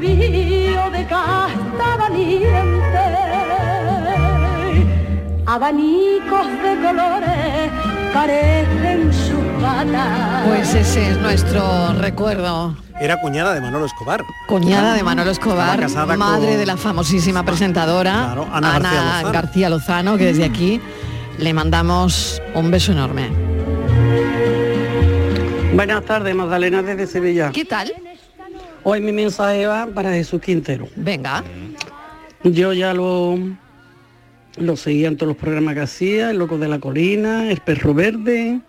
Bravío 0.08 0.90
de 0.92 1.06
casta 1.06 1.98
valiente 1.98 3.00
abanicos 5.46 6.48
de 6.64 6.88
colores 6.88 7.72
parecen 8.14 9.14
sus 9.14 9.62
patas 9.62 10.44
Pues 10.48 10.74
ese 10.76 11.12
es 11.12 11.18
nuestro 11.20 11.94
recuerdo. 11.94 12.76
Era 13.00 13.20
cuñada 13.20 13.54
de 13.54 13.60
Manolo 13.62 13.86
Escobar. 13.86 14.24
Cuñada 14.48 14.94
de 14.94 15.04
Manolo 15.04 15.32
Escobar, 15.32 15.90
madre 16.18 16.50
con- 16.50 16.58
de 16.58 16.66
la 16.66 16.78
famosísima 16.78 17.44
presentadora 17.44 18.12
Claro, 18.14 18.48
Ana 18.54 18.72
García 18.80 19.02
Lozano. 19.02 19.32
García 19.32 19.70
Lozano, 19.70 20.18
que 20.18 20.26
desde 20.26 20.46
aquí 20.46 20.80
le 21.40 21.54
mandamos 21.54 22.42
un 22.54 22.70
beso 22.72 22.92
enorme. 22.92 23.30
Buenas 25.74 26.04
tardes, 26.06 26.36
Magdalena 26.36 26.84
desde 26.84 27.08
Sevilla. 27.08 27.50
¿Qué 27.52 27.66
tal? 27.66 27.92
Hoy 28.86 29.00
mi 29.00 29.14
mensaje 29.14 29.66
va 29.66 29.88
para 29.88 30.12
Jesús 30.12 30.42
Quintero. 30.42 30.90
Venga. 30.98 31.42
Yo 32.44 32.74
ya 32.74 32.94
lo, 32.94 33.40
lo 34.58 34.76
seguía 34.76 35.08
en 35.08 35.16
todos 35.16 35.30
los 35.30 35.38
programas 35.38 35.76
que 35.76 35.80
hacía, 35.80 36.32
El 36.32 36.38
Loco 36.38 36.58
de 36.58 36.68
la 36.68 36.80
Colina, 36.80 37.50
El 37.50 37.62
Perro 37.62 37.94
Verde, 37.94 38.60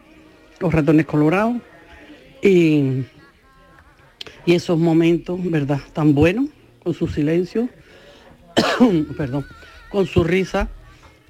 Los 0.60 0.72
Ratones 0.72 1.06
Colorados. 1.06 1.56
Y, 2.40 3.02
y 4.46 4.54
esos 4.54 4.78
momentos, 4.78 5.40
¿verdad? 5.50 5.80
Tan 5.92 6.14
buenos, 6.14 6.46
con 6.84 6.94
su 6.94 7.08
silencio, 7.08 7.68
perdón, 9.16 9.44
con 9.90 10.06
su 10.06 10.22
risa. 10.22 10.68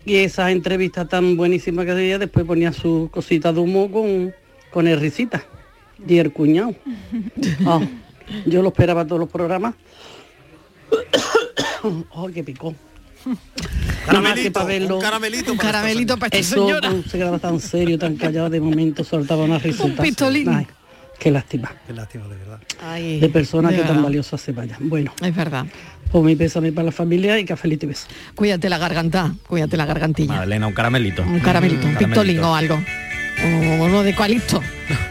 Y 0.05 0.17
esas 0.17 0.51
entrevistas 0.51 1.09
tan 1.09 1.39
buenísimas 1.39 1.87
que 1.87 1.93
hacía, 1.93 2.19
después 2.19 2.45
ponía 2.45 2.71
su 2.75 3.09
cosita 3.11 3.51
de 3.51 3.61
humo 3.61 3.91
con, 3.91 4.35
con 4.71 4.87
el 4.87 5.01
risita 5.01 5.43
y 6.07 6.19
el 6.19 6.35
cuñado. 6.35 6.75
Ah, 7.67 7.81
yo 8.47 8.63
lo 8.63 8.69
esperaba 8.69 9.05
todos 9.07 9.21
los 9.21 9.29
programas. 9.31 9.75
¡Ay, 12.17 12.33
qué 12.33 12.45
picó! 12.45 12.75
Que 14.35 14.51
para 14.51 14.67
verlo. 14.67 14.97
un 14.97 15.01
caramelito. 15.01 15.53
Un 15.53 15.59
caramelito 15.59 16.17
para 16.19 16.27
esta 16.39 16.39
Eso 16.57 16.67
señora. 16.67 16.91
no 16.91 17.03
se 17.03 17.17
quedaba 17.19 17.39
tan 17.39 17.59
serio, 17.61 17.99
tan 17.99 18.17
callado, 18.17 18.51
de 18.51 18.61
momento 18.61 19.03
soltaba 19.03 19.45
una 19.45 19.59
risita. 19.59 20.03
pistolín. 20.03 20.49
Ay, 20.51 20.67
qué 21.19 21.31
lástima. 21.31 21.73
Qué 21.87 21.95
lástima, 21.95 22.29
de 22.29 22.37
verdad. 22.37 22.61
Ay, 22.83 23.19
De 23.21 23.29
personas 23.31 23.71
de 23.71 23.79
que 23.79 23.83
tan 23.83 23.93
verdad. 23.93 24.05
valiosas 24.05 24.41
se 24.43 24.53
vayan. 24.53 24.77
Bueno, 24.89 25.13
Es 25.23 25.35
verdad. 25.35 25.65
pues 26.13 26.23
mi 26.23 26.37
pésame 26.37 26.71
para 26.73 26.87
la 26.87 26.93
familia 26.93 27.39
y 27.39 27.47
cafelito 27.47 27.87
y 27.87 27.89
beso. 27.91 28.07
Cuídate 28.35 28.69
la 28.69 28.77
garganta, 28.77 29.35
cuídate 29.47 29.79
la 29.79 29.87
gargantilla. 29.87 30.29
Magdalena, 30.35 30.67
un 30.67 30.75
caramelito. 30.75 31.23
Un 31.23 31.41
caramelito, 31.41 31.87
un 31.87 31.95
Caramelito. 31.95 32.07
pictolín 32.07 32.41
o 32.41 32.55
algo. 32.55 32.75
O 33.43 33.85
uno 33.85 34.03
de 34.03 34.11
eucalipto. 34.11 34.61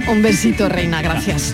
Un 0.07 0.21
besito, 0.21 0.69
reina, 0.69 1.01
gracias. 1.01 1.53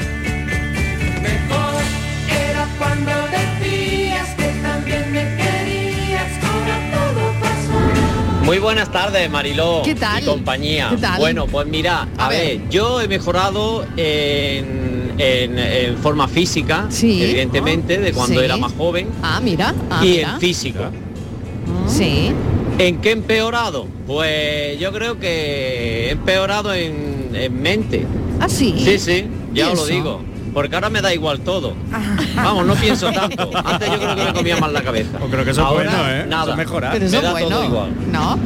Muy 8.44 8.58
buenas 8.58 8.92
tardes, 8.92 9.30
Mariló. 9.30 9.82
¿Qué 9.86 9.94
tal? 9.94 10.24
Y 10.24 10.26
compañía. 10.26 10.88
¿Qué 10.90 10.98
tal? 10.98 11.20
Bueno, 11.20 11.46
pues 11.46 11.68
mira, 11.68 12.08
a, 12.18 12.26
A 12.26 12.30
ver. 12.30 12.58
ver. 12.60 12.70
yo 12.70 13.00
he 13.00 13.08
mejorado 13.08 13.86
en, 13.96 15.14
en- 15.20 15.60
en 15.60 15.98
forma 16.00 16.28
física, 16.28 16.88
Sí. 16.90 17.22
evidentemente, 17.22 18.00
de 18.00 18.12
cuando 18.12 18.40
Sí. 18.40 18.46
era 18.46 18.58
más 18.58 18.74
joven. 18.74 19.08
Ah, 19.22 19.40
mira. 19.44 19.76
Ah, 19.92 20.02
y 20.04 20.10
mira. 20.10 20.32
en 20.34 20.40
física. 20.40 20.90
Sí. 21.88 22.32
¿En 22.80 22.98
qué 23.02 23.10
he 23.10 23.12
empeorado? 23.12 23.86
Pues 24.08 24.80
yo 24.80 24.92
creo 24.94 25.20
que 25.20 26.08
he 26.08 26.12
empeorado 26.12 26.74
en, 26.74 27.30
en 27.36 27.62
mente. 27.62 28.08
Ah, 28.40 28.50
sí. 28.50 28.74
Sí, 28.84 28.98
sí, 28.98 29.26
ya 29.54 29.68
¿Y 29.68 29.72
os 29.74 29.78
lo 29.78 29.86
digo. 29.86 30.22
Porque 30.54 30.76
ahora 30.76 30.90
me 30.90 31.02
da 31.02 31.14
igual 31.14 31.42
todo. 31.42 31.76
Vamos, 32.36 32.66
no 32.66 32.76
pienso 32.76 33.12
tanto. 33.12 33.52
Antes 33.64 33.90
yo 33.92 33.98
creo 34.00 34.16
que 34.16 34.24
me 34.26 34.34
comía 34.34 34.58
más 34.58 34.72
la 34.72 34.82
cabeza. 34.82 35.18
creo 35.30 35.46
que 35.46 35.52
eso 35.52 35.62
es 35.62 35.70
bueno, 35.70 35.92
¿eh? 36.10 36.26
Nada. 36.28 36.44
Eso 36.44 36.52
es 36.52 36.58
mejorar. 36.58 36.92
Pero 36.94 37.02
me 37.10 37.18
eso 37.18 37.22
da 37.22 37.28
es 37.28 37.32
bueno. 37.34 37.50
todo 37.50 37.66
igual. 37.66 37.90
¿No? 38.12 38.40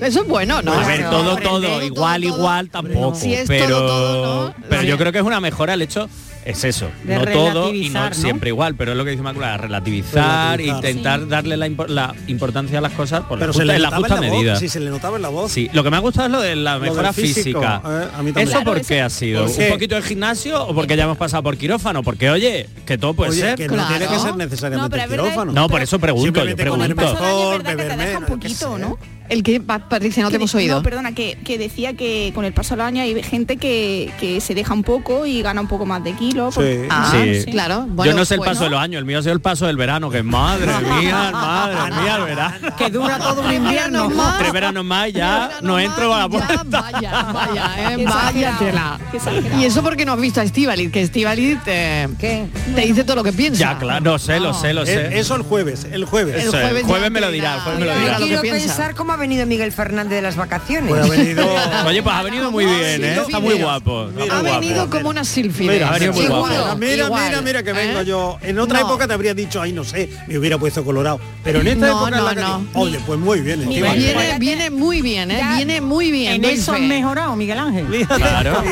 Eso 0.00 0.20
es 0.20 0.28
bueno, 0.28 0.60
¿no? 0.60 0.72
a 0.74 0.86
ver, 0.86 1.00
No, 1.00 1.10
todo, 1.10 1.36
todo, 1.36 1.82
igual, 1.82 2.22
igual 2.24 2.68
tampoco. 2.68 3.14
Si 3.14 3.32
es 3.32 3.48
pero 3.48 3.78
todo, 3.78 4.22
todo, 4.22 4.48
¿no? 4.48 4.54
pero 4.68 4.82
yo 4.82 4.98
creo 4.98 5.10
que 5.10 5.18
es 5.18 5.24
una 5.24 5.40
mejora 5.40 5.72
el 5.72 5.80
hecho, 5.80 6.08
es 6.46 6.64
eso, 6.64 6.88
De 7.04 7.16
no 7.16 7.24
todo 7.26 7.74
y 7.74 7.88
no, 7.90 8.08
¿no? 8.08 8.14
siempre 8.14 8.50
igual, 8.50 8.74
pero 8.76 8.92
es 8.92 8.96
lo 8.98 9.04
que 9.04 9.10
dice 9.10 9.20
Inmaculada, 9.20 9.56
relativizar, 9.56 10.56
Relativizar. 10.58 10.76
intentar 10.90 11.28
darle 11.28 11.56
la, 11.56 11.66
impo- 11.68 11.88
la 11.88 12.14
importancia 12.28 12.78
a 12.78 12.80
las 12.80 12.92
cosas 12.92 13.20
por 13.24 13.38
Pero 13.38 13.48
la 13.48 13.52
se 13.52 13.58
justa, 13.60 13.64
le 13.72 13.76
en 13.76 13.82
la 13.82 13.90
justa 13.96 14.14
en 14.14 14.20
la 14.20 14.30
medida. 14.30 14.52
voz. 14.52 14.60
Sí, 14.60 14.68
se 14.68 14.80
le 14.80 14.90
notaba 14.90 15.16
en 15.16 15.22
la 15.22 15.28
voz. 15.28 15.52
Sí, 15.52 15.68
lo 15.72 15.82
que 15.84 15.90
me 15.90 15.96
ha 15.96 16.00
gustado 16.00 16.26
es 16.26 16.32
lo 16.32 16.40
de 16.40 16.56
la 16.56 16.78
mejora 16.78 17.12
física. 17.12 17.82
eh, 17.84 18.08
a 18.16 18.22
mí 18.22 18.32
también. 18.32 18.38
¿Eso 18.38 18.50
Claro, 18.52 18.64
por 18.70 18.78
ese- 18.78 18.94
qué 18.94 19.00
ha 19.00 19.10
sido? 19.10 19.46
¿Por 19.46 19.62
¿Un 19.64 19.68
poquito 19.70 19.94
de 19.96 20.02
gimnasio 20.02 20.64
o 20.66 20.74
porque 20.74 20.96
ya 20.96 21.04
hemos 21.04 21.18
pasado 21.18 21.42
por 21.42 21.56
quirófano? 21.56 22.02
Porque 22.02 22.30
oye, 22.30 22.68
que 22.86 22.96
todo 22.98 23.14
puede 23.14 23.32
Oye, 23.32 23.40
ser. 23.40 23.56
que 23.56 23.68
no 23.68 23.86
tiene 23.88 24.06
que 24.06 24.18
ser 24.18 24.36
necesariamente 24.36 24.96
verdad 24.96 25.10
quirófano. 25.10 25.52
No, 25.52 25.68
por 25.68 25.82
eso 25.82 25.98
pregunto, 25.98 26.26
yo 26.44 26.56
pregunto. 26.56 26.86
beber 26.86 28.16
un 28.18 28.24
poquito. 28.24 28.78
¿no? 28.78 28.98
El 29.28 29.42
que, 29.42 29.60
Pa- 29.60 29.88
Patricia, 29.88 30.22
no 30.22 30.30
te 30.30 30.36
hemos 30.36 30.54
oído. 30.54 30.76
No, 30.76 30.82
perdona, 30.84 31.12
que, 31.12 31.36
que 31.44 31.58
decía 31.58 31.94
que 31.94 32.30
con 32.32 32.44
el 32.44 32.52
paso 32.52 32.74
del 32.76 32.82
año 32.82 33.02
hay 33.02 33.20
gente 33.24 33.56
que, 33.56 34.12
que 34.20 34.40
se 34.40 34.54
deja 34.54 34.72
un 34.72 34.84
poco 34.84 35.26
y 35.26 35.42
gana 35.42 35.60
un 35.60 35.66
poco 35.66 35.84
más 35.84 36.04
de 36.04 36.12
kilos. 36.12 36.35
Porque- 36.44 36.86
Ah, 36.90 37.12
Sí. 37.12 37.44
claro. 37.50 37.86
yo 38.04 38.12
no 38.14 38.24
sé 38.24 38.34
el 38.34 38.38
bueno. 38.38 38.52
paso 38.52 38.64
de 38.64 38.70
los 38.70 38.80
años, 38.80 38.98
el 38.98 39.04
mío 39.04 39.18
ha 39.18 39.22
sido 39.22 39.32
el 39.34 39.40
paso 39.40 39.66
del 39.66 39.76
verano, 39.76 40.10
que 40.10 40.22
madre 40.22 40.66
mía, 41.00 41.30
madre 41.32 41.94
mía, 42.02 42.16
el 42.16 42.22
verano. 42.24 42.76
Que 42.76 42.90
dura 42.90 43.18
todo 43.18 43.42
un 43.42 43.52
invierno. 43.52 44.10
Tres 44.38 44.52
veranos 44.52 44.84
más 44.84 45.12
ya 45.12 45.50
no 45.62 45.78
entro 45.78 46.14
a 46.14 46.20
la 46.20 46.28
puerta. 46.28 46.62
Vaya, 46.64 47.22
vaya, 47.32 47.70
eh, 47.92 48.04
vaya 48.04 48.56
tela. 48.58 48.98
exagerado. 49.12 49.60
Y 49.60 49.64
eso 49.64 49.82
porque 49.82 50.04
no 50.04 50.12
has 50.12 50.20
visto 50.20 50.40
a 50.40 50.44
Estivaliz, 50.44 50.90
que 50.92 51.02
Estivaliz 51.02 51.62
te, 51.64 52.08
te 52.20 52.80
dice 52.82 53.04
todo 53.04 53.16
lo 53.16 53.24
que 53.24 53.32
piensa. 53.32 53.58
Ya, 53.58 53.78
claro, 53.78 54.04
lo 54.04 54.18
sé, 54.18 54.38
lo 54.40 54.54
sé, 54.54 54.72
lo 54.72 54.82
Eh, 54.82 54.86
sé. 54.86 55.18
Eso 55.18 55.34
el 55.36 55.42
jueves, 55.42 55.86
el 55.90 56.04
jueves. 56.04 56.44
El 56.44 56.50
jueves 56.84 57.10
me 57.10 57.20
lo 57.20 57.30
dirá, 57.30 57.54
el 57.56 57.60
jueves 57.60 57.80
me 57.80 57.86
lo 57.86 57.92
Yo 57.94 57.98
dirá. 58.00 58.12
lo 58.12 58.18
que 58.18 58.24
quiero 58.26 58.42
pensar 58.42 58.94
cómo 58.94 59.12
ha 59.12 59.16
venido 59.16 59.46
Miguel 59.46 59.72
Fernández 59.72 60.16
de 60.16 60.22
las 60.22 60.36
vacaciones. 60.36 60.88
Pues 60.90 61.04
ha 61.04 61.08
venido... 61.08 61.46
Oye, 61.86 62.02
pues 62.02 62.14
ha 62.14 62.22
venido 62.22 62.50
muy 62.50 62.64
bien, 62.66 63.04
¿eh? 63.04 63.20
Está 63.26 63.40
muy 63.40 63.54
guapo. 63.54 64.08
está 64.16 64.36
Ha 64.38 64.40
guapo. 64.42 64.60
venido 64.60 64.90
como 64.90 65.08
una 65.08 65.24
sílfide. 65.24 65.72
Mira, 65.72 65.88
Ha 65.88 65.92
venido 65.92 66.12
muy 66.12 66.25
Igual, 66.26 66.40
guapo. 66.56 66.76
Mira, 66.76 66.92
mira, 66.92 67.04
igual, 67.06 67.24
mira, 67.28 67.40
mira 67.42 67.62
que 67.62 67.72
vengo 67.72 68.00
¿eh? 68.00 68.04
yo. 68.04 68.38
En 68.42 68.58
otra 68.58 68.80
No. 68.80 68.86
época 68.86 69.06
te 69.08 69.14
habría 69.14 69.34
dicho, 69.34 69.60
ay, 69.60 69.72
no 69.72 69.84
sé, 69.84 70.08
me 70.26 70.38
hubiera 70.38 70.58
puesto 70.58 70.84
colorado. 70.84 71.20
Pero 71.44 71.60
en 71.60 71.66
esta 71.68 71.86
No, 71.88 72.06
época 72.08 72.20
la 72.22 72.34
no, 72.34 72.58
que 72.72 72.78
Oye, 72.78 73.00
pues 73.06 73.18
muy 73.18 73.40
bien. 73.40 73.68
Viene, 73.68 74.36
viene 74.38 74.70
muy 74.70 75.02
bien, 75.02 75.30
¿eh? 75.30 75.40
Viene 75.56 75.80
muy 75.80 76.10
bien. 76.10 76.34
En 76.34 76.44
eso 76.44 76.72
han 76.72 76.86
mejorado, 76.88 77.34
Miguel 77.36 77.58
Ángel. 77.58 77.86
Fíjate, 77.88 78.20
Claro. 78.20 78.62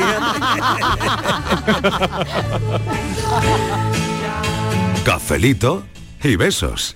Cafelito 5.03 5.83
y 6.23 6.35
besos. 6.35 6.95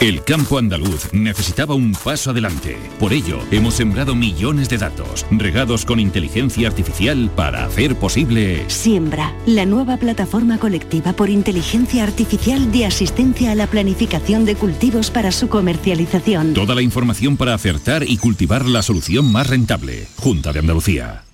El 0.00 0.22
campo 0.22 0.58
andaluz 0.58 1.12
necesitaba 1.12 1.74
un 1.74 1.92
paso 1.92 2.30
adelante. 2.30 2.76
Por 3.00 3.12
ello, 3.12 3.40
hemos 3.50 3.74
sembrado 3.74 4.14
millones 4.14 4.68
de 4.68 4.78
datos, 4.78 5.26
regados 5.30 5.84
con 5.84 5.98
inteligencia 5.98 6.68
artificial 6.68 7.30
para 7.34 7.64
hacer 7.64 7.96
posible... 7.96 8.64
Siembra, 8.68 9.34
la 9.44 9.66
nueva 9.66 9.96
plataforma 9.96 10.58
colectiva 10.58 11.12
por 11.14 11.30
inteligencia 11.30 12.04
artificial 12.04 12.70
de 12.70 12.86
asistencia 12.86 13.50
a 13.50 13.54
la 13.56 13.66
planificación 13.66 14.44
de 14.44 14.54
cultivos 14.54 15.10
para 15.10 15.32
su 15.32 15.48
comercialización. 15.48 16.54
Toda 16.54 16.76
la 16.76 16.82
información 16.82 17.36
para 17.36 17.54
acertar 17.54 18.04
y 18.04 18.18
cultivar 18.18 18.66
la 18.66 18.82
solución 18.82 19.30
más 19.32 19.48
rentable. 19.48 20.06
Junta 20.16 20.52
de 20.52 20.60
Andalucía. 20.60 21.24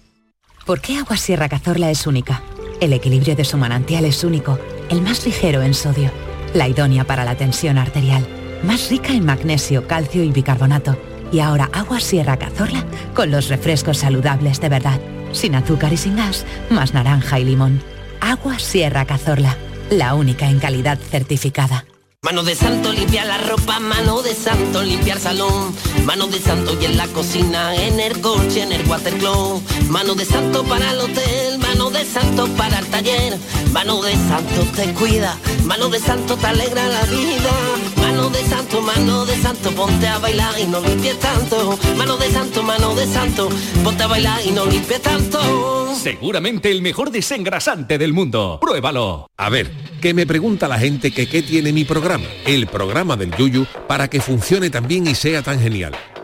¿Por 0.64 0.80
qué 0.80 0.96
Agua 0.96 1.18
Sierra 1.18 1.50
Cazorla 1.50 1.90
es 1.90 2.06
única? 2.06 2.42
El 2.80 2.94
equilibrio 2.94 3.36
de 3.36 3.44
su 3.44 3.58
manantial 3.58 4.06
es 4.06 4.24
único, 4.24 4.58
el 4.88 5.02
más 5.02 5.24
ligero 5.26 5.62
en 5.62 5.74
sodio, 5.74 6.10
la 6.54 6.68
idónea 6.68 7.04
para 7.04 7.24
la 7.24 7.36
tensión 7.36 7.76
arterial, 7.76 8.26
más 8.62 8.88
rica 8.88 9.12
en 9.12 9.26
magnesio, 9.26 9.86
calcio 9.86 10.22
y 10.22 10.32
bicarbonato. 10.32 10.96
Y 11.32 11.40
ahora 11.40 11.68
Agua 11.72 12.00
Sierra 12.00 12.38
Cazorla 12.38 12.84
con 13.14 13.30
los 13.30 13.48
refrescos 13.48 13.98
saludables 13.98 14.60
de 14.60 14.68
verdad, 14.68 15.00
sin 15.32 15.54
azúcar 15.54 15.92
y 15.92 15.96
sin 15.96 16.16
gas, 16.16 16.46
más 16.70 16.94
naranja 16.94 17.38
y 17.40 17.44
limón. 17.44 17.82
Agua 18.20 18.58
Sierra 18.58 19.04
Cazorla, 19.04 19.56
la 19.90 20.14
única 20.14 20.48
en 20.48 20.60
calidad 20.60 20.98
certificada. 20.98 21.84
Mano 22.24 22.42
de 22.42 22.54
santo 22.54 22.90
limpia 22.90 23.26
la 23.26 23.36
ropa, 23.36 23.80
mano 23.80 24.22
de 24.22 24.32
santo 24.32 24.82
limpiar 24.82 25.20
salón, 25.20 25.74
mano 26.06 26.26
de 26.26 26.38
santo 26.38 26.74
y 26.80 26.86
en 26.86 26.96
la 26.96 27.06
cocina, 27.08 27.76
en 27.76 28.00
el 28.00 28.18
coche, 28.22 28.62
en 28.62 28.72
el 28.72 28.88
watercloak, 28.88 29.60
mano 29.90 30.14
de 30.14 30.24
santo 30.24 30.64
para 30.64 30.92
el 30.92 31.00
hotel, 31.00 31.53
mano 31.74 31.90
de 31.90 32.04
santo 32.04 32.46
para 32.56 32.78
el 32.78 32.86
taller, 32.86 33.36
mano 33.72 34.00
de 34.00 34.12
santo 34.12 34.62
te 34.76 34.92
cuida, 34.94 35.36
mano 35.64 35.88
de 35.88 35.98
santo 35.98 36.36
te 36.36 36.46
alegra 36.46 36.86
la 36.86 37.02
vida, 37.06 37.50
mano 37.96 38.30
de 38.30 38.42
santo, 38.44 38.80
mano 38.80 39.26
de 39.26 39.36
santo, 39.36 39.72
ponte 39.72 40.06
a 40.06 40.18
bailar 40.18 40.54
y 40.60 40.66
no 40.66 40.80
limpies 40.80 41.18
tanto. 41.18 41.76
Mano 41.96 42.16
de 42.16 42.30
santo, 42.30 42.62
mano 42.62 42.94
de 42.94 43.06
santo, 43.06 43.48
ponte 43.82 44.04
a 44.04 44.06
bailar 44.06 44.40
y 44.46 44.52
no 44.52 44.66
limpies 44.66 45.02
tanto. 45.02 45.92
Seguramente 45.96 46.70
el 46.70 46.80
mejor 46.80 47.10
desengrasante 47.10 47.98
del 47.98 48.12
mundo. 48.12 48.58
Pruébalo. 48.60 49.26
A 49.36 49.48
ver, 49.48 49.72
que 50.00 50.14
me 50.14 50.26
pregunta 50.26 50.68
la 50.68 50.78
gente 50.78 51.10
que 51.10 51.28
qué 51.28 51.42
tiene 51.42 51.72
mi 51.72 51.84
programa, 51.84 52.26
el 52.46 52.68
programa 52.68 53.16
del 53.16 53.34
Yuyu, 53.34 53.66
para 53.88 54.08
que 54.08 54.20
funcione 54.20 54.70
tan 54.70 54.86
bien 54.86 55.08
y 55.08 55.16
sea 55.16 55.42
tan 55.42 55.60
genial. 55.60 55.94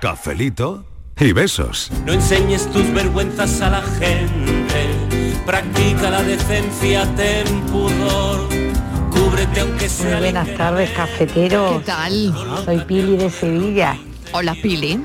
Cafelito 0.00 0.84
y 1.18 1.32
besos. 1.32 1.90
No 2.06 2.12
enseñes 2.12 2.70
tus 2.70 2.88
vergüenzas 2.92 3.60
a 3.60 3.70
la 3.70 3.82
gente, 3.82 4.86
practica 5.44 6.10
la 6.10 6.22
decencia, 6.22 7.04
ten 7.16 7.60
pudor, 7.62 8.48
cúbrete 9.10 9.60
aunque 9.60 9.88
sea 9.88 10.10
Muy 10.12 10.20
buenas 10.20 10.54
tardes, 10.56 10.90
cafeteros. 10.90 11.78
¿Qué 11.80 11.84
tal? 11.86 12.34
Soy 12.64 12.78
Pili 12.84 13.16
de 13.16 13.28
Sevilla. 13.30 13.96
Hola, 14.32 14.54
Pili. 14.62 15.00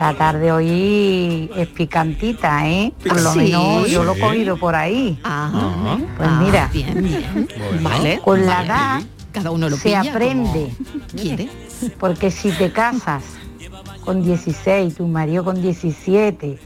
La 0.00 0.12
tarde 0.14 0.50
hoy 0.52 1.48
es 1.56 1.68
picantita, 1.68 2.68
¿eh? 2.68 2.92
Por 3.06 3.20
lo 3.20 3.32
Sí. 3.32 3.38
menos 3.38 3.88
yo 3.88 4.02
lo 4.04 4.14
he 4.14 4.20
cogido 4.20 4.56
por 4.58 4.74
ahí. 4.74 5.18
Ah, 5.24 5.96
Pues 6.16 6.28
ah, 6.28 6.40
mira, 6.44 6.68
bien, 6.72 7.02
bien. 7.02 7.48
Vale. 7.80 8.20
con 8.24 8.44
la 8.44 8.64
edad 8.64 9.00
Cada 9.32 9.50
uno 9.52 9.68
lo 9.70 9.76
se 9.76 9.94
aprende. 9.96 10.70
como 10.76 11.06
quiere. 11.22 11.48
Porque 11.98 12.30
si 12.30 12.50
te 12.50 12.72
casas 12.72 13.22
con 14.06 14.22
16, 14.22 14.94
tu 14.94 15.06
marido 15.08 15.44
con 15.44 15.60
17, 15.60 16.58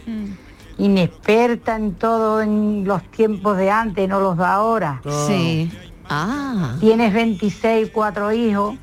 inexperta 0.78 1.74
en 1.74 1.94
todo 1.94 2.42
en 2.42 2.84
los 2.84 3.02
tiempos 3.10 3.56
de 3.56 3.70
antes, 3.70 4.06
no 4.08 4.20
los 4.20 4.36
de 4.36 4.44
ahora. 4.44 5.00
Sí. 5.26 5.70
Ah. 6.08 6.76
Tienes 6.80 7.14
26, 7.14 7.90
cuatro 7.92 8.30
hijos, 8.30 8.76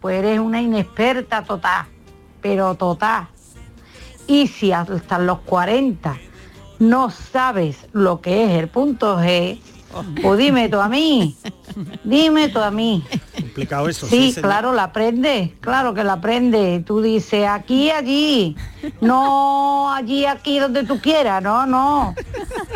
pues 0.00 0.18
eres 0.18 0.38
una 0.38 0.60
inexperta 0.60 1.42
total, 1.44 1.86
pero 2.42 2.74
total. 2.74 3.26
Y 4.26 4.48
si 4.48 4.70
hasta 4.70 5.18
los 5.18 5.38
40 5.40 6.16
no 6.78 7.10
sabes 7.10 7.88
lo 7.92 8.20
que 8.20 8.44
es 8.44 8.50
el 8.50 8.68
punto 8.68 9.18
G, 9.18 9.58
pues 10.22 10.38
dime 10.38 10.68
tú 10.68 10.80
a 10.80 10.88
mí, 10.88 11.36
dime 12.04 12.48
tú 12.48 12.58
a 12.60 12.70
mí. 12.70 13.04
Complicado 13.38 13.88
eso. 13.88 14.06
Sí, 14.06 14.32
señor. 14.32 14.50
claro, 14.50 14.72
la 14.72 14.84
aprende, 14.84 15.54
claro 15.60 15.94
que 15.94 16.02
la 16.04 16.14
aprende. 16.14 16.82
Tú 16.86 17.00
dices 17.00 17.46
aquí, 17.48 17.90
allí, 17.90 18.56
no 19.00 19.92
allí, 19.92 20.26
aquí, 20.26 20.58
donde 20.58 20.84
tú 20.84 21.00
quieras, 21.00 21.42
no, 21.42 21.66
no. 21.66 22.14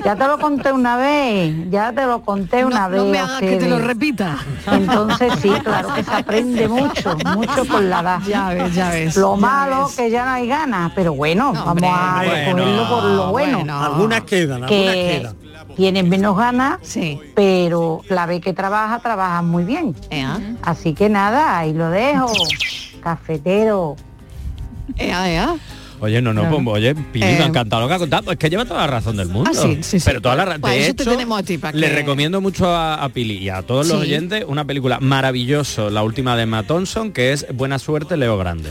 Ya 0.04 0.14
te 0.14 0.26
lo 0.26 0.38
conté 0.38 0.72
una 0.72 0.96
vez, 0.96 1.54
ya 1.70 1.92
te 1.92 2.04
lo 2.06 2.22
conté 2.22 2.64
una 2.64 2.88
No, 2.88 2.90
vez. 2.90 3.02
no 3.02 3.08
me 3.08 3.18
a 3.18 3.24
hagas 3.24 3.40
que 3.40 3.56
te 3.56 3.68
lo 3.68 3.78
repita. 3.78 4.38
Entonces 4.70 5.32
sí, 5.42 5.50
claro 5.64 5.92
que 5.94 6.04
se 6.04 6.12
aprende 6.14 6.68
mucho, 6.68 7.16
mucho 7.34 7.66
con 7.66 7.90
la 7.90 8.00
edad. 8.00 8.20
Ya 8.26 8.48
ves, 8.50 8.74
ya 8.74 8.90
ves, 8.90 9.16
Lo 9.16 9.34
ya 9.34 9.40
malo 9.40 9.86
ves. 9.86 9.96
que 9.96 10.10
ya 10.10 10.24
no 10.24 10.30
hay 10.32 10.46
ganas, 10.46 10.92
pero 10.94 11.14
bueno, 11.14 11.52
vamos 11.52 11.82
a 11.84 12.22
bueno, 12.24 12.62
cogerlo 12.62 12.88
por 12.88 13.04
lo 13.04 13.30
bueno. 13.32 13.58
Algunas 13.84 14.22
quedan, 14.22 14.62
algunas 14.64 14.94
que 14.94 15.20
quedan. 15.20 15.36
Tienes 15.78 16.04
menos 16.04 16.36
ganas, 16.36 16.78
pero 17.36 18.02
la 18.10 18.26
vez 18.26 18.40
que 18.42 18.52
trabaja, 18.52 18.98
trabajas 18.98 19.44
muy 19.44 19.62
bien. 19.64 19.94
Así 20.60 20.92
que 20.92 21.08
nada, 21.08 21.56
ahí 21.56 21.72
lo 21.72 21.88
dejo. 21.88 22.30
Cafetero. 23.00 23.96
Ea, 24.96 25.30
ea. 25.32 25.54
Oye, 26.00 26.20
no, 26.22 26.32
no, 26.32 26.42
Claro. 26.42 26.56
pues, 26.64 26.76
oye, 26.76 26.94
Pili, 26.94 27.24
me 27.24 27.38
Eh, 27.38 27.42
ha 27.42 27.46
encantado 27.46 27.82
lo 27.82 27.88
que 27.88 27.94
ha 27.94 27.98
contado. 27.98 28.30
Es 28.32 28.38
que 28.38 28.50
lleva 28.50 28.64
toda 28.64 28.80
la 28.80 28.86
razón 28.86 29.16
del 29.16 29.28
mundo. 29.28 29.50
Ah, 29.52 29.56
sí, 29.56 29.78
sí, 29.82 29.98
sí. 30.00 30.04
Pero 30.04 30.20
toda 30.20 30.36
la 30.36 30.44
razón. 30.44 30.60
Para 30.62 30.74
De 30.74 30.80
te 30.80 31.02
hecho, 31.02 31.10
tenemos 31.10 31.38
a 31.40 31.42
ti, 31.42 31.58
para 31.58 31.76
le 31.76 31.88
que- 31.88 31.94
recomiendo 31.94 32.40
mucho 32.40 32.68
a, 32.68 32.94
a 33.02 33.08
Pili 33.08 33.34
y 33.38 33.48
a 33.48 33.62
todos 33.62 33.86
los 33.88 33.96
Sí. 33.98 34.02
oyentes 34.06 34.44
una 34.46 34.64
película 34.64 34.98
maravilloso, 35.00 35.90
la 35.90 36.02
última 36.02 36.36
de 36.36 36.42
Emma 36.44 36.62
Thompson, 36.64 37.12
que 37.12 37.32
es 37.32 37.46
Buena 37.54 37.78
Suerte, 37.78 38.16
Leo 38.16 38.36
Grande. 38.38 38.70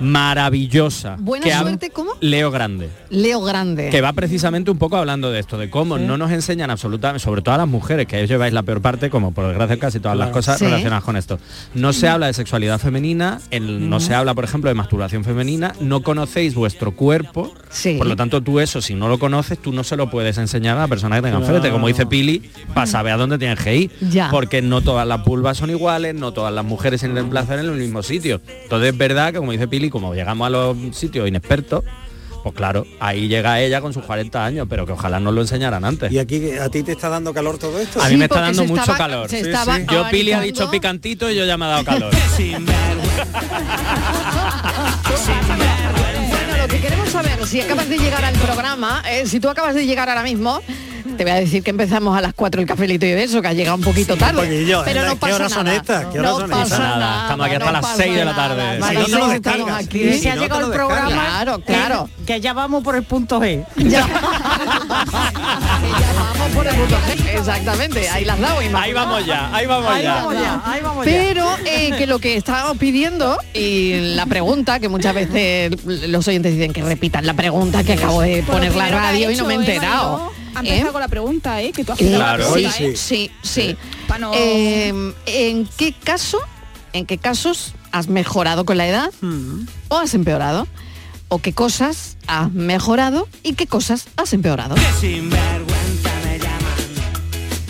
Maravillosa. 0.00 1.16
Buena 1.18 1.44
que 1.44 1.52
suerte, 1.52 1.90
¿cómo? 1.90 2.12
Leo 2.20 2.50
Grande. 2.50 2.88
Leo 3.10 3.40
Grande. 3.42 3.90
Que 3.90 4.00
va 4.00 4.12
precisamente 4.12 4.70
un 4.70 4.78
poco 4.78 4.96
hablando 4.96 5.30
de 5.30 5.40
esto, 5.40 5.58
de 5.58 5.70
cómo 5.70 5.98
no 5.98 6.16
nos 6.18 6.30
enseñan 6.30 6.70
absolutamente, 6.70 7.20
sobre 7.24 7.42
todo 7.42 7.54
a 7.54 7.58
las 7.58 7.68
mujeres, 7.68 8.06
que 8.06 8.16
ellos 8.18 8.28
lleváis 8.28 8.52
la 8.52 8.62
peor 8.62 8.80
parte, 8.80 9.10
como 9.10 9.32
por 9.32 9.46
desgracia 9.48 9.78
casi 9.78 10.00
todas 10.00 10.16
las 10.16 10.26
Claro. 10.28 10.34
cosas 10.38 10.58
Sí. 10.58 10.64
relacionadas 10.66 11.04
con 11.04 11.16
esto. 11.16 11.38
No 11.74 11.92
se 11.92 12.08
habla 12.08 12.26
de 12.26 12.34
sexualidad 12.34 12.78
femenina, 12.78 13.40
el- 13.50 13.88
no 13.88 14.00
se 14.00 14.14
habla, 14.14 14.34
por 14.34 14.44
ejemplo, 14.44 14.68
de 14.68 14.74
masturbación 14.74 15.24
femenina, 15.24 15.72
no 15.80 16.02
conocéis 16.02 16.54
vuestro 16.54 16.92
cuerpo, 16.92 17.52
por 17.98 18.06
lo 18.06 18.16
tanto 18.16 18.42
tú 18.42 18.60
eso, 18.60 18.80
si 18.80 18.94
no 18.94 19.08
lo 19.08 19.18
conoces, 19.18 19.58
tú 19.58 19.72
no 19.72 19.84
se 19.84 19.96
lo 19.96 20.10
puedes 20.10 20.38
enseñar 20.38 20.76
a 20.76 20.80
la 20.80 20.88
persona 20.88 21.16
que 21.16 21.22
tenga 21.22 21.38
Claro. 21.38 21.54
enfrente, 21.54 21.70
como 21.72 21.88
dice 21.88 22.06
Pili, 22.06 22.50
para 22.74 22.86
saber 22.86 23.12
a 23.14 23.16
dónde 23.16 23.38
tienes 23.38 23.58
que 23.60 23.76
ir. 23.76 23.90
Ya. 24.00 24.30
Porque 24.30 24.62
no 24.62 24.80
todas 24.80 25.06
las 25.06 25.22
pulvas 25.22 25.56
son 25.58 25.70
iguales, 25.70 26.14
no 26.14 26.32
todas 26.32 26.52
las 26.52 26.64
mujeres 26.64 27.00
se 27.00 27.06
emplazan 27.06 27.58
en 27.60 27.66
el 27.66 27.72
mismo 27.72 28.02
sitio. 28.02 28.40
Entonces 28.62 28.92
es 28.92 28.98
verdad 28.98 29.32
que, 29.32 29.38
como 29.38 29.52
dice 29.52 29.66
Pili, 29.68 29.87
como 29.90 30.14
llegamos 30.14 30.46
a 30.46 30.50
los 30.50 30.76
sitios 30.92 31.28
inexpertos, 31.28 31.84
pues 32.42 32.54
claro, 32.54 32.86
ahí 33.00 33.28
llega 33.28 33.60
ella 33.60 33.80
con 33.80 33.92
sus 33.92 34.04
40 34.04 34.44
años, 34.44 34.66
pero 34.70 34.86
que 34.86 34.92
ojalá 34.92 35.20
nos 35.20 35.34
lo 35.34 35.40
enseñaran 35.40 35.84
antes. 35.84 36.10
¿Y 36.12 36.18
aquí 36.18 36.52
a 36.52 36.68
ti 36.68 36.82
te 36.82 36.92
está 36.92 37.08
dando 37.08 37.34
calor 37.34 37.58
todo 37.58 37.78
esto? 37.78 38.00
A 38.00 38.08
mí 38.08 38.16
me 38.16 38.24
está 38.24 38.40
dando 38.40 38.64
mucho 38.64 38.92
calor. 38.96 39.28
Yo 39.90 40.08
Pili 40.10 40.32
ha 40.32 40.40
dicho 40.40 40.70
picantito 40.70 41.30
y 41.30 41.36
yo 41.36 41.44
ya 41.44 41.56
me 41.56 41.66
ha 41.66 41.68
dado 41.68 41.84
calor. 41.84 42.12
Bueno, 45.18 46.56
lo 46.62 46.68
que 46.68 46.80
queremos 46.80 47.08
saber, 47.08 47.46
si 47.46 47.60
acabas 47.60 47.88
de 47.88 47.98
llegar 47.98 48.24
al 48.24 48.34
programa, 48.34 49.02
eh, 49.10 49.26
si 49.26 49.40
tú 49.40 49.48
acabas 49.48 49.74
de 49.74 49.84
llegar 49.86 50.08
ahora 50.08 50.22
mismo, 50.22 50.60
te 51.18 51.24
voy 51.24 51.32
a 51.32 51.36
decir 51.36 51.62
que 51.64 51.70
empezamos 51.70 52.16
a 52.16 52.20
las 52.20 52.32
4 52.32 52.60
el 52.60 52.66
cafelito 52.66 53.04
y 53.04 53.12
beso, 53.12 53.42
que 53.42 53.48
ha 53.48 53.52
llegado 53.52 53.76
un 53.76 53.82
poquito 53.82 54.16
tarde. 54.16 54.40
poquillo, 54.40 54.82
pero 54.84 55.02
no 55.02 55.10
¿qué 55.10 55.16
pasa 55.16 55.34
horas 55.34 55.52
son 55.52 55.64
nada. 55.64 55.76
estas? 55.76 56.06
¿Qué 56.06 56.20
horas 56.20 56.32
no 56.32 56.38
son 56.40 56.50
pasa 56.50 56.78
nada. 56.78 57.22
Estamos 57.22 57.46
aquí 57.46 57.54
hasta 57.56 57.66
no 57.66 57.72
las 57.72 57.82
pasa 57.82 57.96
6 57.96 58.14
de 58.14 58.24
la 58.24 58.34
tarde. 58.36 58.62
Si 58.62 58.78
no 58.80 58.88
te 58.88 58.94
lo 58.94 59.04
estamos 59.04 59.28
descargas. 59.32 59.84
aquí. 59.84 60.00
Y 60.00 60.12
si 60.14 60.18
Si 60.20 60.28
ha 60.28 60.34
no 60.36 60.42
llegado 60.42 60.66
el 60.66 60.72
programa, 60.72 61.08
Claro, 61.10 61.58
claro. 61.58 62.08
Que, 62.24 62.34
que 62.34 62.40
ya 62.40 62.52
vamos 62.52 62.84
por 62.84 62.94
el 62.96 63.02
punto 63.02 63.40
G. 63.40 63.64
Vamos 66.18 66.54
por 66.54 66.66
el 66.66 66.74
punto 66.76 66.96
G. 66.96 67.38
Exactamente, 67.38 68.08
ahí 68.08 68.24
las. 68.24 68.38
Inma. 68.38 68.82
Ahí 68.82 68.92
vamos 68.92 69.26
ya, 69.26 69.54
ahí 69.54 69.66
vamos 69.66 69.90
Ahí 69.90 70.02
ya. 70.04 70.14
vamos 70.14 70.34
ya, 70.34 70.62
ahí 70.64 70.80
vamos 70.82 71.04
ya. 71.06 71.10
Pero 71.12 71.46
eh, 71.66 71.92
que 71.98 72.06
lo 72.06 72.18
que 72.20 72.36
estábamos 72.36 72.78
pidiendo 72.78 73.36
y 73.54 74.14
la 74.14 74.26
pregunta, 74.26 74.78
que 74.80 74.88
muchas 74.88 75.14
veces 75.14 75.72
los 75.84 76.26
oyentes 76.28 76.54
dicen 76.54 76.72
que 76.72 76.82
repitan 76.82 77.26
la 77.26 77.34
pregunta 77.34 77.82
que 77.84 77.94
acabo 77.94 78.22
de 78.22 78.42
poner 78.44 78.74
la 78.76 78.88
radio 78.88 79.30
y 79.30 79.36
no 79.36 79.44
me 79.44 79.54
he 79.54 79.56
¿eh, 79.56 79.60
enterado. 79.60 80.30
Ha 80.58 80.60
empezado 80.60 80.88
¿Eh? 80.88 80.92
con 80.92 81.00
la 81.00 81.08
pregunta, 81.08 81.62
¿eh? 81.62 81.72
Que 81.72 81.84
tú 81.84 81.92
has 81.92 82.00
hecho 82.00 82.10
la 82.10 82.16
Claro. 82.18 82.50
pregunta, 82.52 82.72
sí, 82.76 82.84
¿eh? 82.84 82.96
sí, 82.96 83.30
sí. 83.42 83.76
Pa' 84.06 84.18
no- 84.18 84.32
Eh, 84.34 84.92
¿En 85.26 85.66
qué 85.76 85.92
caso, 85.92 86.38
en 86.92 87.06
qué 87.06 87.18
casos 87.18 87.74
has 87.92 88.08
mejorado 88.08 88.64
con 88.64 88.76
la 88.76 88.86
edad 88.88 89.10
o 89.88 89.96
has 89.96 90.14
empeorado? 90.14 90.66
¿O 91.28 91.38
qué 91.40 91.52
cosas 91.52 92.16
has 92.26 92.50
mejorado 92.52 93.28
y 93.42 93.52
qué 93.54 93.66
cosas 93.66 94.06
has 94.16 94.32
empeorado? 94.32 94.74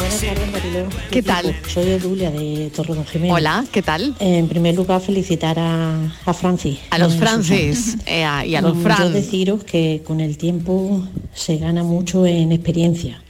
Buenas 0.09 0.22
tardes, 0.22 0.52
Mariló. 0.52 0.84
¿Qué 1.11 1.22
tal? 1.22 1.54
Soy 1.68 1.84
Edulia 1.90 2.30
de 2.30 2.70
Torredón 2.74 3.04
Jiménez. 3.04 3.34
Hola, 3.36 3.64
¿qué 3.70 3.82
tal? 3.82 4.14
En 4.20 4.48
primer 4.48 4.74
lugar, 4.74 5.02
felicitar 5.02 5.59
a, 5.59 6.11
a 6.24 6.32
Francis. 6.32 6.78
A 6.88 6.98
los 6.98 7.14
Francis 7.16 7.98
eh, 8.06 8.24
a- 8.24 8.44
y 8.46 8.54
a 8.54 8.62
los 8.62 8.74
Mm, 8.74 8.82
Fran. 8.82 8.98
Yo 9.02 9.11
deciros 9.11 9.64
que 9.64 10.02
con 10.06 10.20
el 10.20 10.38
tiempo 10.38 11.02
se 11.34 11.59
gana 11.59 11.82
mucho 11.82 12.24
en 12.24 12.52
experiencia, 12.52 13.22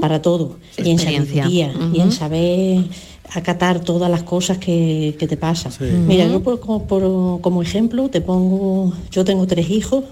para 0.00 0.22
todo, 0.22 0.58
y 0.76 0.90
en 0.90 0.98
sabiduría, 0.98 1.72
y 1.92 2.00
en 2.00 2.10
saber 2.10 2.84
acatar 3.32 3.78
todas 3.80 4.10
las 4.10 4.24
cosas 4.24 4.58
que, 4.58 5.14
que 5.18 5.28
te 5.28 5.36
pasan. 5.36 5.72
Mira, 6.08 6.26
yo 6.26 6.42
por- 6.42 6.58
como, 6.58 6.84
por- 6.88 7.40
como 7.42 7.62
ejemplo 7.62 8.08
te 8.08 8.20
pongo, 8.20 8.92
yo 9.12 9.24
tengo 9.24 9.46
tres 9.46 9.70
hijos, 9.70 10.02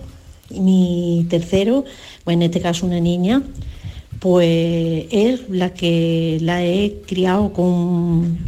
y 0.51 0.61
mi 0.61 1.27
tercero, 1.29 1.85
pues 2.23 2.35
en 2.35 2.43
este 2.43 2.61
caso 2.61 2.87
una 2.87 3.01
niña, 3.01 3.43
pues 4.23 5.07
es 5.11 5.49
la 5.49 5.75
que 5.75 6.39
la 6.43 6.65
he 6.65 7.01
criado 7.05 7.53
con, 7.53 8.39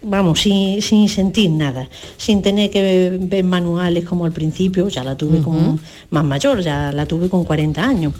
vamos, 0.00 0.40
sin, 0.40 0.80
sin 0.80 1.06
sentir 1.10 1.50
nada, 1.50 1.86
sin 2.16 2.40
tener 2.40 2.70
que 2.70 3.18
ver, 3.28 3.44
manuales 3.44 4.06
como 4.06 4.24
al 4.24 4.32
principio, 4.32 4.88
ya 4.88 5.04
la 5.04 5.18
tuve 5.18 5.42
como 5.42 5.78
más 6.08 6.24
mayor, 6.24 6.62
ya 6.62 6.92
la 6.92 7.04
tuve 7.04 7.28
con 7.28 7.44
40 7.44 7.84
años, 7.84 8.14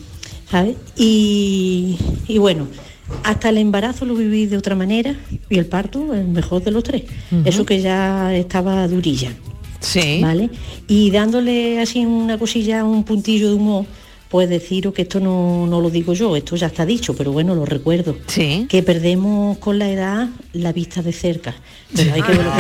¿sabes? 0.50 0.76
Y, 0.96 1.96
y 2.28 2.36
bueno, 2.36 2.66
hasta 3.24 3.48
el 3.48 3.56
embarazo 3.56 4.04
lo 4.04 4.14
viví 4.14 4.44
de 4.44 4.58
otra 4.58 4.74
manera 4.74 5.16
y 5.48 5.56
el 5.56 5.64
parto 5.64 6.12
el 6.12 6.28
mejor 6.28 6.62
de 6.62 6.72
los 6.72 6.84
tres. 6.84 7.04
Eso 7.46 7.64
que 7.64 7.80
ya 7.80 8.34
estaba 8.36 8.86
durilla. 8.86 9.32
Sí. 9.80 10.20
¿Vale? 10.20 10.50
Y 10.88 11.10
dándole 11.10 11.80
así 11.80 12.04
una 12.04 12.36
cosilla, 12.36 12.84
un 12.84 13.04
puntillo 13.04 13.48
de 13.48 13.54
humor, 13.54 13.86
pues 14.28 14.48
deciros 14.48 14.92
que 14.92 15.02
esto 15.02 15.20
no, 15.20 15.66
no 15.66 15.80
lo 15.80 15.90
digo 15.90 16.12
yo, 16.12 16.36
esto 16.36 16.56
ya 16.56 16.66
está 16.66 16.84
dicho, 16.84 17.14
pero 17.14 17.32
bueno, 17.32 17.54
lo 17.54 17.64
recuerdo. 17.64 18.16
Sí. 18.26 18.66
Que 18.68 18.82
perdemos 18.82 19.58
con 19.58 19.78
la 19.78 19.90
edad 19.90 20.28
la 20.52 20.72
vista 20.72 21.02
de 21.02 21.12
cerca. 21.12 21.54
Pero 21.94 22.14
hay 22.14 22.22
que 22.22 22.32
ver 22.32 22.44
lo 22.44 22.52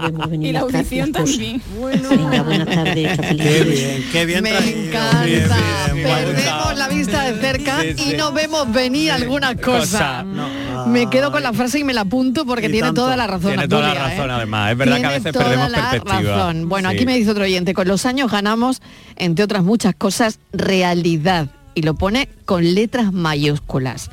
que 0.00 0.06
vemos 0.06 0.30
venir 0.30 0.48
Y 0.48 0.52
la 0.52 0.60
audición 0.60 1.12
también. 1.12 1.62
Venga, 1.78 2.42
buenas 2.42 2.68
tardes, 2.68 3.18
Qué 3.20 3.62
bien, 3.64 4.04
qué 4.12 4.26
bien 4.26 4.42
Me 4.42 4.50
encanta. 4.86 5.22
Bien, 5.24 5.48
bien, 5.94 6.06
Perdemos 6.06 6.76
la 6.78 6.88
vista 6.88 7.22
de 7.24 7.40
cerca 7.40 7.82
Sí, 7.82 7.94
sí. 7.96 8.12
y 8.12 8.16
no 8.16 8.32
vemos 8.32 8.72
venir 8.72 9.10
algunas 9.12 9.54
Cosa, 9.56 9.74
cosas. 10.22 10.24
no. 10.24 10.86
Me 10.86 11.10
quedo 11.10 11.30
con 11.32 11.42
la 11.42 11.52
frase 11.52 11.80
y 11.80 11.84
me 11.84 11.92
la 11.92 12.02
apunto 12.02 12.46
porque 12.46 12.66
Y 12.66 12.70
tiene 12.70 12.88
tanto. 12.88 13.02
toda 13.02 13.16
la 13.16 13.26
razón. 13.26 13.50
Tiene 13.52 13.68
toda 13.68 13.92
la 13.92 14.08
razón, 14.08 14.30
¿eh? 14.30 14.34
además. 14.34 14.72
Es 14.72 14.78
verdad 14.78 14.92
que 15.00 15.06
a 15.06 15.08
Tiene 15.08 15.18
veces 15.18 15.32
toda 15.32 15.44
perdemos 15.44 15.70
la 15.70 15.90
perspectiva. 15.90 16.36
razón. 16.36 16.68
Bueno, 16.68 16.90
Sí. 16.90 16.96
aquí 16.96 17.06
me 17.06 17.16
dice 17.18 17.30
otro 17.30 17.44
oyente, 17.44 17.74
con 17.74 17.88
los 17.88 18.06
años 18.06 18.30
ganamos, 18.30 18.80
entre 19.16 19.44
otras 19.44 19.62
muchas 19.64 19.94
cosas, 19.94 20.38
realidad. 20.52 21.48
Y 21.74 21.82
lo 21.82 21.94
pone 21.94 22.28
con 22.46 22.74
letras 22.74 23.12
mayúsculas. 23.12 24.10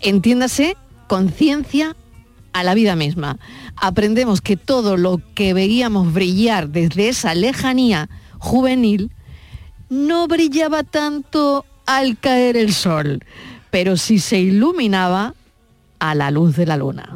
Entiéndase, 0.00 0.76
conciencia 1.06 1.94
a 2.54 2.62
la 2.62 2.72
vida 2.72 2.96
misma. 2.96 3.36
Aprendemos 3.76 4.40
que 4.40 4.56
todo 4.56 4.96
lo 4.96 5.20
que 5.34 5.52
veíamos 5.52 6.14
brillar 6.14 6.70
desde 6.70 7.08
esa 7.08 7.34
lejanía 7.34 8.08
juvenil 8.38 9.10
no 9.90 10.26
brillaba 10.28 10.84
tanto 10.84 11.66
al 11.84 12.16
caer 12.18 12.56
el 12.56 12.72
sol, 12.72 13.22
pero 13.70 13.96
sí 13.96 14.18
se 14.18 14.38
iluminaba 14.38 15.34
a 15.98 16.14
la 16.14 16.30
luz 16.30 16.56
de 16.56 16.66
la 16.66 16.76
luna. 16.76 17.10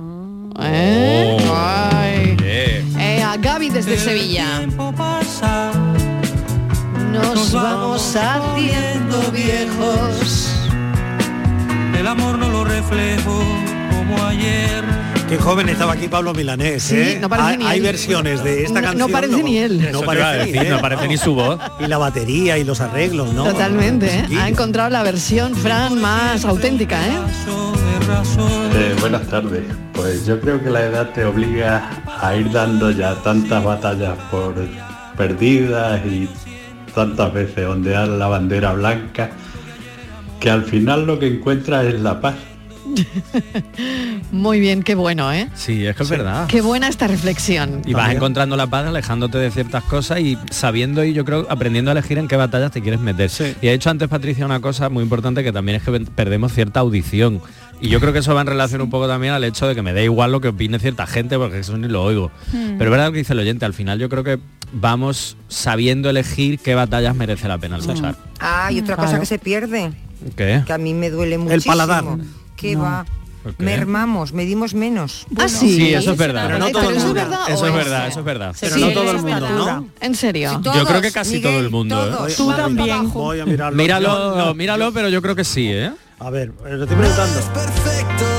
¿Eh? 0.61 1.39
Oh. 1.41 1.55
Ay. 1.55 2.37
Yeah. 2.37 3.19
Eh, 3.19 3.23
a 3.23 3.37
Gaby 3.37 3.71
desde 3.71 3.97
Sevilla. 3.97 4.67
Nos 7.13 7.53
vamos 7.53 8.17
haciendo 8.17 9.31
viejos. 9.31 10.53
El 11.97 12.07
amor 12.07 12.39
no 12.39 12.49
lo 12.49 12.65
reflejo 12.65 13.41
como 13.91 14.25
ayer. 14.27 15.08
Qué 15.29 15.37
joven 15.37 15.69
estaba 15.69 15.93
aquí 15.93 16.09
Pablo 16.09 16.33
Milanés, 16.33 16.83
Sí, 16.85 16.97
¿eh? 16.97 17.19
no 17.21 17.29
parece 17.29 17.49
hay, 17.51 17.57
ni 17.59 17.67
hay 17.67 17.77
él. 17.79 17.83
versiones 17.85 18.43
de 18.43 18.63
esta 18.65 18.81
No- 18.81 18.81
no 18.81 18.87
canción. 18.89 19.13
parece 19.13 19.43
ni 19.43 19.59
él. 19.59 19.89
No 19.93 20.01
parece, 20.01 20.53
ni 20.53 20.59
él, 20.59 20.71
no 20.71 20.81
parece 20.81 21.07
ni 21.09 21.19
su 21.19 21.35
voz. 21.35 21.61
Y 21.81 21.87
la 21.87 21.99
batería 21.99 22.57
y 22.57 22.65
los 22.65 22.81
arreglos, 22.81 23.35
¿no? 23.35 23.45
Totalmente, 23.45 24.07
¿eh? 24.07 24.27
Ha 24.41 24.49
encontrado 24.49 24.89
la 24.89 25.03
versión 25.03 25.55
Fran 25.55 26.01
más 26.01 26.47
auténtica, 26.47 27.07
¿eh? 27.07 27.13
Eh, 28.75 28.97
buenas 29.01 29.27
tardes. 29.27 29.65
Pues 29.93 30.25
yo 30.25 30.41
creo 30.41 30.63
que 30.63 30.71
la 30.71 30.85
edad 30.85 31.11
te 31.11 31.25
obliga 31.27 31.91
a 32.23 32.35
ir 32.35 32.51
dando 32.51 32.91
ya 32.91 33.15
tantas 33.17 33.63
batallas 33.63 34.17
por 34.31 34.55
perdidas 35.17 36.01
y 36.07 36.27
tantas 36.95 37.35
veces 37.35 37.67
ondear 37.67 38.09
la 38.09 38.29
bandera 38.29 38.73
blanca 38.73 39.31
que 40.41 40.49
al 40.51 40.65
final 40.65 41.05
lo 41.07 41.19
que 41.19 41.27
encuentras 41.27 41.85
es 41.85 42.01
la 42.01 42.19
paz. 42.21 42.37
Muy 44.33 44.61
bien, 44.61 44.83
qué 44.83 44.95
bueno, 44.95 45.33
¿eh? 45.33 45.49
Sí, 45.55 45.87
es 45.87 45.97
que 45.97 46.03
es 46.03 46.09
verdad. 46.11 46.47
Qué 46.49 46.61
buena 46.61 46.89
esta 46.89 47.07
reflexión. 47.07 47.83
Y 47.87 47.95
vas 47.95 48.13
encontrando 48.15 48.57
la 48.57 48.67
paz 48.67 48.87
alejándote 48.87 49.39
de 49.39 49.51
ciertas 49.51 49.85
cosas 49.85 50.21
y 50.21 50.39
sabiendo 50.51 51.05
y 51.05 51.13
yo 51.13 51.25
creo 51.25 51.47
aprendiendo 51.51 51.91
a 51.91 51.93
elegir 51.93 52.19
en 52.19 52.29
qué 52.29 52.37
batallas 52.37 52.71
te 52.73 52.81
quieres 52.83 53.01
meter. 53.01 53.31
Y 53.61 53.69
ha 53.69 53.73
dicho 53.73 53.91
antes 53.91 54.09
Patricia 54.09 54.45
una 54.45 54.61
cosa 54.61 54.89
muy 54.89 55.03
importante 55.03 55.43
que 55.45 55.53
también 55.53 55.77
es 55.77 55.83
que 55.83 55.91
perdemos 56.15 56.53
cierta 56.53 56.81
audición. 56.81 57.41
Y 57.81 57.89
yo 57.91 58.01
creo 58.01 58.13
que 58.13 58.19
eso 58.19 58.35
va 58.35 58.41
en 58.41 58.49
relación 58.49 58.81
un 58.81 58.91
poco 58.91 59.07
también 59.07 59.33
al 59.33 59.45
hecho 59.45 59.67
de 59.69 59.75
que 59.77 59.83
me 59.83 59.93
da 59.93 60.03
igual 60.03 60.33
lo 60.33 60.41
que 60.41 60.49
opine 60.49 60.79
cierta 60.81 61.07
gente 61.07 61.37
porque 61.39 61.61
eso 61.61 61.77
ni 61.77 61.87
lo 61.87 62.03
oigo. 62.03 62.31
Hmm. 62.53 62.77
Pero 62.77 62.85
es 62.85 62.91
verdad 62.91 63.07
lo 63.07 63.13
que 63.13 63.19
dice 63.19 63.35
el 63.35 63.39
oyente, 63.39 63.65
al 63.65 63.75
final 63.75 63.99
yo 64.01 64.09
creo 64.09 64.25
que 64.25 64.39
vamos 64.73 65.37
sabiendo 65.49 66.11
elegir 66.11 66.59
qué 66.59 66.75
batallas 66.75 67.15
merece 67.15 67.47
la 67.49 67.57
pena 67.59 67.79
luchar. 67.79 68.17
Ah, 68.41 68.71
y 68.73 68.81
otra 68.81 68.97
cosa 68.97 69.09
Claro. 69.09 69.21
que 69.21 69.27
se 69.27 69.39
pierde, 69.39 69.93
¿Qué? 70.37 70.63
que 70.67 70.73
a 70.73 70.79
mí 70.79 70.93
me 70.93 71.09
duele 71.11 71.39
muchísimo. 71.39 71.73
paladar. 71.73 72.05
¿Qué 72.57 72.75
No. 72.75 72.83
va? 72.83 73.07
Mermamos, 73.59 74.33
medimos 74.33 74.75
menos. 74.75 75.27
Ah, 75.37 75.49
sí. 75.49 75.75
Sí, 75.77 75.95
eso 75.95 76.13
es 76.13 76.19
verdad. 76.19 76.47
Pero 76.47 76.59
no 76.59 76.71
todo 76.71 76.91
el 76.91 76.97
eso 76.97 76.99
es 76.99 77.05
mundo. 77.05 77.21
verdad, 77.21 77.41
¿o 77.49 77.53
eso 77.55 77.67
es 77.67 77.75
verdad, 77.75 78.09
eso 78.09 78.19
es 78.21 78.25
verdad. 78.25 78.57
Pero 78.61 78.77
no 78.77 78.91
todo 78.91 79.11
el 79.11 79.19
mundo, 79.19 79.49
¿no? 79.51 79.89
¿En 80.01 80.15
serio? 80.15 80.61
yo 80.63 80.85
creo 80.85 81.01
que 81.01 81.13
casi 81.13 81.41
todo 81.41 81.59
el 81.61 81.71
mundo. 81.71 82.27
¿eh? 82.29 82.35
Voy 83.13 83.41
a 83.41 83.47
mirarlo. 83.47 83.77
Míralo, 83.77 84.55
míralo, 84.55 84.93
pero 84.93 85.09
yo 85.09 85.23
creo 85.23 85.35
que 85.35 85.45
sí, 85.45 85.71
¿eh? 85.71 85.93
A 86.21 86.31
ver, 86.31 86.53
eh, 86.67 86.75
lo 86.75 86.83
estoy 86.83 86.97
preguntando. 86.97 88.38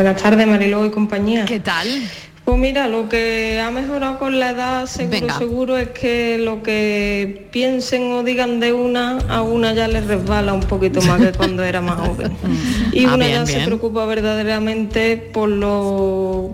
Buenas 0.00 0.22
tardes, 0.22 0.46
Mariló 0.46 0.86
y 0.86 0.90
compañía. 0.90 1.44
¿Qué 1.44 1.60
tal? 1.60 1.86
Pues 2.46 2.58
mira, 2.58 2.88
lo 2.88 3.10
que 3.10 3.60
ha 3.62 3.70
mejorado 3.70 4.18
con 4.18 4.40
la 4.40 4.48
edad, 4.52 4.86
seguro, 4.86 5.20
Venga. 5.20 5.36
seguro, 5.36 5.76
es 5.76 5.88
que 5.90 6.38
lo 6.38 6.62
que 6.62 7.46
piensen 7.50 8.10
o 8.12 8.22
digan 8.22 8.60
de 8.60 8.72
una, 8.72 9.18
a 9.28 9.42
una 9.42 9.74
ya 9.74 9.88
les 9.88 10.06
resbala 10.06 10.54
un 10.54 10.62
poquito 10.62 11.02
más 11.02 11.20
que 11.20 11.32
cuando 11.32 11.62
era 11.62 11.82
más 11.82 12.00
joven. 12.00 12.32
Y 12.94 13.04
Ah, 13.04 13.14
una 13.14 13.26
bien, 13.26 13.44
ya 13.44 13.46
se 13.46 13.60
preocupa 13.66 14.06
verdaderamente 14.06 15.18
por 15.18 15.50
lo 15.50 16.50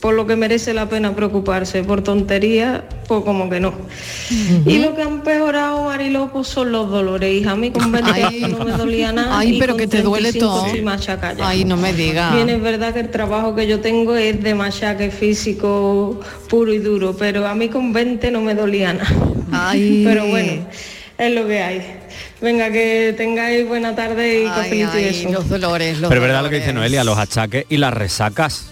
por 0.00 0.14
lo 0.14 0.26
que 0.26 0.34
merece 0.34 0.72
la 0.72 0.88
pena 0.88 1.14
preocuparse, 1.14 1.84
por 1.84 2.02
tonterías, 2.02 2.80
pues 3.06 3.22
como 3.22 3.50
que 3.50 3.60
no. 3.60 3.74
Y 4.66 4.78
lo 4.78 4.94
que 4.94 5.02
han 5.02 5.08
empeorado, 5.14 5.84
Mariló, 5.84 6.30
pues 6.32 6.48
son 6.48 6.72
los 6.72 6.90
dolores. 6.90 7.32
Hija, 7.34 7.50
a 7.52 7.56
mí 7.56 7.70
con 7.70 7.92
20 7.92 8.10
Ay. 8.10 8.22
años 8.22 8.58
no 8.58 8.64
me 8.64 8.72
dolía 8.72 9.12
nada. 9.12 9.38
Ay, 9.38 9.56
y 9.56 9.58
pero 9.60 9.74
con 9.74 9.80
que 9.80 9.86
te 9.86 10.02
duele 10.02 10.30
35 10.30 10.46
todo. 10.54 10.66
estoy 10.66 10.82
machaca 10.82 11.34
ya. 11.34 11.48
Ay, 11.48 11.64
no 11.64 11.76
me 11.76 11.92
diga. 11.92 12.34
Bien, 12.34 12.48
es 12.48 12.62
verdad 12.62 12.94
que 12.94 13.00
el 13.00 13.10
trabajo 13.10 13.54
que 13.54 13.66
yo 13.66 13.80
tengo 13.80 14.16
es 14.16 14.42
de 14.42 14.54
machaque 14.54 15.10
físico 15.10 16.20
puro 16.48 16.72
y 16.72 16.78
duro, 16.78 17.14
pero 17.16 17.46
a 17.46 17.54
mí 17.54 17.68
con 17.68 17.92
20 17.92 18.30
no 18.30 18.40
me 18.40 18.54
dolía 18.54 18.94
nada. 18.94 19.10
Ay. 19.52 20.02
Pero 20.06 20.26
bueno, 20.26 20.64
es 21.18 21.34
lo 21.34 21.46
que 21.46 21.60
hay. 21.62 21.82
Venga, 22.40 22.70
que 22.70 23.14
tengáis 23.16 23.68
buena 23.68 23.94
tarde 23.94 24.42
y 24.42 24.46
Ay, 24.46 24.48
cafelito 24.48 24.98
y 24.98 25.04
ay, 25.04 25.24
eso. 25.26 25.30
los 25.30 25.48
dolores, 25.48 25.98
los 25.98 26.08
Pero 26.08 26.22
es 26.22 26.26
verdad 26.28 26.42
lo 26.42 26.48
que 26.48 26.56
dice 26.60 26.72
Noelia, 26.72 27.04
los 27.04 27.18
achaques 27.18 27.66
y 27.68 27.76
las 27.76 27.92
resacas. 27.92 28.69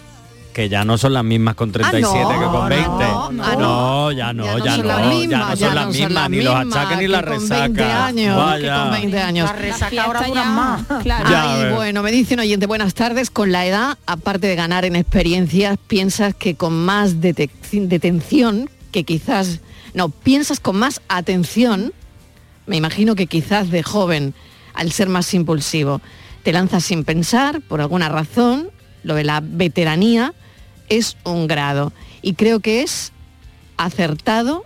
Que 0.58 0.68
ya 0.68 0.84
no 0.84 0.98
son 0.98 1.12
las 1.12 1.22
mismas 1.22 1.54
con 1.54 1.70
37 1.70 2.18
Ah, 2.20 2.32
no, 2.34 2.40
que 2.40 2.58
con 2.58 2.68
20. 2.68 2.88
no, 2.88 3.30
no, 3.30 3.44
ah, 3.44 3.54
no. 3.56 4.10
ya 4.10 4.32
no, 4.32 4.44
Ya 4.44 4.56
no 4.58 4.64
ya 4.64 4.76
no, 4.76 4.82
las 4.82 5.06
mismas, 5.06 5.58
son 5.60 5.74
las 5.76 5.86
mismas, 5.86 6.30
ni 6.30 6.40
los 6.42 6.54
achaques 6.56 6.98
ni 6.98 7.06
las 7.06 7.22
que 7.22 7.28
con 7.28 7.48
20 7.48 7.68
resacas. 7.68 8.02
años, 8.02 8.34
que 8.34 8.42
Vaya. 8.42 8.82
con 8.82 8.90
20 8.90 9.20
años. 9.20 9.50
La 9.50 9.56
resaca 9.56 10.02
ahora 10.02 10.22
duran 10.26 10.54
más. 10.56 10.82
Claro. 11.04 11.28
Ay, 11.32 11.72
bueno, 11.76 12.02
me 12.02 12.10
dice 12.10 12.34
un 12.34 12.40
oyente, 12.40 12.66
buenas 12.66 12.94
tardes. 12.94 13.30
Con 13.30 13.52
la 13.52 13.66
edad, 13.66 13.98
aparte 14.06 14.48
de 14.48 14.56
ganar 14.56 14.84
en 14.84 14.96
experiencias, 14.96 15.78
piensas 15.86 16.34
que 16.34 16.56
con 16.56 16.74
más 16.74 17.20
detención, 17.20 18.68
que 18.90 19.04
quizás, 19.04 19.60
no, 19.94 20.08
piensas 20.08 20.58
con 20.58 20.74
más 20.76 21.00
atención, 21.06 21.92
me 22.66 22.76
imagino 22.76 23.14
que 23.14 23.28
quizás 23.28 23.70
de 23.70 23.84
joven, 23.84 24.34
al 24.74 24.90
ser 24.90 25.08
más 25.08 25.32
impulsivo, 25.34 26.00
te 26.42 26.52
lanzas 26.52 26.82
sin 26.82 27.04
pensar, 27.04 27.60
por 27.60 27.80
alguna 27.80 28.08
razón, 28.08 28.70
lo 29.04 29.14
de 29.14 29.22
la 29.22 29.40
veteranía 29.40 30.34
es 30.88 31.16
un 31.24 31.46
grado. 31.46 31.92
Y 32.22 32.34
creo 32.34 32.60
que 32.60 32.82
es 32.82 33.12
acertado, 33.76 34.64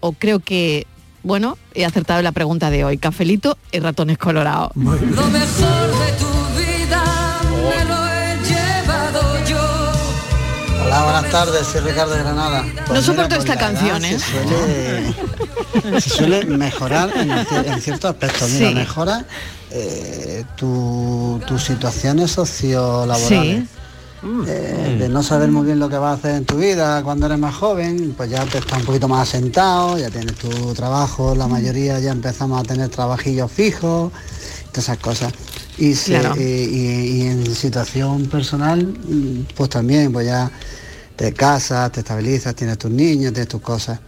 o 0.00 0.12
creo 0.12 0.40
que, 0.40 0.86
bueno, 1.22 1.58
he 1.74 1.84
acertado 1.84 2.22
la 2.22 2.32
pregunta 2.32 2.70
de 2.70 2.84
hoy. 2.84 2.98
Cafelito 2.98 3.56
y 3.72 3.78
ratones 3.80 4.18
colorados. 4.18 4.70
Lo 4.76 4.82
mejor 4.82 5.00
de 5.00 6.12
tu 6.18 6.58
vida 6.58 7.02
me 7.52 7.84
lo 7.84 8.08
he 8.08 8.38
llevado 8.48 9.44
yo. 9.46 10.82
Hola, 10.84 11.02
buenas 11.04 11.30
tardes, 11.30 11.66
soy 11.66 11.80
Ricardo 11.80 12.14
de 12.14 12.20
Granada. 12.22 12.64
Pues 12.86 13.00
No 13.00 13.02
soporto 13.02 13.36
con 13.36 13.38
esta 13.46 13.56
canción, 13.58 14.04
¿eh? 14.04 14.18
Se 14.18 14.30
suele, 14.30 16.00
se 16.00 16.10
suele 16.10 16.44
mejorar 16.46 17.10
en, 17.16 17.30
en 17.30 17.80
ciertos 17.80 18.10
aspectos. 18.10 18.50
Mira, 18.50 18.68
Sí. 18.68 18.74
mejora 18.74 19.24
eh, 19.70 20.44
tu- 20.56 21.40
tus 21.46 21.62
situaciones 21.64 22.30
sociolaborales. 22.30 23.26
Sí. 23.28 23.66
Eh, 24.48 24.96
de 24.98 25.08
no 25.08 25.22
saber 25.22 25.50
muy 25.50 25.64
bien 25.64 25.78
lo 25.78 25.88
que 25.88 25.96
vas 25.96 26.10
a 26.10 26.14
hacer 26.18 26.34
en 26.36 26.44
tu 26.44 26.56
vida 26.56 27.02
cuando 27.04 27.26
eres 27.26 27.38
más 27.38 27.54
joven, 27.54 28.14
pues 28.16 28.28
ya 28.30 28.44
te 28.46 28.58
estás 28.58 28.80
un 28.80 28.84
poquito 28.84 29.06
más 29.06 29.28
asentado, 29.28 29.96
ya 29.98 30.10
tienes 30.10 30.34
tu 30.34 30.74
trabajo, 30.74 31.34
la 31.36 31.46
mayoría 31.46 32.00
ya 32.00 32.10
empezamos 32.12 32.60
a 32.60 32.64
tener 32.64 32.88
trabajillos 32.88 33.50
fijos, 33.52 34.10
todas 34.72 34.84
esas 34.84 34.98
cosas. 34.98 35.32
Y, 35.78 35.94
se- 35.94 36.18
Claro. 36.18 36.34
y- 36.36 36.40
y- 36.42 37.10
y 37.18 37.22
en 37.28 37.54
situación 37.54 38.26
personal, 38.26 38.84
mm, 38.84 39.54
pues 39.54 39.70
también, 39.70 40.12
pues 40.12 40.26
ya 40.26 40.50
te 41.14 41.32
casas, 41.32 41.92
te 41.92 42.00
estabilizas, 42.00 42.54
tienes 42.56 42.76
tus 42.78 42.90
niños, 42.90 43.32
tienes 43.32 43.48
tus 43.48 43.60
cosas. 43.60 44.00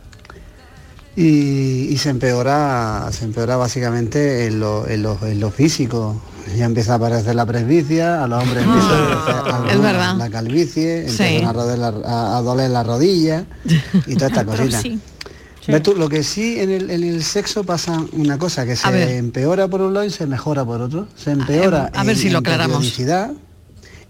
Y, 1.16 1.88
y 1.90 1.98
se 1.98 2.10
empeora 2.10 3.08
se 3.12 3.24
empeora 3.24 3.56
básicamente 3.56 4.46
en 4.46 4.60
lo, 4.60 4.86
en 4.88 5.02
lo- 5.02 5.18
en 5.26 5.40
lo 5.40 5.50
físico. 5.50 6.20
Ya 6.56 6.64
empieza 6.64 6.94
a 6.94 6.96
aparecer 6.96 7.34
la 7.34 7.46
presbicia, 7.46 8.24
a 8.24 8.26
los 8.26 8.42
hombres 8.42 8.64
empieza 8.64 8.88
a 8.88 9.40
aparecer 9.40 9.96
Ah, 9.96 10.14
la 10.18 10.30
calvicie, 10.30 11.08
Sí. 11.08 11.22
empiezan 11.22 11.48
a, 11.48 11.52
roder 11.52 11.78
la- 11.78 11.94
a- 12.04 12.38
a 12.38 12.42
doler 12.42 12.70
las 12.70 12.86
rodillas 12.86 13.44
y 14.06 14.16
cositas. 14.44 14.82
sí. 14.82 14.98
¿Ves 15.68 15.82
tú? 15.82 15.94
Lo 15.94 16.08
que 16.08 16.24
sí 16.24 16.58
en 16.58 16.70
el, 16.70 16.90
en 16.90 17.04
el 17.04 17.22
sexo 17.22 17.62
pasa 17.62 18.02
una 18.12 18.38
cosa, 18.38 18.64
que 18.64 18.74
A 18.82 18.90
ver. 18.90 19.08
se 19.08 19.16
empeora 19.18 19.68
por 19.68 19.80
un 19.82 19.92
lado 19.94 20.06
y 20.06 20.10
se 20.10 20.26
mejora 20.26 20.64
por 20.64 20.80
otro. 20.80 21.06
Se 21.16 21.30
empeora 21.30 21.90
a 21.94 22.02
ver 22.02 22.16
en- 22.16 22.20
si 22.22 22.30
lo 22.30 22.38
en 22.38 22.46
aclaramos. 22.46 22.78
periodicidad 22.78 23.30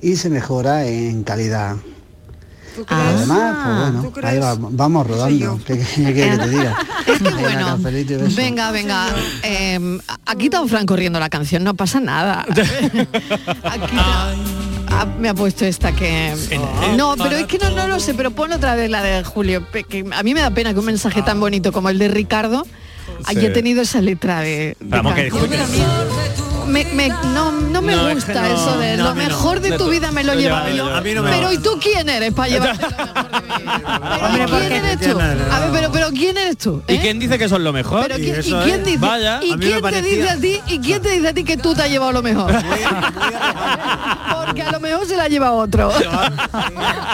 y 0.01 0.17
se 0.17 0.31
mejora 0.31 0.87
en 0.87 1.23
calidad. 1.25 1.77
Ah. 2.89 3.13
Además, 3.17 3.57
pues 3.65 4.13
bueno, 4.13 4.29
ahí 4.29 4.39
va- 4.39 4.57
vamos 4.59 5.07
rodando. 5.07 5.61
¿Qué, 5.67 5.79
qué- 5.79 5.85
qué 6.05 6.13
quieres 6.13 6.39
que 6.39 6.45
te 6.45 6.51
diga? 6.51 6.77
Venga, 7.21 7.77
bueno. 7.77 7.79
Venga, 8.37 8.71
venga. 8.71 9.07
eh, 9.43 9.99
aquí 10.27 10.45
está 10.47 10.67
Fran 10.67 10.87
corriendo 10.87 11.19
la 11.21 11.29
canción, 11.29 11.65
no 11.65 11.75
pasa 11.75 12.01
nada. 12.01 12.45
Aquí 12.49 13.85
está- 13.85 14.35
Ah, 14.93 15.07
me 15.21 15.29
ha 15.29 15.35
puesto 15.35 15.65
esta 15.65 15.93
que... 15.93 16.35
No, 16.97 17.15
pero 17.17 17.37
es 17.37 17.47
que 17.47 17.59
no, 17.59 17.71
no 17.71 17.87
lo 17.87 18.01
sé, 18.01 18.13
pero 18.13 18.33
pon 18.33 18.53
otra 18.53 18.75
vez 18.75 18.91
la 18.91 19.01
de 19.03 19.23
Julio. 19.23 19.65
Que 19.71 20.05
a 20.13 20.23
mí 20.25 20.35
me 20.35 20.41
da 20.41 20.51
pena 20.51 20.73
que 20.73 20.81
un 20.81 20.85
mensaje 20.87 21.23
tan 21.23 21.39
bonito 21.39 21.71
como 21.73 21.91
el 21.91 21.99
de 21.99 22.09
Ricardo 22.09 22.67
haya 23.25 23.53
tenido 23.53 23.83
esa 23.83 24.01
letra 24.01 24.41
de... 24.41 24.77
de 24.81 24.87
Vamos, 24.89 25.15
que 25.15 25.29
canción. 25.29 26.50
Me- 26.71 26.85
me- 26.85 27.09
no, 27.09 27.51
no 27.53 27.83
me 27.83 27.95
No, 27.97 28.09
es 28.09 28.15
gusta 28.15 28.43
que 28.43 28.53
eso 28.53 28.79
de 28.79 28.97
lo 28.97 29.15
mejor 29.15 29.61
de 29.61 29.77
tu 29.77 29.89
vida 29.91 30.11
me 30.13 30.23
lo 30.25 30.35
lleva 30.35 30.69
yo. 30.71 30.87
ella. 30.87 30.97
A 30.99 31.01
mí 31.01 31.15
no 31.15 31.23
me 31.23 31.31
pero. 31.31 31.53
¿y 31.53 31.59
tú 31.59 31.79
quién 31.83 32.09
eres 32.09 32.33
para 32.33 32.49
llevarte 32.49 32.87
lo 32.87 32.91
mejor 32.91 33.31
de 33.33 33.41
mi 33.41 33.63
vida? 33.65 34.01
Pero 34.33 34.49
¿quién 34.69 34.73
eres 34.85 35.01
tú? 35.01 35.19
A 35.21 35.61
ver, 35.61 35.71
pero, 35.73 35.93
pero 35.93 36.11
¿quién 36.11 36.37
eres 36.37 36.57
tú? 36.59 36.83
¿Y 36.89 36.99
quién 36.99 37.19
dice 37.19 37.39
que 37.39 37.49
son 37.49 37.65
lo 37.65 37.73
mejor? 37.73 38.03
Pero 38.03 38.17
¿quién- 38.17 38.41
¿Y 38.41 38.53
quién 38.65 38.85
dice, 38.85 38.99
Vaya. 38.99 39.41
¿y 39.43 39.55
quién 39.57 39.83
te 39.83 40.03
dice 40.03 40.29
a 40.31 40.37
ti 40.37 40.61
y 40.69 40.79
quién 40.79 41.03
te 41.03 41.11
dice 41.11 41.29
a 41.29 41.35
ti 41.35 41.45
que 41.45 41.57
tú 41.57 41.75
te 41.75 41.83
has 41.83 41.91
llevado 41.91 42.13
lo 42.13 42.23
mejor? 42.23 42.53
Porque 44.47 44.63
a 44.63 44.73
lo 44.73 44.81
mejor 44.81 45.07
se 45.07 45.17
la 45.17 45.29
lleva 45.29 45.53
otro. 45.53 45.93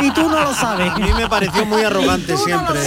y 0.01 0.11
tú 0.13 0.29
no 0.29 0.41
lo 0.41 0.55
sabes. 0.55 0.91
A 0.91 0.99
mí 0.99 1.11
me 1.17 1.29
pareció 1.29 1.65
muy 1.67 1.83
arrogante 1.83 2.37
siempre. 2.37 2.81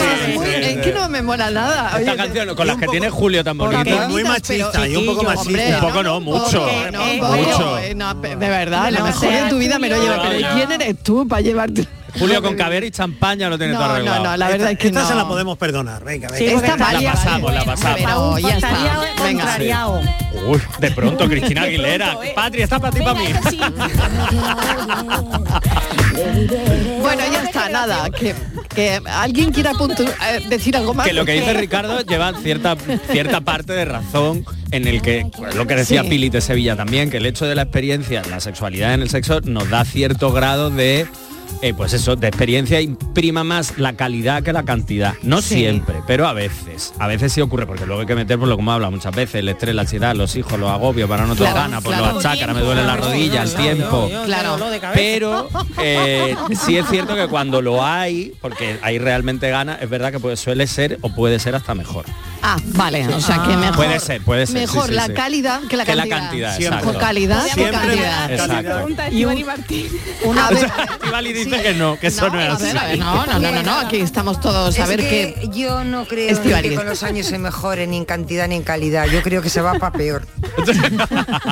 Es 0.72 0.78
que 0.86 0.94
no 0.94 1.10
me 1.10 1.22
mola 1.22 1.50
nada. 1.52 1.88
Esta 2.00 2.12
Oye, 2.14 2.16
canción 2.18 2.56
con 2.56 2.68
las 2.68 2.78
que 2.78 2.88
tiene 2.88 3.10
Julio 3.10 3.44
tan 3.44 3.58
bonita. 3.58 4.08
Muy 4.08 4.24
machista 4.24 4.88
y 4.88 4.96
un 4.96 5.06
poco 5.06 5.24
machista. 5.24 5.76
Un 5.76 5.88
poco 5.88 6.04
no, 6.04 6.20
mucho. 6.20 6.59
No, 6.92 7.04
un 7.04 7.20
poco, 7.20 7.34
mucho. 7.38 7.78
eh, 7.80 7.96
no, 7.96 8.14
de 8.14 8.36
verdad, 8.36 8.92
lo 8.92 9.00
No 9.00 9.06
mejor 9.06 9.30
de 9.30 9.50
tu 9.50 9.58
vida 9.58 9.80
me 9.80 9.90
lo 9.90 10.02
llevo. 10.02 10.16
Pero 10.22 10.40
¿y 10.40 10.44
quién 10.44 10.72
eres 10.72 11.04
tú 11.04 11.28
para 11.28 11.42
llevarte? 11.42 11.88
Julio 12.18 12.42
con 12.42 12.56
caber 12.56 12.84
y 12.84 12.90
champaña 12.92 13.50
lo 13.50 13.58
tiene 13.58 13.74
todo 13.74 13.84
arreglado. 13.84 14.24
no, 14.24 14.36
la 14.38 14.48
verdad 14.50 14.72
es 14.72 14.80
que 14.80 14.88
Esta 14.88 15.02
no. 15.04 15.08
se 15.08 15.14
la 15.16 15.28
podemos 15.28 15.58
perdonar. 15.60 16.04
Venga, 16.04 16.28
venga. 16.30 16.38
Sí, 16.40 16.46
Esta 16.48 16.76
la 16.76 16.84
vale, 16.86 17.06
pasamos, 17.06 17.54
la 17.54 17.64
pasamos. 17.66 17.96
Pero 18.00 18.40
ya 18.40 18.56
está. 18.56 18.74
Venga. 19.24 19.58
Uy, 20.50 20.60
de 20.80 20.92
pronto 20.92 21.28
Cristina 21.28 21.64
Aguilera. 21.64 22.18
Patri, 22.36 22.62
está 22.64 22.80
para 22.80 22.96
ti 22.96 23.02
para 23.04 23.20
mí. 23.20 23.28
Bueno, 27.02 27.22
ya 27.32 27.44
está, 27.44 27.70
nada. 27.70 28.10
Que, 28.10 28.36
que 28.76 29.00
alguien 29.06 29.52
quiera 29.52 29.72
eh, 29.72 30.40
decir 30.50 30.76
algo 30.76 30.94
más. 30.94 31.08
Que 31.08 31.14
lo 31.14 31.26
que 31.26 31.34
dice 31.34 31.54
Ricardo 31.54 32.02
lleva 32.02 32.34
cierta 32.34 32.76
cierta 33.12 33.42
parte 33.42 33.74
de 33.74 33.86
razón 33.86 34.46
en 34.72 34.88
el 34.88 35.02
que 35.02 35.26
pues, 35.36 35.56
lo 35.56 35.66
que 35.66 35.76
decía 35.76 36.04
Sí. 36.04 36.10
Pili 36.10 36.30
de 36.30 36.42
Sevilla 36.42 36.76
también, 36.76 37.10
que 37.10 37.18
el 37.18 37.26
hecho 37.26 37.46
de 37.46 37.56
la 37.56 37.64
experiencia, 37.64 38.22
la 38.30 38.40
sexualidad 38.40 38.94
en 38.94 39.02
el 39.02 39.10
sexo 39.10 39.42
nos 39.42 39.70
da 39.70 39.86
cierto 39.86 40.32
grado 40.32 40.70
de 40.70 41.08
eh, 41.62 41.74
pues 41.74 41.94
eso, 41.94 42.16
de 42.16 42.28
experiencia 42.28 42.80
imprima 42.82 43.44
más 43.44 43.78
la 43.78 43.94
calidad 43.94 44.44
que 44.44 44.54
la 44.54 44.64
cantidad. 44.64 45.14
No 45.24 45.42
Sí. 45.42 45.56
siempre, 45.56 45.96
pero 46.08 46.28
a 46.28 46.34
veces. 46.34 46.94
A 47.00 47.08
veces 47.08 47.34
sí 47.34 47.42
ocurre, 47.42 47.66
porque 47.66 47.86
luego 47.86 48.02
hay 48.02 48.08
que 48.08 48.16
meter, 48.16 48.38
por 48.40 48.48
lo 48.48 48.56
como 48.56 48.72
habla 48.72 48.90
muchas 48.90 49.16
veces, 49.16 49.36
el 49.36 49.50
estrés, 49.50 49.76
la 49.76 49.82
ansiedad, 49.82 50.16
los 50.16 50.36
hijos, 50.36 50.60
los 50.60 50.70
agobios, 50.70 51.10
para 51.10 51.26
no 51.26 51.34
te 51.34 51.40
Claro, 51.40 51.56
ganas, 51.56 51.84
pues 51.84 51.98
claro. 51.98 52.14
los 52.16 52.26
achacas, 52.26 52.56
me 52.56 52.62
duele 52.62 52.84
la 52.84 52.96
rodilla, 52.98 53.44
el 53.44 53.54
tiempo. 53.54 54.10
Claro. 54.26 54.58
Pero 54.94 55.50
eh, 55.82 56.36
sí 56.66 56.78
es 56.78 56.88
cierto 56.88 57.16
que 57.16 57.28
cuando 57.28 57.62
lo 57.62 57.86
hay, 57.86 58.34
porque 58.42 58.78
hay 58.82 58.98
realmente 59.00 59.50
ganas, 59.50 59.82
es 59.82 59.90
verdad 59.90 60.12
que 60.12 60.20
puede, 60.20 60.38
suele 60.38 60.68
ser 60.68 60.98
o 61.02 61.10
puede 61.14 61.40
ser 61.40 61.56
hasta 61.56 61.76
mejor. 61.76 62.06
Ah, 62.42 62.58
vale, 62.68 63.06
o 63.08 63.20
sea 63.22 63.44
que 63.44 63.56
mejor. 63.58 63.76
Puede 63.76 64.00
ser, 64.00 64.22
puede 64.22 64.48
ser. 64.48 64.56
Mejor 64.62 64.88
sí, 64.88 64.94
la 64.94 65.06
sí. 65.08 65.14
calidad 65.14 65.62
que 65.70 65.76
la 65.78 65.86
Que 65.86 65.96
la 65.96 66.08
cantidad. 66.08 66.56
Siempre. 66.56 66.98
calidad 66.98 67.44
que 67.46 67.52
Siempre 67.54 67.72
cantidad. 67.80 68.32
Exacto. 68.32 68.88
Y 69.12 69.26
un- 69.26 69.46
Una 70.26 70.48
a 70.48 70.50
ver, 70.52 70.70
Estivali 70.92 71.34
dice 71.34 71.62
que 71.62 71.74
no, 71.74 72.00
que 72.00 72.08
eso 72.08 72.30
no, 72.30 72.40
es 72.40 72.50
a 72.50 72.54
así. 72.54 72.64
ver, 72.64 72.78
a 72.78 72.86
ver, 72.86 73.00
no, 73.00 73.26
no, 73.26 73.40
no, 73.40 73.52
no, 73.52 73.64
no, 73.64 73.80
aquí 73.80 73.98
estamos 73.98 74.40
todos 74.40 74.78
a 74.80 74.84
Es 74.84 74.90
ver 74.90 75.00
que 75.02 75.36
qué. 75.42 75.50
yo 75.54 75.84
no 75.84 76.06
creo 76.06 76.28
ni 76.28 76.32
Estivaliz. 76.34 76.72
que 76.72 76.78
con 76.78 76.86
los 76.88 77.04
años 77.04 77.28
se 77.28 77.38
mejore 77.40 77.88
ni 77.88 77.98
en 77.98 78.06
cantidad 78.06 78.48
ni 78.48 78.56
en 78.56 78.64
calidad. 78.64 79.06
Yo 79.08 79.22
creo 79.22 79.42
que 79.42 79.50
se 79.50 79.62
va 79.62 79.74
para 79.74 79.92
peor. 79.92 80.26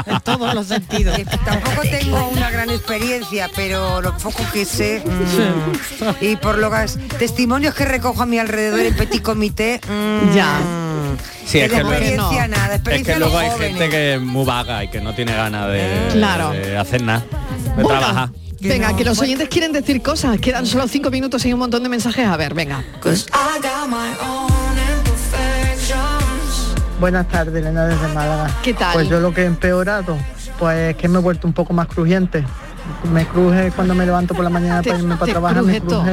en 0.06 0.20
todos 0.24 0.54
los 0.54 0.68
sentidos. 0.68 1.18
Tampoco 1.46 1.82
tengo 1.90 2.30
una 2.30 2.50
gran 2.50 2.70
experiencia, 2.70 3.50
pero 3.56 4.02
lo 4.02 4.18
poco 4.18 4.44
que 4.54 4.66
sé 4.66 5.04
mm, 5.06 6.24
y 6.24 6.36
por 6.38 6.58
los 6.58 6.98
testimonios 7.20 7.74
que 7.74 7.86
recojo 7.86 8.24
a 8.24 8.26
mi 8.26 8.40
alrededor 8.40 8.80
en 8.82 8.96
petit 8.96 9.22
comité, 9.22 9.80
mm, 9.88 10.34
Ya. 10.36 10.60
Sí, 11.46 11.60
es 11.60 11.72
que, 11.72 11.84
nada, 11.84 12.76
es 12.76 13.04
que 13.04 13.16
luego 13.18 13.38
hay 13.38 13.50
jóvenes. 13.50 13.70
gente 13.78 13.90
que 13.90 14.14
es 14.16 14.22
muy 14.22 14.46
vaga 14.46 14.84
y 14.84 14.90
que 14.90 15.00
no 15.02 15.14
tiene 15.16 15.34
ganas 15.34 15.68
de, 15.72 16.10
Claro. 16.12 16.52
de 16.52 16.78
hacer 16.78 17.02
nada, 17.04 17.24
de 17.76 17.84
Bueno, 17.84 18.00
trabajar. 18.00 18.30
Venga, 18.60 18.96
que 18.96 19.04
los 19.06 19.20
oyentes 19.20 19.48
quieren 19.50 19.72
decir 19.72 20.02
cosas. 20.02 20.40
Quedan 20.40 20.66
solo 20.66 20.88
cinco 20.88 21.10
minutos 21.12 21.46
y 21.46 21.54
un 21.54 21.60
montón 21.60 21.84
de 21.84 21.90
mensajes. 21.90 22.26
A 22.28 22.36
ver, 22.38 22.54
venga. 22.54 22.84
Buenas 27.00 27.28
tardes, 27.28 27.56
Elena 27.56 27.86
desde 27.86 28.08
Málaga. 28.10 28.50
¿Qué 28.64 28.74
tal? 28.74 28.94
Pues 28.94 29.08
yo 29.08 29.20
lo 29.20 29.34
que 29.34 29.42
he 29.42 29.46
empeorado, 29.46 30.18
pues 30.58 30.96
que 30.96 31.08
me 31.08 31.20
he 31.20 31.22
vuelto 31.22 31.46
un 31.48 31.54
poco 31.54 31.72
más 31.74 31.88
crujiente. 31.88 32.44
Me 33.12 33.26
cruje 33.26 33.72
cuando 33.76 33.94
me 33.96 34.06
levanto 34.06 34.34
por 34.34 34.44
la 34.44 34.50
mañana 34.50 34.82
para 34.82 34.98
irme 35.00 35.16
para 35.18 35.32
trabajar, 35.32 35.64
me 35.64 35.80
cruje 35.82 35.82
todo. 35.82 36.04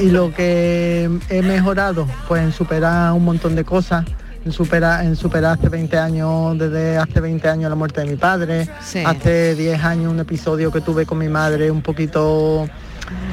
Y 0.00 0.10
lo 0.10 0.32
que 0.34 1.10
he 1.28 1.42
mejorado, 1.42 2.06
pues 2.28 2.42
en 2.42 2.52
superar 2.52 3.12
un 3.12 3.24
montón 3.24 3.54
de 3.54 3.64
cosas, 3.64 4.04
en 4.44 4.52
superar, 4.52 5.04
en 5.04 5.14
superar 5.16 5.58
hace 5.58 5.68
20 5.68 5.98
años, 5.98 6.58
desde 6.58 6.96
hace 6.98 7.20
20 7.20 7.48
años 7.48 7.70
la 7.70 7.76
muerte 7.76 8.00
de 8.00 8.06
mi 8.08 8.16
padre, 8.16 8.68
Sí. 8.84 9.02
hace 9.04 9.54
10 9.54 9.82
años 9.84 10.12
un 10.12 10.20
episodio 10.20 10.70
que 10.72 10.80
tuve 10.80 11.06
con 11.06 11.18
mi 11.18 11.28
madre 11.28 11.70
un 11.70 11.82
poquito 11.82 12.66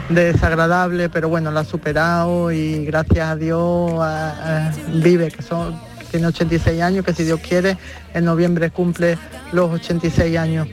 desagradable, 0.10 1.10
pero 1.10 1.30
bueno, 1.30 1.52
la 1.52 1.62
ha 1.62 1.66
superado 1.66 2.52
y 2.52 2.86
gracias 2.86 3.30
a 3.30 3.36
Dios 3.36 3.92
a- 4.00 4.68
a- 4.68 4.72
vive, 4.96 5.30
que 5.32 5.42
son, 5.42 5.76
tiene 6.12 6.28
86 6.28 6.82
años, 6.82 7.06
que 7.06 7.14
si 7.14 7.24
Dios 7.24 7.40
quiere, 7.40 7.78
en 8.14 8.26
noviembre 8.26 8.72
cumple 8.72 9.18
los 9.52 9.72
86 9.72 10.38
años. 10.38 10.68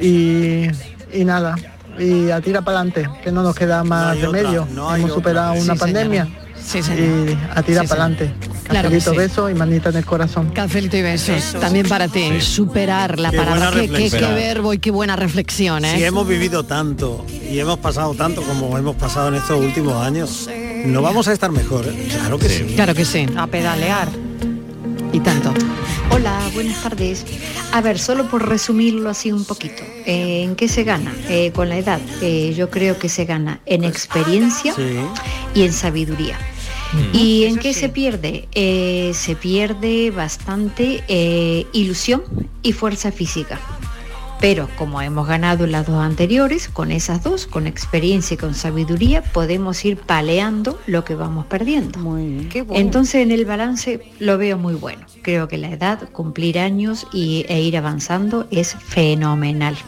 Y, 0.00 0.66
y 1.12 1.24
nada, 1.24 1.56
y 1.98 2.30
a 2.30 2.40
tira 2.40 2.62
para 2.62 2.80
adelante, 2.80 3.08
que 3.22 3.30
no 3.32 3.42
nos 3.42 3.54
queda 3.54 3.84
más 3.84 4.16
otra, 4.16 4.30
remedio. 4.30 4.68
no 4.72 4.94
Hemos 4.94 5.10
otra. 5.10 5.14
superado 5.14 5.54
Sí, 5.54 5.60
una 5.60 5.74
señora. 5.76 5.80
pandemia. 5.80 6.28
Sí. 6.64 6.78
Y 6.78 7.38
a 7.54 7.62
tira 7.62 7.82
Sí, 7.82 7.86
para 7.88 8.04
adelante. 8.04 8.32
Claro 8.64 8.88
Cafelito, 8.88 9.10
sí. 9.10 9.16
beso 9.18 9.50
y 9.50 9.54
manita 9.54 9.90
en 9.90 9.96
el 9.96 10.06
corazón. 10.06 10.48
Cafelito 10.54 10.96
y 10.96 11.02
besos. 11.02 11.54
También 11.60 11.86
para 11.86 12.08
ti. 12.08 12.40
Superar 12.40 13.18
la 13.20 13.30
Qué 13.30 13.36
Qué, 13.90 14.10
qué- 14.10 14.20
verbo 14.20 14.72
y 14.72 14.78
qué 14.78 14.90
buena 14.90 15.14
reflexión, 15.16 15.84
¿eh? 15.84 15.94
Si 15.98 16.04
hemos 16.04 16.26
vivido 16.26 16.64
tanto 16.64 17.26
y 17.50 17.58
hemos 17.58 17.78
pasado 17.78 18.14
tanto 18.14 18.40
como 18.42 18.78
hemos 18.78 18.96
pasado 18.96 19.28
en 19.28 19.34
estos 19.34 19.60
últimos 19.60 19.94
años, 20.02 20.48
no 20.86 21.02
vamos 21.02 21.28
a 21.28 21.34
estar 21.34 21.50
mejor, 21.52 21.86
¿eh? 21.86 22.08
Claro 22.10 22.38
que 22.38 22.48
sí. 22.48 22.64
Claro 22.74 22.94
que 22.94 23.04
sí. 23.04 23.26
A 23.36 23.46
pedalear. 23.46 24.08
Y 25.14 25.20
tanto. 25.20 25.54
Hola, 26.10 26.50
buenas 26.54 26.82
tardes. 26.82 27.24
A 27.70 27.80
ver, 27.80 28.00
solo 28.00 28.28
por 28.28 28.48
resumirlo 28.48 29.08
así 29.08 29.30
un 29.30 29.44
poquito. 29.44 29.84
eh, 30.06 30.42
¿En 30.42 30.56
qué 30.56 30.66
se 30.66 30.82
gana? 30.82 31.14
Eh, 31.28 31.52
con 31.54 31.68
la 31.68 31.78
edad. 31.78 32.00
Eh, 32.20 32.52
yo 32.56 32.68
creo 32.68 32.98
que 32.98 33.08
se 33.08 33.24
gana 33.24 33.60
en 33.64 33.84
experiencia 33.84 34.74
y 35.54 35.62
en 35.62 35.72
sabiduría. 35.72 36.36
¿Y 37.12 37.44
en 37.44 37.58
qué 37.58 37.74
se 37.74 37.88
pierde? 37.88 38.48
Eh, 38.56 39.12
se 39.14 39.36
pierde 39.36 40.10
bastante 40.10 41.04
ilusión 41.72 42.24
y 42.64 42.72
fuerza 42.72 43.12
física. 43.12 43.60
Pero 44.44 44.68
como 44.76 45.00
hemos 45.00 45.26
ganado 45.26 45.64
en 45.64 45.72
las 45.72 45.86
dos 45.86 46.04
anteriores, 46.04 46.68
con 46.68 46.92
esas 46.92 47.22
dos, 47.22 47.46
con 47.46 47.66
experiencia 47.66 48.34
y 48.34 48.36
con 48.36 48.52
sabiduría, 48.52 49.22
podemos 49.22 49.82
ir 49.86 49.96
paleando 49.96 50.78
lo 50.86 51.02
que 51.02 51.14
vamos 51.14 51.46
perdiendo. 51.46 51.98
Entonces 52.74 53.22
en 53.22 53.30
el 53.30 53.46
balance 53.46 54.02
lo 54.18 54.36
veo 54.36 54.58
muy 54.58 54.74
bueno. 54.74 55.06
Creo 55.22 55.48
que 55.48 55.56
la 55.56 55.70
edad, 55.70 56.10
cumplir 56.10 56.58
años 56.58 57.06
y, 57.10 57.46
e 57.48 57.62
ir 57.62 57.78
avanzando 57.78 58.46
es 58.50 58.74
fenomenal. 58.74 59.78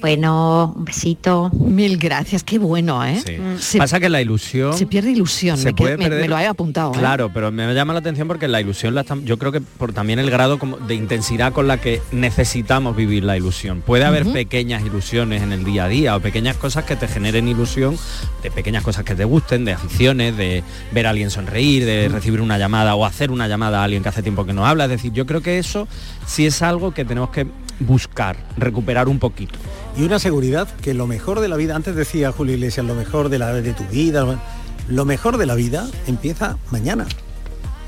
Bueno, 0.00 0.72
un 0.76 0.84
besito. 0.84 1.50
Mil 1.52 1.96
gracias, 1.98 2.42
qué 2.42 2.58
bueno, 2.58 3.04
¿eh? 3.04 3.20
Sí. 3.24 3.36
Se, 3.58 3.78
Pasa 3.78 4.00
que 4.00 4.08
la 4.08 4.20
ilusión... 4.20 4.72
se 4.76 4.86
pierde 4.86 5.10
ilusión, 5.10 5.56
se 5.58 5.66
me, 5.66 5.74
puede 5.74 5.94
qued- 5.94 5.98
me- 5.98 6.04
perder- 6.08 6.20
me 6.22 6.28
lo 6.28 6.38
he 6.38 6.46
apuntado. 6.46 6.92
¿eh? 6.94 6.98
Claro, 6.98 7.30
pero 7.32 7.50
me 7.52 7.72
llama 7.74 7.92
la 7.92 8.00
atención 8.00 8.26
porque 8.28 8.48
la 8.48 8.60
ilusión, 8.60 8.94
la 8.94 9.04
yo 9.24 9.38
creo 9.38 9.52
que 9.52 9.60
por 9.60 9.92
también 9.92 10.18
el 10.18 10.30
grado 10.30 10.58
como 10.58 10.76
de 10.78 10.94
intensidad 10.94 11.52
con 11.52 11.66
la 11.68 11.78
que 11.78 12.00
necesitamos 12.12 12.96
vivir 12.96 13.24
la 13.24 13.36
ilusión. 13.36 13.82
Puede 13.82 14.04
haber 14.04 14.26
pequeñas 14.32 14.82
ilusiones 14.84 15.42
en 15.42 15.52
el 15.52 15.64
día 15.64 15.84
a 15.84 15.88
día 15.88 16.16
o 16.16 16.20
pequeñas 16.20 16.56
cosas 16.56 16.84
que 16.84 16.96
te 16.96 17.06
generen 17.08 17.48
ilusión, 17.48 17.96
de 18.42 18.50
pequeñas 18.50 18.82
cosas 18.82 19.04
que 19.04 19.14
te 19.14 19.24
gusten, 19.24 19.64
de 19.64 19.72
aficiones, 19.72 20.36
de 20.36 20.62
ver 20.92 21.06
a 21.06 21.10
alguien 21.10 21.30
sonreír, 21.30 21.84
de 21.84 22.08
recibir 22.08 22.40
una 22.40 22.58
llamada 22.58 22.94
o 22.94 23.04
hacer 23.04 23.30
una 23.30 23.48
llamada 23.48 23.80
a 23.80 23.84
alguien 23.84 24.02
que 24.02 24.08
hace 24.08 24.22
tiempo 24.22 24.44
que 24.46 24.52
no 24.52 24.66
habla. 24.66 24.84
Es 24.84 24.90
decir, 24.90 25.12
yo 25.12 25.26
creo 25.26 25.42
que 25.42 25.58
eso 25.58 25.86
sí 26.26 26.46
es 26.46 26.62
algo 26.62 26.92
que 26.94 27.04
tenemos 27.04 27.30
que 27.30 27.46
buscar, 27.80 28.36
recuperar 28.56 29.08
un 29.08 29.18
poquito. 29.18 29.58
Y 30.00 30.04
una 30.04 30.18
seguridad 30.18 30.66
que 30.82 30.94
lo 30.94 31.06
mejor 31.06 31.40
de 31.40 31.48
la 31.48 31.56
vida, 31.56 31.76
antes 31.76 31.94
decía 31.94 32.32
Julio 32.32 32.54
Iglesias, 32.54 32.86
lo 32.86 32.94
mejor 32.94 33.28
de, 33.28 33.38
la, 33.38 33.52
de 33.52 33.74
tu 33.74 33.84
vida, 33.84 34.40
lo 34.88 35.04
mejor 35.04 35.36
de 35.36 35.44
la 35.44 35.54
vida 35.54 35.86
empieza 36.06 36.56
mañana. 36.70 37.06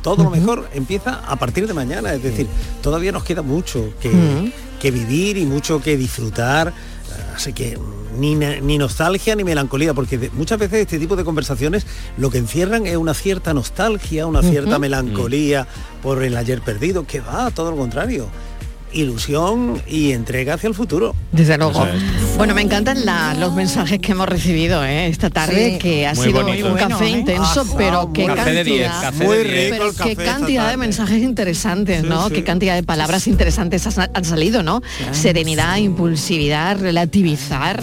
Todo 0.02 0.24
lo 0.24 0.30
mejor 0.30 0.68
empieza 0.74 1.20
a 1.26 1.36
partir 1.36 1.66
de 1.66 1.72
mañana, 1.74 2.12
es 2.12 2.22
decir, 2.22 2.46
todavía 2.82 3.12
nos 3.12 3.24
queda 3.24 3.40
mucho 3.40 3.94
que, 4.00 4.10
que 4.80 4.90
vivir 4.90 5.38
y 5.38 5.46
mucho 5.46 5.80
que 5.80 5.96
disfrutar. 5.96 6.72
Así 7.34 7.52
que 7.54 7.78
ni, 8.18 8.34
ni 8.34 8.76
nostalgia 8.78 9.34
ni 9.34 9.42
melancolía, 9.44 9.94
porque 9.94 10.18
de- 10.18 10.30
muchas 10.30 10.58
veces 10.58 10.80
este 10.80 10.98
tipo 10.98 11.16
de 11.16 11.24
conversaciones 11.24 11.86
lo 12.18 12.30
que 12.30 12.38
encierran 12.38 12.86
es 12.86 12.96
una 12.96 13.14
cierta 13.14 13.54
nostalgia, 13.54 14.26
una 14.26 14.42
cierta 14.42 14.78
melancolía 14.78 15.66
por 16.02 16.22
el 16.22 16.36
ayer 16.36 16.60
perdido, 16.60 17.06
que 17.06 17.20
va, 17.20 17.50
todo 17.52 17.70
lo 17.70 17.76
contrario. 17.78 18.26
Ilusión 18.94 19.80
y 19.88 20.12
entrega 20.12 20.54
hacia 20.54 20.68
el 20.68 20.74
futuro. 20.74 21.14
Desde 21.32 21.56
luego. 21.58 21.86
Bueno, 22.36 22.54
me 22.54 22.62
encantan 22.62 23.04
la- 23.06 23.34
los 23.34 23.54
mensajes 23.54 23.98
que 24.00 24.12
hemos 24.12 24.28
recibido 24.28 24.84
¿eh? 24.84 25.06
esta 25.08 25.30
tarde, 25.30 25.72
Sí. 25.72 25.78
que 25.78 26.06
ha 26.06 26.14
Muy 26.14 26.26
sido 26.26 26.42
bonito. 26.42 26.66
un 26.66 26.72
bueno, 26.72 26.88
café 26.88 27.06
¿eh? 27.06 27.10
intenso, 27.10 27.66
pero 27.76 28.12
qué 28.12 28.22
diez, 28.22 28.34
cantidad, 28.90 29.12
Muy 29.14 29.36
de 29.38 29.70
rico 29.70 29.84
el 29.84 29.94
café 29.94 30.16
cantidad 30.16 30.76
mensajes 30.76 31.22
interesantes, 31.22 32.02
Sí, 32.02 32.06
¿no? 32.08 32.28
sí. 32.28 32.34
Qué 32.34 32.44
cantidad 32.44 32.74
de 32.74 32.82
palabras 32.82 33.26
interesantes 33.26 33.86
han 33.98 34.24
salido, 34.24 34.62
¿no? 34.62 34.82
Serenidad, 35.12 35.76
impulsividad, 35.78 36.78
relativizar, 36.80 37.82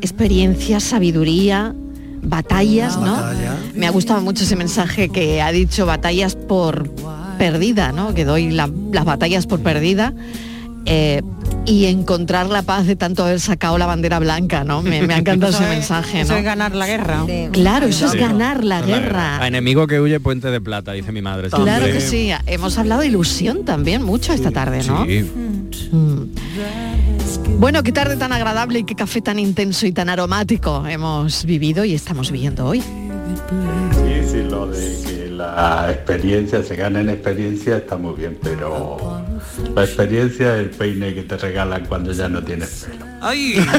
experiencia, 0.00 0.80
sabiduría, 0.80 1.74
batallas, 2.22 2.96
¿no? 2.98 3.12
Batalla. 3.14 3.56
Me 3.74 3.86
ha 3.86 3.90
gustado 3.90 4.20
mucho 4.20 4.44
ese 4.44 4.56
mensaje 4.56 5.08
que 5.08 5.42
ha 5.42 5.50
dicho 5.52 5.86
batallas 5.86 6.36
por 6.36 6.90
perdida, 7.38 7.92
¿no? 7.92 8.14
Que 8.14 8.24
doy 8.24 8.50
la- 8.50 8.70
las 8.92 9.04
batallas 9.04 9.46
por 9.46 9.60
perdida. 9.60 10.12
eh, 10.86 11.22
y 11.64 11.86
encontrar 11.86 12.50
la 12.50 12.60
paz 12.60 12.86
de 12.86 12.94
tanto 12.94 13.24
haber 13.24 13.40
sacado 13.40 13.78
la 13.78 13.86
bandera 13.86 14.18
blanca, 14.18 14.64
¿no? 14.64 14.82
Me, 14.82 15.00
me 15.06 15.14
ha 15.14 15.16
encantado 15.16 15.50
Eso 15.54 15.62
ese 15.62 15.70
es- 15.72 15.78
mensaje, 15.78 16.20
eso 16.20 16.32
¿no? 16.34 16.38
es 16.40 16.44
ganar 16.44 16.74
la 16.74 16.86
guerra. 16.86 17.24
Claro, 17.52 17.86
eso 17.86 18.04
es 18.04 18.12
ganar 18.14 18.62
la 18.64 18.80
A 18.80 18.82
guerra. 18.82 19.46
enemigo 19.46 19.86
que 19.86 19.98
huye, 19.98 20.20
puente 20.20 20.48
de 20.50 20.60
plata, 20.60 20.92
dice 20.92 21.10
mi 21.10 21.22
madre. 21.22 21.48
Claro 21.48 21.86
que 21.86 22.02
sí. 22.02 22.30
Hemos 22.46 22.76
hablado 22.76 23.00
de 23.00 23.06
ilusión 23.06 23.64
también 23.64 24.02
mucho 24.02 24.34
esta 24.34 24.50
tarde, 24.50 24.82
¿no? 24.84 25.06
Sí. 25.06 25.22
Mm. 25.90 27.58
Bueno, 27.58 27.82
qué 27.82 27.92
tarde 27.92 28.16
tan 28.18 28.32
agradable 28.32 28.80
y 28.80 28.84
qué 28.84 28.94
café 28.94 29.22
tan 29.22 29.38
intenso 29.38 29.86
y 29.86 29.92
tan 29.92 30.10
aromático 30.10 30.84
hemos 30.86 31.46
vivido 31.46 31.86
y 31.86 31.94
estamos 31.94 32.30
viviendo 32.30 32.66
hoy. 32.66 32.80
Sí, 32.82 34.28
sí, 34.30 34.42
lo 34.50 34.66
de 34.66 34.78
que 35.06 35.23
la 35.36 35.90
experiencia 35.90 36.62
se 36.62 36.76
gana 36.76 37.00
en 37.00 37.10
experiencia 37.10 37.76
está 37.76 37.96
muy 37.96 38.14
bien, 38.14 38.38
pero 38.42 39.22
la 39.74 39.84
experiencia 39.84 40.56
es 40.56 40.62
el 40.62 40.70
peine 40.70 41.14
que 41.14 41.22
te 41.22 41.36
regalan 41.36 41.86
cuando 41.86 42.12
ya 42.12 42.28
no 42.28 42.42
tienes 42.42 42.86
pelo. 42.88 43.13
¡Ay! 43.24 43.54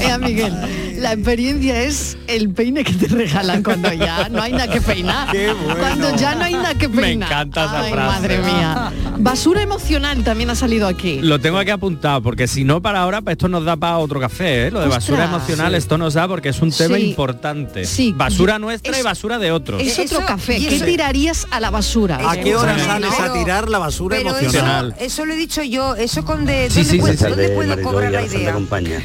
Eh, 0.00 0.18
Miguel, 0.18 0.54
la 1.00 1.12
experiencia 1.12 1.82
es 1.82 2.16
el 2.26 2.50
peine 2.50 2.84
que 2.84 2.92
te 2.92 3.08
regalan 3.08 3.62
cuando 3.62 3.92
ya 3.92 4.28
no 4.28 4.42
hay 4.42 4.52
nada 4.52 4.68
que 4.68 4.80
peinar. 4.80 5.30
Qué 5.30 5.52
bueno. 5.52 5.76
Cuando 5.78 6.16
ya 6.16 6.34
no 6.34 6.44
hay 6.44 6.54
nada 6.54 6.74
que 6.74 6.88
Me 6.88 7.02
peinar. 7.02 7.28
encanta 7.30 7.64
esa 7.64 7.80
Ay, 7.80 7.92
frase. 7.92 8.20
madre 8.20 8.38
mía. 8.38 8.92
Basura 9.18 9.62
emocional 9.62 10.22
también 10.24 10.50
ha 10.50 10.54
salido 10.54 10.86
aquí. 10.86 11.20
Lo 11.20 11.40
tengo 11.40 11.58
aquí 11.58 11.70
apuntado, 11.70 12.22
porque 12.22 12.46
si 12.46 12.64
no 12.64 12.80
para 12.80 13.00
ahora, 13.02 13.20
pues 13.22 13.34
esto 13.34 13.48
nos 13.48 13.64
da 13.64 13.76
para 13.76 13.98
otro 13.98 14.20
café, 14.20 14.66
¿eh? 14.66 14.70
Lo 14.70 14.80
de 14.80 14.88
basura 14.88 15.24
emocional, 15.24 15.74
esto 15.74 15.98
nos 15.98 16.14
da 16.14 16.28
porque 16.28 16.50
es 16.50 16.60
un 16.60 16.70
tema 16.70 16.96
Sí. 16.96 17.10
importante. 17.10 17.84
Sí, 17.84 18.12
basura 18.16 18.54
yo- 18.54 18.58
nuestra 18.60 18.92
es- 18.92 19.00
y 19.00 19.02
basura 19.02 19.38
de 19.38 19.50
otros. 19.52 19.82
Es 19.82 19.98
otro 19.98 20.18
Eso- 20.18 20.26
café. 20.26 20.58
¿Qué 20.58 20.76
eso- 20.76 20.84
tirarías 20.84 21.46
a 21.50 21.60
la 21.60 21.70
basura? 21.70 22.18
¿A 22.30 22.36
qué 22.36 22.54
hora 22.54 22.78
sales 22.78 23.18
a 23.18 23.32
tirar 23.32 23.68
la 23.68 23.78
basura 23.78 24.16
Pero 24.16 24.36
emocional? 24.38 24.94
eso 25.00 25.24
lo 25.24 25.34
he 25.34 25.36
dicho 25.36 25.62
yo, 25.62 25.94
eso 25.96 26.24
con 26.24 26.44
de 26.46 26.68
Sí, 26.70 26.76
¿dónde, 26.82 26.90
sí, 26.92 26.98
puedo, 26.98 27.12
sí, 27.14 27.17
Mariló 27.20 27.82
cobrar 27.82 28.24
y? 28.32 28.44
Compañía. 28.52 29.00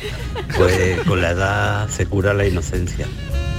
Pues 0.57 0.99
con 1.07 1.21
la 1.21 1.31
edad 1.31 1.89
se 1.89 2.05
cura 2.05 2.33
la 2.33 2.45
inocencia. 2.45 3.07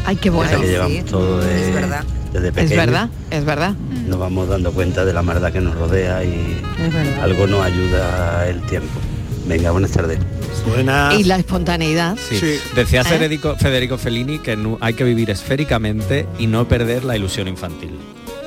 Ay, 0.06 0.16
qué 0.16 0.30
bueno. 0.30 0.50
Esa 0.50 0.60
que 0.60 0.66
sí, 0.66 0.72
llevamos 0.72 1.04
todos 1.06 1.44
de- 1.44 1.68
es 1.68 1.74
verdad. 1.74 2.04
desde 2.32 2.48
Es 2.48 2.54
pequeños. 2.54 2.76
verdad, 2.76 3.08
es 3.30 3.44
verdad. 3.44 3.74
Nos 4.06 4.18
vamos 4.18 4.48
dando 4.48 4.72
cuenta 4.72 5.04
de 5.04 5.12
la 5.12 5.22
maldad 5.22 5.52
que 5.52 5.60
nos 5.60 5.74
rodea 5.76 6.22
y 6.24 6.60
Es 6.78 7.18
algo 7.22 7.46
nos 7.46 7.64
ayuda 7.64 8.46
el 8.48 8.60
tiempo. 8.62 9.00
Venga, 9.46 9.70
buenas 9.70 9.90
tardes. 9.92 10.18
Buenas. 10.66 11.18
Y 11.18 11.24
la 11.24 11.36
espontaneidad. 11.36 12.16
Sí. 12.16 12.38
Sí. 12.38 12.58
Decía 12.74 13.02
¿Eh? 13.02 13.04
Federico, 13.04 13.56
Federico 13.56 13.98
Fellini 13.98 14.38
que 14.38 14.56
no- 14.56 14.78
hay 14.80 14.94
que 14.94 15.04
vivir 15.04 15.30
esféricamente 15.30 16.26
y 16.38 16.46
no 16.46 16.66
perder 16.68 17.04
la 17.04 17.16
ilusión 17.16 17.48
infantil. 17.48 17.90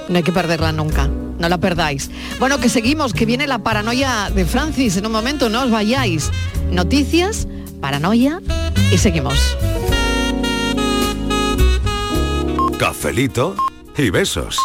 No 0.09 0.17
hay 0.17 0.23
que 0.23 0.31
perderla 0.31 0.71
nunca. 0.71 1.09
No 1.39 1.49
la 1.49 1.57
perdáis. 1.57 2.09
Bueno, 2.39 2.59
que 2.59 2.69
seguimos, 2.69 3.13
que 3.13 3.25
viene 3.25 3.47
la 3.47 3.59
paranoia 3.59 4.29
de 4.33 4.45
Francis 4.45 4.97
en 4.97 5.05
un 5.05 5.11
momento, 5.11 5.49
no 5.49 5.63
os 5.63 5.71
vayáis. 5.71 6.31
Noticias, 6.71 7.47
paranoia 7.79 8.41
y 8.91 8.97
seguimos. 8.97 9.57
Cafelito 12.77 13.55
y 13.97 14.09
besos. 14.09 14.57